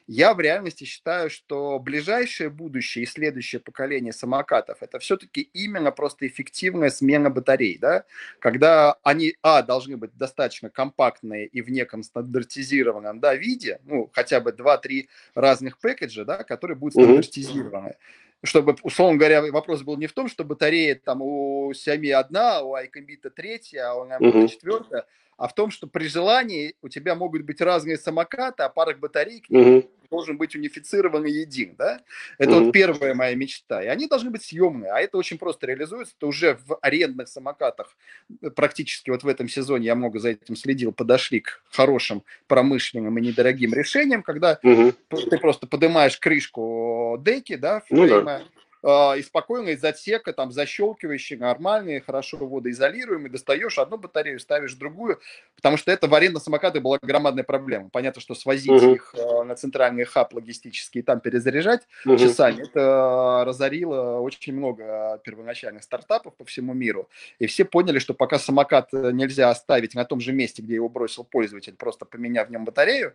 я 0.06 0.34
в 0.34 0.40
реальности 0.40 0.84
считаю, 0.84 1.30
что 1.30 1.78
ближайшее 1.78 2.50
будущее 2.50 3.04
и 3.04 3.06
следующее 3.06 3.60
поколение 3.60 4.12
самокатов 4.12 4.78
это 4.82 4.98
все-таки 4.98 5.42
именно 5.52 5.90
просто 5.90 6.26
эффективная 6.26 6.90
смена 6.90 7.30
батарей, 7.30 7.78
да, 7.78 8.04
когда 8.38 8.96
они, 9.02 9.34
а, 9.42 9.62
должны 9.62 9.96
быть 9.96 10.16
достаточно 10.16 10.70
компактные 10.70 11.46
и 11.46 11.62
в 11.62 11.70
неком 11.70 12.02
стандартизированном, 12.02 13.20
да, 13.20 13.34
виде, 13.34 13.80
ну, 13.84 14.10
хотя 14.12 14.40
бы 14.40 14.52
2-3 14.52 15.08
разных 15.34 15.78
пэкэджа, 15.78 16.24
да, 16.24 16.44
которые 16.44 16.76
будут 16.76 16.94
стандартизированы. 16.94 17.88
Mm-hmm 17.88 18.22
чтобы, 18.44 18.76
условно 18.82 19.18
говоря, 19.18 19.42
вопрос 19.52 19.82
был 19.82 19.96
не 19.96 20.06
в 20.06 20.12
том, 20.12 20.28
что 20.28 20.44
батарея 20.44 20.96
там 20.96 21.22
у 21.22 21.70
Xiaomi 21.72 22.10
одна, 22.10 22.62
у 22.62 22.74
iCombit 22.74 23.30
третья, 23.30 23.90
а 23.90 23.94
у 23.94 24.06
Nvidia 24.06 24.48
четвертая, 24.48 25.06
а 25.42 25.48
в 25.48 25.54
том, 25.56 25.72
что 25.72 25.88
при 25.88 26.06
желании 26.06 26.76
у 26.82 26.88
тебя 26.88 27.16
могут 27.16 27.42
быть 27.42 27.60
разные 27.60 27.98
самокаты, 27.98 28.62
а 28.62 28.68
парк 28.68 29.00
батарей 29.00 29.40
к 29.40 29.50
ним 29.50 29.78
угу. 29.78 29.90
должен 30.08 30.36
быть 30.38 30.54
унифицирован 30.54 31.26
и 31.26 31.32
един, 31.32 31.74
да? 31.74 32.00
Это 32.38 32.52
угу. 32.52 32.66
вот 32.66 32.72
первая 32.72 33.12
моя 33.12 33.34
мечта. 33.34 33.82
И 33.82 33.88
они 33.88 34.06
должны 34.06 34.30
быть 34.30 34.44
съемные, 34.44 34.92
а 34.92 35.00
это 35.00 35.18
очень 35.18 35.38
просто 35.38 35.66
реализуется. 35.66 36.14
Это 36.16 36.28
уже 36.28 36.60
в 36.64 36.78
арендных 36.80 37.26
самокатах 37.26 37.96
практически 38.54 39.10
вот 39.10 39.24
в 39.24 39.26
этом 39.26 39.48
сезоне 39.48 39.86
я 39.86 39.96
много 39.96 40.20
за 40.20 40.28
этим 40.28 40.54
следил, 40.54 40.92
подошли 40.92 41.40
к 41.40 41.60
хорошим 41.72 42.22
промышленным 42.46 43.18
и 43.18 43.22
недорогим 43.22 43.74
решениям, 43.74 44.22
когда 44.22 44.60
угу. 44.62 44.92
ты 45.08 45.38
просто 45.38 45.66
поднимаешь 45.66 46.18
крышку 46.18 47.20
деки, 47.20 47.56
да, 47.56 47.80
фрейма, 47.80 48.06
ну, 48.06 48.24
да 48.24 48.42
и 48.84 49.22
спокойно 49.22 49.70
из 49.70 49.84
отсека, 49.84 50.32
там, 50.32 50.50
защелкивающие, 50.50 51.38
нормальные, 51.38 52.00
хорошо 52.00 52.36
водоизолируемые, 52.38 53.30
достаешь 53.30 53.78
одну 53.78 53.96
батарею, 53.96 54.40
ставишь 54.40 54.74
другую, 54.74 55.20
потому 55.54 55.76
что 55.76 55.92
это 55.92 56.08
в 56.08 56.14
аренда 56.14 56.40
самокаты 56.40 56.80
была 56.80 56.98
громадная 57.00 57.44
проблема. 57.44 57.90
Понятно, 57.90 58.20
что 58.20 58.34
свозить 58.34 58.70
uh-huh. 58.70 58.94
их 58.94 59.14
а, 59.16 59.44
на 59.44 59.54
центральный 59.54 60.04
хаб 60.04 60.34
логистический 60.34 61.00
и 61.00 61.02
там 61.02 61.20
перезаряжать 61.20 61.82
uh-huh. 62.04 62.18
часами, 62.18 62.62
это 62.62 63.44
разорило 63.46 64.18
очень 64.18 64.52
много 64.52 65.20
первоначальных 65.24 65.84
стартапов 65.84 66.34
по 66.34 66.44
всему 66.44 66.74
миру. 66.74 67.08
И 67.38 67.46
все 67.46 67.64
поняли, 67.64 68.00
что 68.00 68.14
пока 68.14 68.40
самокат 68.40 68.92
нельзя 68.92 69.50
оставить 69.50 69.94
на 69.94 70.04
том 70.04 70.20
же 70.20 70.32
месте, 70.32 70.60
где 70.60 70.74
его 70.74 70.88
бросил 70.88 71.22
пользователь, 71.22 71.76
просто 71.76 72.04
поменяв 72.04 72.48
в 72.48 72.50
нем 72.50 72.64
батарею, 72.64 73.14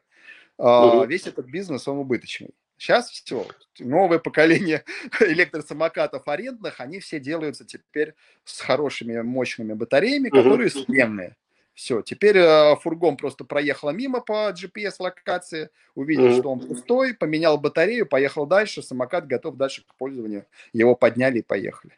uh-huh. 0.57 1.05
весь 1.07 1.28
этот 1.28 1.47
бизнес, 1.47 1.88
он 1.89 1.97
убыточный. 1.97 2.51
Сейчас 2.78 3.09
все. 3.09 3.45
Новое 3.80 4.19
поколение 4.19 4.84
электросамокатов 5.19 6.28
арендных, 6.28 6.80
они 6.80 6.99
все 6.99 7.19
делаются 7.19 7.65
теперь 7.65 8.13
с 8.43 8.59
хорошими 8.61 9.21
мощными 9.21 9.73
батареями, 9.73 10.30
которые 10.30 10.69
угу. 10.69 10.80
сменные. 10.80 11.36
Все, 11.73 12.01
теперь 12.01 12.38
э, 12.38 12.75
фургон 12.78 13.17
просто 13.17 13.43
проехал 13.43 13.91
мимо 13.91 14.19
по 14.19 14.51
GPS-локации, 14.51 15.69
увидел, 15.93 16.30
mm 16.30 16.39
что 16.39 16.51
он 16.51 16.59
пустой, 16.67 17.13
поменял 17.13 17.59
батарею, 17.59 18.07
поехал 18.07 18.47
дальше, 18.47 18.82
самокат 18.82 19.28
готов 19.28 19.57
дальше 19.57 19.84
к 19.86 19.93
пользованию. 19.93 20.47
Его 20.73 20.95
подняли 20.95 21.39
и 21.39 21.43
поехали. 21.43 21.93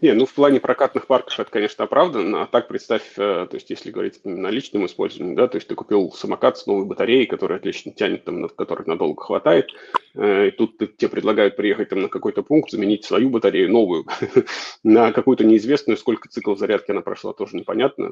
Не, 0.00 0.12
ну 0.12 0.26
в 0.26 0.32
плане 0.32 0.60
прокатных 0.60 1.06
парков 1.06 1.38
это, 1.38 1.50
конечно, 1.50 1.84
оправдано, 1.84 2.42
а 2.42 2.46
так 2.46 2.68
представь, 2.68 3.02
э, 3.16 3.46
то 3.50 3.54
есть 3.54 3.70
если 3.70 3.90
говорить 3.90 4.20
на 4.24 4.48
личном 4.48 4.86
использовании, 4.86 5.34
да, 5.34 5.48
то 5.48 5.56
есть 5.56 5.68
ты 5.68 5.74
купил 5.74 6.12
самокат 6.12 6.58
с 6.58 6.66
новой 6.66 6.84
батареей, 6.84 7.26
которая 7.26 7.58
отлично 7.58 7.92
тянет, 7.92 8.24
там, 8.24 8.42
на 8.42 8.48
которой 8.48 8.84
надолго 8.86 9.22
хватает, 9.22 9.70
э, 10.14 10.48
и 10.48 10.50
тут 10.50 10.78
тебе 10.78 11.08
предлагают 11.08 11.56
приехать 11.56 11.90
там 11.90 12.02
на 12.02 12.08
какой-то 12.08 12.42
пункт, 12.42 12.70
заменить 12.70 13.04
свою 13.04 13.30
батарею, 13.30 13.70
новую, 13.70 14.06
на 14.82 15.12
какую-то 15.12 15.44
неизвестную, 15.44 15.96
сколько 15.96 16.28
циклов 16.28 16.58
зарядки 16.58 16.90
она 16.90 17.02
прошла, 17.02 17.32
тоже 17.32 17.56
непонятно. 17.56 18.10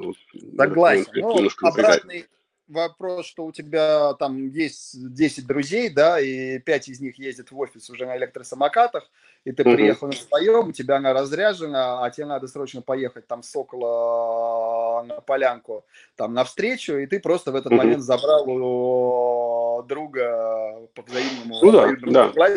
Согласен. 0.57 1.05
Ну, 1.15 1.49
обратный, 1.61 2.25
вопрос, 2.67 3.25
что 3.25 3.45
у 3.45 3.51
тебя 3.51 4.13
там 4.15 4.49
есть 4.49 5.13
10 5.13 5.45
друзей, 5.45 5.89
да, 5.89 6.19
и 6.19 6.59
5 6.59 6.89
из 6.89 6.99
них 6.99 7.19
ездят 7.19 7.51
в 7.51 7.59
офис 7.59 7.89
уже 7.89 8.05
на 8.05 8.17
электросамокатах, 8.17 9.09
и 9.43 9.51
ты 9.51 9.63
mm-hmm. 9.63 9.75
приехал 9.75 10.07
на 10.07 10.13
своем, 10.13 10.69
у 10.69 10.71
тебя 10.71 10.97
она 10.97 11.13
разряжена, 11.13 12.03
а 12.03 12.09
тебе 12.09 12.25
надо 12.25 12.47
срочно 12.47 12.81
поехать 12.81 13.27
там 13.27 13.43
с 13.43 13.55
около 13.55 15.03
на 15.03 15.21
полянку, 15.21 15.85
там 16.15 16.33
навстречу, 16.33 16.97
и 16.97 17.05
ты 17.05 17.19
просто 17.19 17.51
в 17.51 17.55
этот 17.55 17.71
mm-hmm. 17.71 17.75
момент 17.75 18.03
забрал 18.03 18.45
у 18.47 19.83
друга 19.83 20.87
по 20.93 21.01
взаимному 21.01 21.59
ну, 21.61 21.71
да, 21.71 22.31
да. 22.31 22.51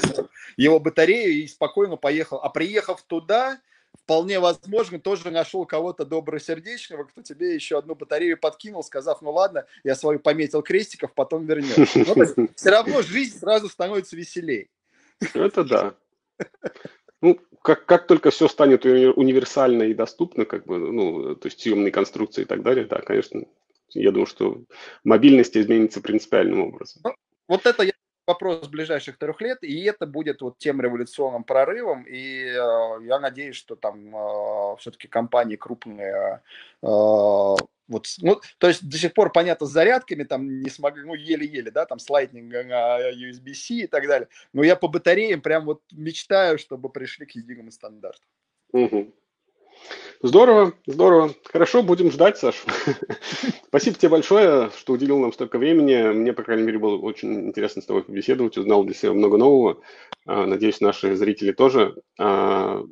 его 0.57 0.79
батарею 0.81 1.33
и 1.43 1.47
спокойно 1.47 1.97
поехал. 1.97 2.39
А 2.43 2.49
приехав 2.49 3.03
туда, 3.03 3.59
вполне 4.03 4.41
возможно, 4.41 4.99
тоже 4.99 5.31
нашел 5.31 5.67
кого-то 5.67 6.05
добросердечного, 6.05 7.05
кто 7.05 7.23
тебе 7.23 7.55
еще 7.55 7.79
одну 7.79 7.95
батарею 7.95 8.39
подкинул, 8.39 8.83
сказав, 8.83 9.23
ну 9.23 9.33
ладно, 9.33 9.67
я 9.85 9.95
свою 9.95 10.19
пометил 10.19 10.63
крестиков, 10.63 11.13
потом 11.15 11.47
вернешь. 11.47 11.95
Ну, 11.95 12.49
все 12.57 12.71
равно 12.71 13.03
жизнь 13.03 13.39
сразу 13.39 13.69
становится 13.69 14.17
веселей. 14.17 14.71
Это 15.35 15.65
да. 15.65 15.95
Ну, 17.21 17.39
как, 17.63 17.85
как 17.87 18.07
только 18.07 18.31
все 18.31 18.49
станет 18.49 18.85
универсально 18.85 19.85
и 19.85 19.95
доступно, 19.95 20.45
как 20.45 20.67
бы, 20.67 20.79
ну, 20.79 21.35
то 21.35 21.49
есть 21.49 21.61
съемные 21.61 21.91
конструкции 21.91 22.43
и 22.43 22.45
так 22.45 22.63
далее, 22.63 22.87
да, 22.87 23.01
конечно, 23.01 23.43
я 23.91 24.11
думаю, 24.13 24.27
что 24.27 24.63
мобильность 25.05 25.57
изменится 25.57 26.01
принципиальным 26.01 26.61
образом. 26.61 27.03
Ну, 27.05 27.15
вот 27.49 27.67
это 27.67 27.83
я 27.83 27.93
вопрос 28.29 28.69
ближайших 28.69 29.19
трех 29.19 29.41
лет, 29.41 29.59
и 29.63 29.83
это 29.85 30.07
будет 30.07 30.43
вот 30.43 30.59
тем 30.59 30.81
революционным 30.81 31.45
прорывом, 31.45 32.05
и 32.05 32.45
э, 32.45 33.05
я 33.05 33.19
надеюсь, 33.19 33.57
что 33.57 33.75
там 33.75 34.15
э, 34.15 34.77
все-таки 34.79 35.09
компании 35.09 35.57
крупные 35.57 36.43
э, 36.83 36.87
вот, 37.89 38.07
ну, 38.21 38.41
то 38.59 38.69
есть 38.69 38.87
до 38.87 38.99
сих 38.99 39.15
пор, 39.15 39.33
понятно, 39.33 39.67
с 39.67 39.71
зарядками 39.71 40.25
там 40.25 40.61
не 40.61 40.69
смогли, 40.69 41.05
ну, 41.05 41.15
еле-еле, 41.15 41.71
да, 41.71 41.87
там 41.87 41.99
с 41.99 42.11
Lightning 42.11 42.65
на 42.65 43.11
USB-C 43.13 43.75
и 43.75 43.87
так 43.87 44.07
далее. 44.07 44.29
Но 44.53 44.63
я 44.63 44.77
по 44.77 44.89
батареям 44.89 45.41
прям 45.41 45.65
вот 45.65 45.81
мечтаю, 45.91 46.59
чтобы 46.59 46.91
пришли 46.91 47.25
к 47.25 47.31
единому 47.31 47.71
стандарту. 47.71 48.27
Угу. 48.73 49.11
Здорово, 50.23 50.75
здорово. 50.87 51.35
Хорошо, 51.45 51.83
будем 51.83 52.11
ждать, 52.11 52.39
Саш. 52.39 52.65
Спасибо 53.69 53.97
тебе 53.97 54.09
большое, 54.09 54.71
что 54.77 54.95
уделил 54.95 55.19
нам 55.19 55.33
столько 55.33 55.59
времени. 55.59 56.13
Мне, 56.13 56.33
по 56.33 56.43
крайней 56.43 56.65
мере, 56.65 56.79
было 56.79 56.97
очень 56.97 57.49
интересно 57.49 57.83
с 57.83 57.87
тобой 57.87 58.03
побеседовать, 58.03 58.59
узнал 58.59 58.85
для 58.85 58.95
себя 58.95 59.13
много 59.13 59.37
нового. 59.37 59.81
А, 60.27 60.47
надеюсь, 60.47 60.81
наши 60.81 61.15
зрители 61.15 61.53
тоже. 61.53 61.95
А, 62.19 62.83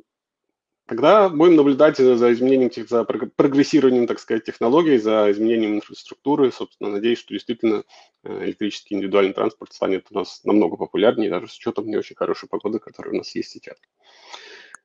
Тогда 0.87 1.27
будем 1.27 1.57
наблюдать 1.57 1.97
за 1.97 2.31
изменением, 2.31 2.71
за 2.87 3.03
прогрессированием, 3.03 4.07
так 4.07 4.19
сказать, 4.19 4.45
технологий, 4.45 4.97
за 4.97 5.29
изменением 5.31 5.75
инфраструктуры. 5.75 6.49
Собственно, 6.49 6.89
надеюсь, 6.89 7.19
что 7.19 7.33
действительно 7.33 7.83
э, 8.23 8.45
электрический 8.45 8.95
индивидуальный 8.95 9.33
транспорт 9.33 9.73
станет 9.73 10.07
у 10.11 10.15
нас 10.15 10.45
намного 10.45 10.77
популярнее, 10.77 11.29
даже 11.29 11.49
с 11.49 11.57
учетом 11.57 11.87
не 11.87 11.97
очень 11.97 12.15
хорошей 12.15 12.47
погоды, 12.47 12.79
которая 12.79 13.15
у 13.15 13.17
нас 13.17 13.35
есть 13.35 13.51
сейчас. 13.51 13.75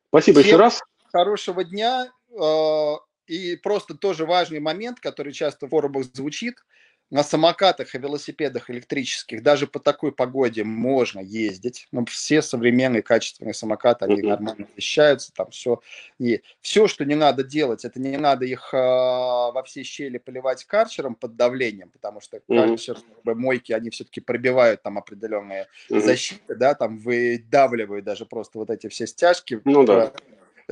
Спасибо 0.08 0.40
Всем 0.40 0.48
еще 0.48 0.56
раз. 0.56 0.82
Хорошего 1.12 1.64
дня. 1.64 2.10
Э, 2.30 2.94
и 3.26 3.56
просто 3.56 3.94
тоже 3.94 4.26
важный 4.26 4.60
момент, 4.60 5.00
который 5.00 5.32
часто 5.32 5.66
в 5.66 5.70
форумах 5.70 6.06
звучит– 6.12 6.56
на 7.12 7.22
самокатах 7.22 7.94
и 7.94 7.98
велосипедах 7.98 8.70
электрических 8.70 9.42
даже 9.42 9.66
по 9.66 9.78
такой 9.78 10.12
погоде 10.12 10.64
можно 10.64 11.20
ездить. 11.20 11.86
Ну, 11.92 12.06
все 12.06 12.40
современные 12.40 13.02
качественные 13.02 13.52
самокаты, 13.52 14.06
они 14.06 14.22
нормально 14.22 14.66
вещаются, 14.74 15.30
там 15.34 15.50
все. 15.50 15.82
И 16.18 16.40
все, 16.62 16.88
что 16.88 17.04
не 17.04 17.14
надо 17.14 17.44
делать, 17.44 17.84
это 17.84 18.00
не 18.00 18.16
надо 18.16 18.46
их 18.46 18.72
э, 18.72 18.78
во 18.78 19.62
все 19.66 19.82
щели 19.82 20.16
поливать 20.16 20.64
карчером 20.64 21.14
под 21.14 21.36
давлением, 21.36 21.90
потому 21.90 22.22
что 22.22 22.40
карчер, 22.48 22.96
мойки, 23.24 23.72
они 23.72 23.90
все-таки 23.90 24.22
пробивают 24.22 24.82
там 24.82 24.96
определенные 24.96 25.66
защиты, 25.90 26.54
да, 26.54 26.74
там 26.74 26.96
выдавливают 26.96 28.06
даже 28.06 28.24
просто 28.24 28.58
вот 28.58 28.70
эти 28.70 28.88
все 28.88 29.06
стяжки. 29.06 29.60
Ну 29.66 29.84
да 29.84 30.14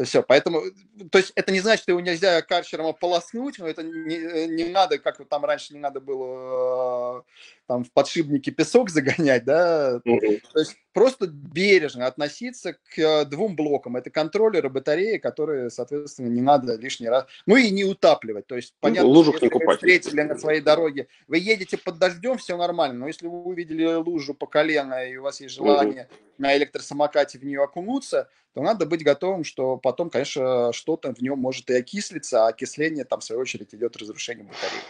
все, 0.02 0.22
поэтому, 0.22 0.62
то 1.10 1.18
есть 1.18 1.32
это 1.34 1.52
не 1.52 1.60
значит, 1.60 1.82
что 1.82 1.92
его 1.92 2.00
нельзя 2.00 2.42
карчером 2.42 2.86
ополоснуть, 2.86 3.58
но 3.58 3.66
это 3.66 3.82
не, 3.82 4.46
не 4.46 4.64
надо, 4.64 4.98
как 4.98 5.24
там 5.28 5.44
раньше 5.44 5.74
не 5.74 5.80
надо 5.80 6.00
было 6.00 7.24
там 7.66 7.84
в 7.84 7.92
подшипнике 7.92 8.50
песок 8.50 8.90
загонять, 8.90 9.44
да, 9.44 10.00
mm-hmm. 10.04 10.42
то 10.52 10.58
есть 10.58 10.76
просто 10.92 11.28
бережно 11.28 12.06
относиться 12.06 12.72
к 12.72 12.98
э, 12.98 13.24
двум 13.26 13.54
блокам. 13.54 13.96
Это 13.96 14.10
контроллеры, 14.10 14.68
батареи, 14.68 15.18
которые, 15.18 15.70
соответственно, 15.70 16.26
не 16.26 16.40
надо 16.40 16.74
лишний 16.74 17.08
раз, 17.08 17.26
ну 17.46 17.54
и 17.54 17.70
не 17.70 17.84
утапливать. 17.84 18.48
То 18.48 18.56
есть, 18.56 18.74
ну, 18.74 18.88
понятно, 18.88 19.08
ну, 19.08 19.14
лужах 19.14 19.34
если 19.34 19.46
не 19.46 19.64
вы 19.64 19.74
встретили 19.74 20.22
на 20.22 20.36
своей 20.36 20.60
дороге, 20.60 21.06
вы 21.28 21.38
едете 21.38 21.78
под 21.78 21.98
дождем, 21.98 22.38
все 22.38 22.56
нормально, 22.56 22.98
но 22.98 23.06
если 23.06 23.28
вы 23.28 23.40
увидели 23.42 23.84
лужу 23.94 24.34
по 24.34 24.46
колено 24.46 25.06
и 25.06 25.16
у 25.16 25.22
вас 25.22 25.40
есть 25.40 25.54
желание 25.54 26.08
mm-hmm. 26.10 26.29
На 26.40 26.56
электросамокате 26.56 27.38
в 27.38 27.44
нее 27.44 27.62
окунуться, 27.62 28.28
то 28.54 28.62
надо 28.62 28.86
быть 28.86 29.04
готовым, 29.04 29.44
что 29.44 29.76
потом, 29.76 30.10
конечно, 30.10 30.72
что-то 30.72 31.14
в 31.14 31.20
нем 31.20 31.38
может 31.38 31.70
и 31.70 31.74
окислиться, 31.74 32.46
а 32.46 32.48
окисление 32.48 33.04
там, 33.04 33.20
в 33.20 33.24
свою 33.24 33.42
очередь, 33.42 33.74
идет 33.74 33.96
разрушение 33.96 34.44
батареи. 34.44 34.80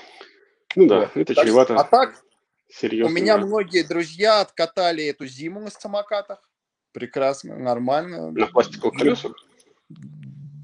Ну 0.77 0.87
да, 0.87 1.01
вот. 1.01 1.17
это 1.17 1.35
так, 1.35 1.45
чревато. 1.45 1.77
А 1.77 1.85
так, 1.85 2.23
Серьезно? 2.73 3.13
У 3.13 3.15
меня 3.15 3.37
многие 3.37 3.83
друзья 3.83 4.41
откатали 4.41 5.05
эту 5.05 5.27
зиму 5.27 5.61
на 5.61 5.71
самокатах. 5.71 6.39
Прекрасно, 6.93 7.57
нормально. 7.57 8.31
На 8.31 8.47
пластиковых 8.47 8.97
колесах? 8.97 9.33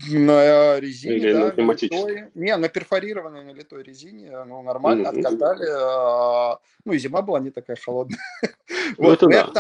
На 0.09 0.79
резине, 0.79 1.17
Или 1.17 1.33
да. 1.33 1.39
на 1.47 1.51
пневматической? 1.51 2.31
Не, 2.35 2.57
на 2.57 2.69
перфорированной, 2.69 3.45
на 3.45 3.51
литой 3.51 3.83
резине. 3.83 4.45
Ну, 4.45 4.63
нормально, 4.63 5.09
mm-hmm. 5.09 5.19
откатали. 5.19 5.67
А, 5.69 6.59
ну, 6.85 6.93
и 6.93 6.99
зима 6.99 7.23
была 7.23 7.41
не 7.41 7.51
такая 7.51 7.77
холодная. 7.77 8.19
Ну, 8.99 9.07
вот, 9.07 9.21
это 9.21 9.29
да. 9.29 9.45
к 9.45 9.53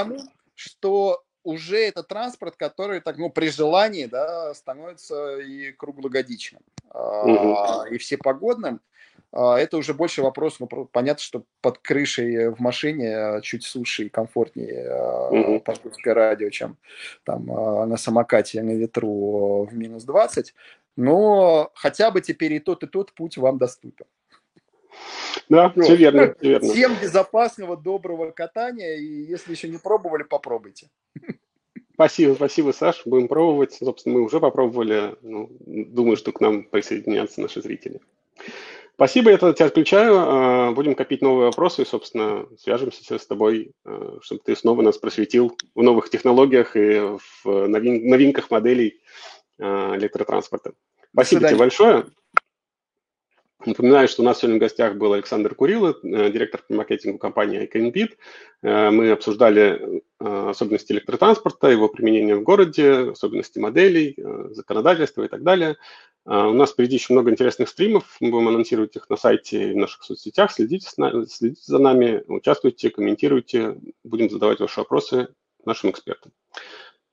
что 0.57 1.23
уже 1.45 1.79
это 1.79 2.03
транспорт, 2.03 2.57
который 2.57 3.01
так, 3.01 3.19
ну, 3.19 3.31
при 3.31 3.49
желании, 3.49 4.07
да, 4.07 4.53
становится 4.53 5.39
и 5.39 5.71
круглогодичным, 5.73 6.63
угу. 6.93 7.85
и 7.89 7.99
всепогодным. 7.99 8.81
А, 9.33 9.59
это 9.59 9.77
уже 9.77 9.95
больше 9.95 10.23
вопрос, 10.23 10.59
ну, 10.59 10.67
понятно, 10.67 11.23
что 11.23 11.45
под 11.61 11.79
крышей 11.79 12.49
в 12.49 12.59
машине 12.59 13.17
а, 13.17 13.41
чуть 13.43 13.65
суше 13.65 14.05
и 14.05 14.09
комфортнее 14.09 14.89
mm-hmm. 14.91 15.61
по 15.61 16.15
радио, 16.15 16.51
чем 16.51 16.77
там 17.25 17.47
на 17.47 17.97
самокате 17.97 18.63
на 18.63 18.73
ветру 18.73 19.69
в 19.71 19.75
минус 19.75 20.05
20, 20.05 20.55
но 20.97 21.71
хотя 21.75 22.11
бы 22.11 22.21
теперь 22.23 22.55
и 22.55 22.61
тот, 22.61 22.83
и 22.83 22.87
тот 22.87 23.13
путь 23.13 23.37
вам 23.37 23.59
доступен. 23.59 24.07
Да, 25.49 25.73
ну, 25.75 25.83
все 25.83 25.97
верно, 25.97 26.35
все 26.39 26.49
верно. 26.51 26.73
Всем 26.73 26.97
безопасного, 27.01 27.77
доброго 27.77 28.31
катания, 28.31 28.97
и 28.97 29.23
если 29.23 29.53
еще 29.53 29.69
не 29.69 29.79
пробовали, 29.79 30.23
попробуйте. 30.23 30.89
Спасибо, 31.95 32.35
спасибо, 32.35 32.73
Саш. 32.73 33.03
Будем 33.07 33.27
пробовать. 33.27 33.73
Собственно, 33.73 34.17
мы 34.17 34.25
уже 34.25 34.39
попробовали. 34.39 35.17
Ну, 35.23 35.49
думаю, 35.61 36.19
что 36.19 36.31
к 36.31 36.43
нам 36.43 36.65
присоединятся 36.65 37.41
наши 37.41 37.63
зрители. 37.63 38.01
Спасибо, 38.97 39.31
я 39.31 39.39
тогда 39.39 39.55
тебя 39.55 39.67
отключаю. 39.67 40.15
А, 40.17 40.73
будем 40.73 40.95
копить 40.95 41.23
новые 41.23 41.47
вопросы 41.47 41.83
и, 41.83 41.87
собственно, 41.87 42.47
свяжемся 42.59 43.19
с 43.19 43.27
тобой, 43.27 43.73
а, 43.85 44.19
чтобы 44.21 44.43
ты 44.45 44.57
снова 44.57 44.83
нас 44.83 44.99
просветил 44.99 45.57
в 45.75 45.83
новых 45.83 46.11
технологиях 46.11 46.77
и 46.77 47.01
в 47.45 47.67
новинках 47.67 48.51
моделей 48.51 49.01
а, 49.59 49.97
электротранспорта. 49.97 50.73
Спасибо 51.13 51.49
тебе 51.49 51.57
большое. 51.57 52.07
Напоминаю, 53.67 54.07
что 54.07 54.23
у 54.23 54.25
нас 54.25 54.39
сегодня 54.39 54.59
в 54.59 54.61
гостях 54.61 54.95
был 54.95 55.13
Александр 55.13 55.57
Курило, 55.57 55.91
э, 55.91 56.31
директор 56.31 56.63
по 56.67 56.73
маркетингу 56.73 57.19
компании 57.19 57.69
iCanBit. 57.69 58.17
Э, 58.63 58.91
мы 58.91 59.11
обсуждали 59.11 60.03
э, 60.21 60.49
особенности 60.51 60.93
электротранспорта, 60.93 61.69
его 61.69 61.89
применение 61.89 62.37
в 62.37 62.45
городе, 62.45 63.11
особенности 63.11 63.59
моделей, 63.59 64.17
законодательства 64.53 65.25
и 65.25 65.29
так 65.29 65.43
далее. 65.43 65.77
У 66.25 66.31
нас 66.31 66.73
впереди 66.73 66.97
еще 66.97 67.13
много 67.13 67.31
интересных 67.31 67.69
стримов, 67.69 68.17
мы 68.21 68.31
будем 68.31 68.49
анонсировать 68.49 68.97
их 68.97 69.09
на 69.09 69.17
сайте 69.17 69.71
и 69.71 69.75
в 69.75 69.77
наших 69.77 70.03
соцсетях. 70.03 70.51
Следите, 70.51 70.89
следите 71.29 71.61
за 71.63 71.79
нами, 71.79 72.25
участвуйте, 72.27 72.91
комментируйте, 72.91 73.79
будем 74.03 74.29
задавать 74.29 74.59
ваши 74.59 74.81
вопросы 74.81 75.29
нашим 75.65 75.91
экспертам. 75.91 76.33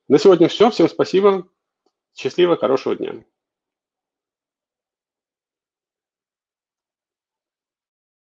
На 0.08 0.18
сегодня 0.18 0.48
все, 0.48 0.68
всем 0.70 0.88
спасибо, 0.88 1.46
счастливо, 2.16 2.56
хорошего 2.56 2.96
дня. 2.96 3.24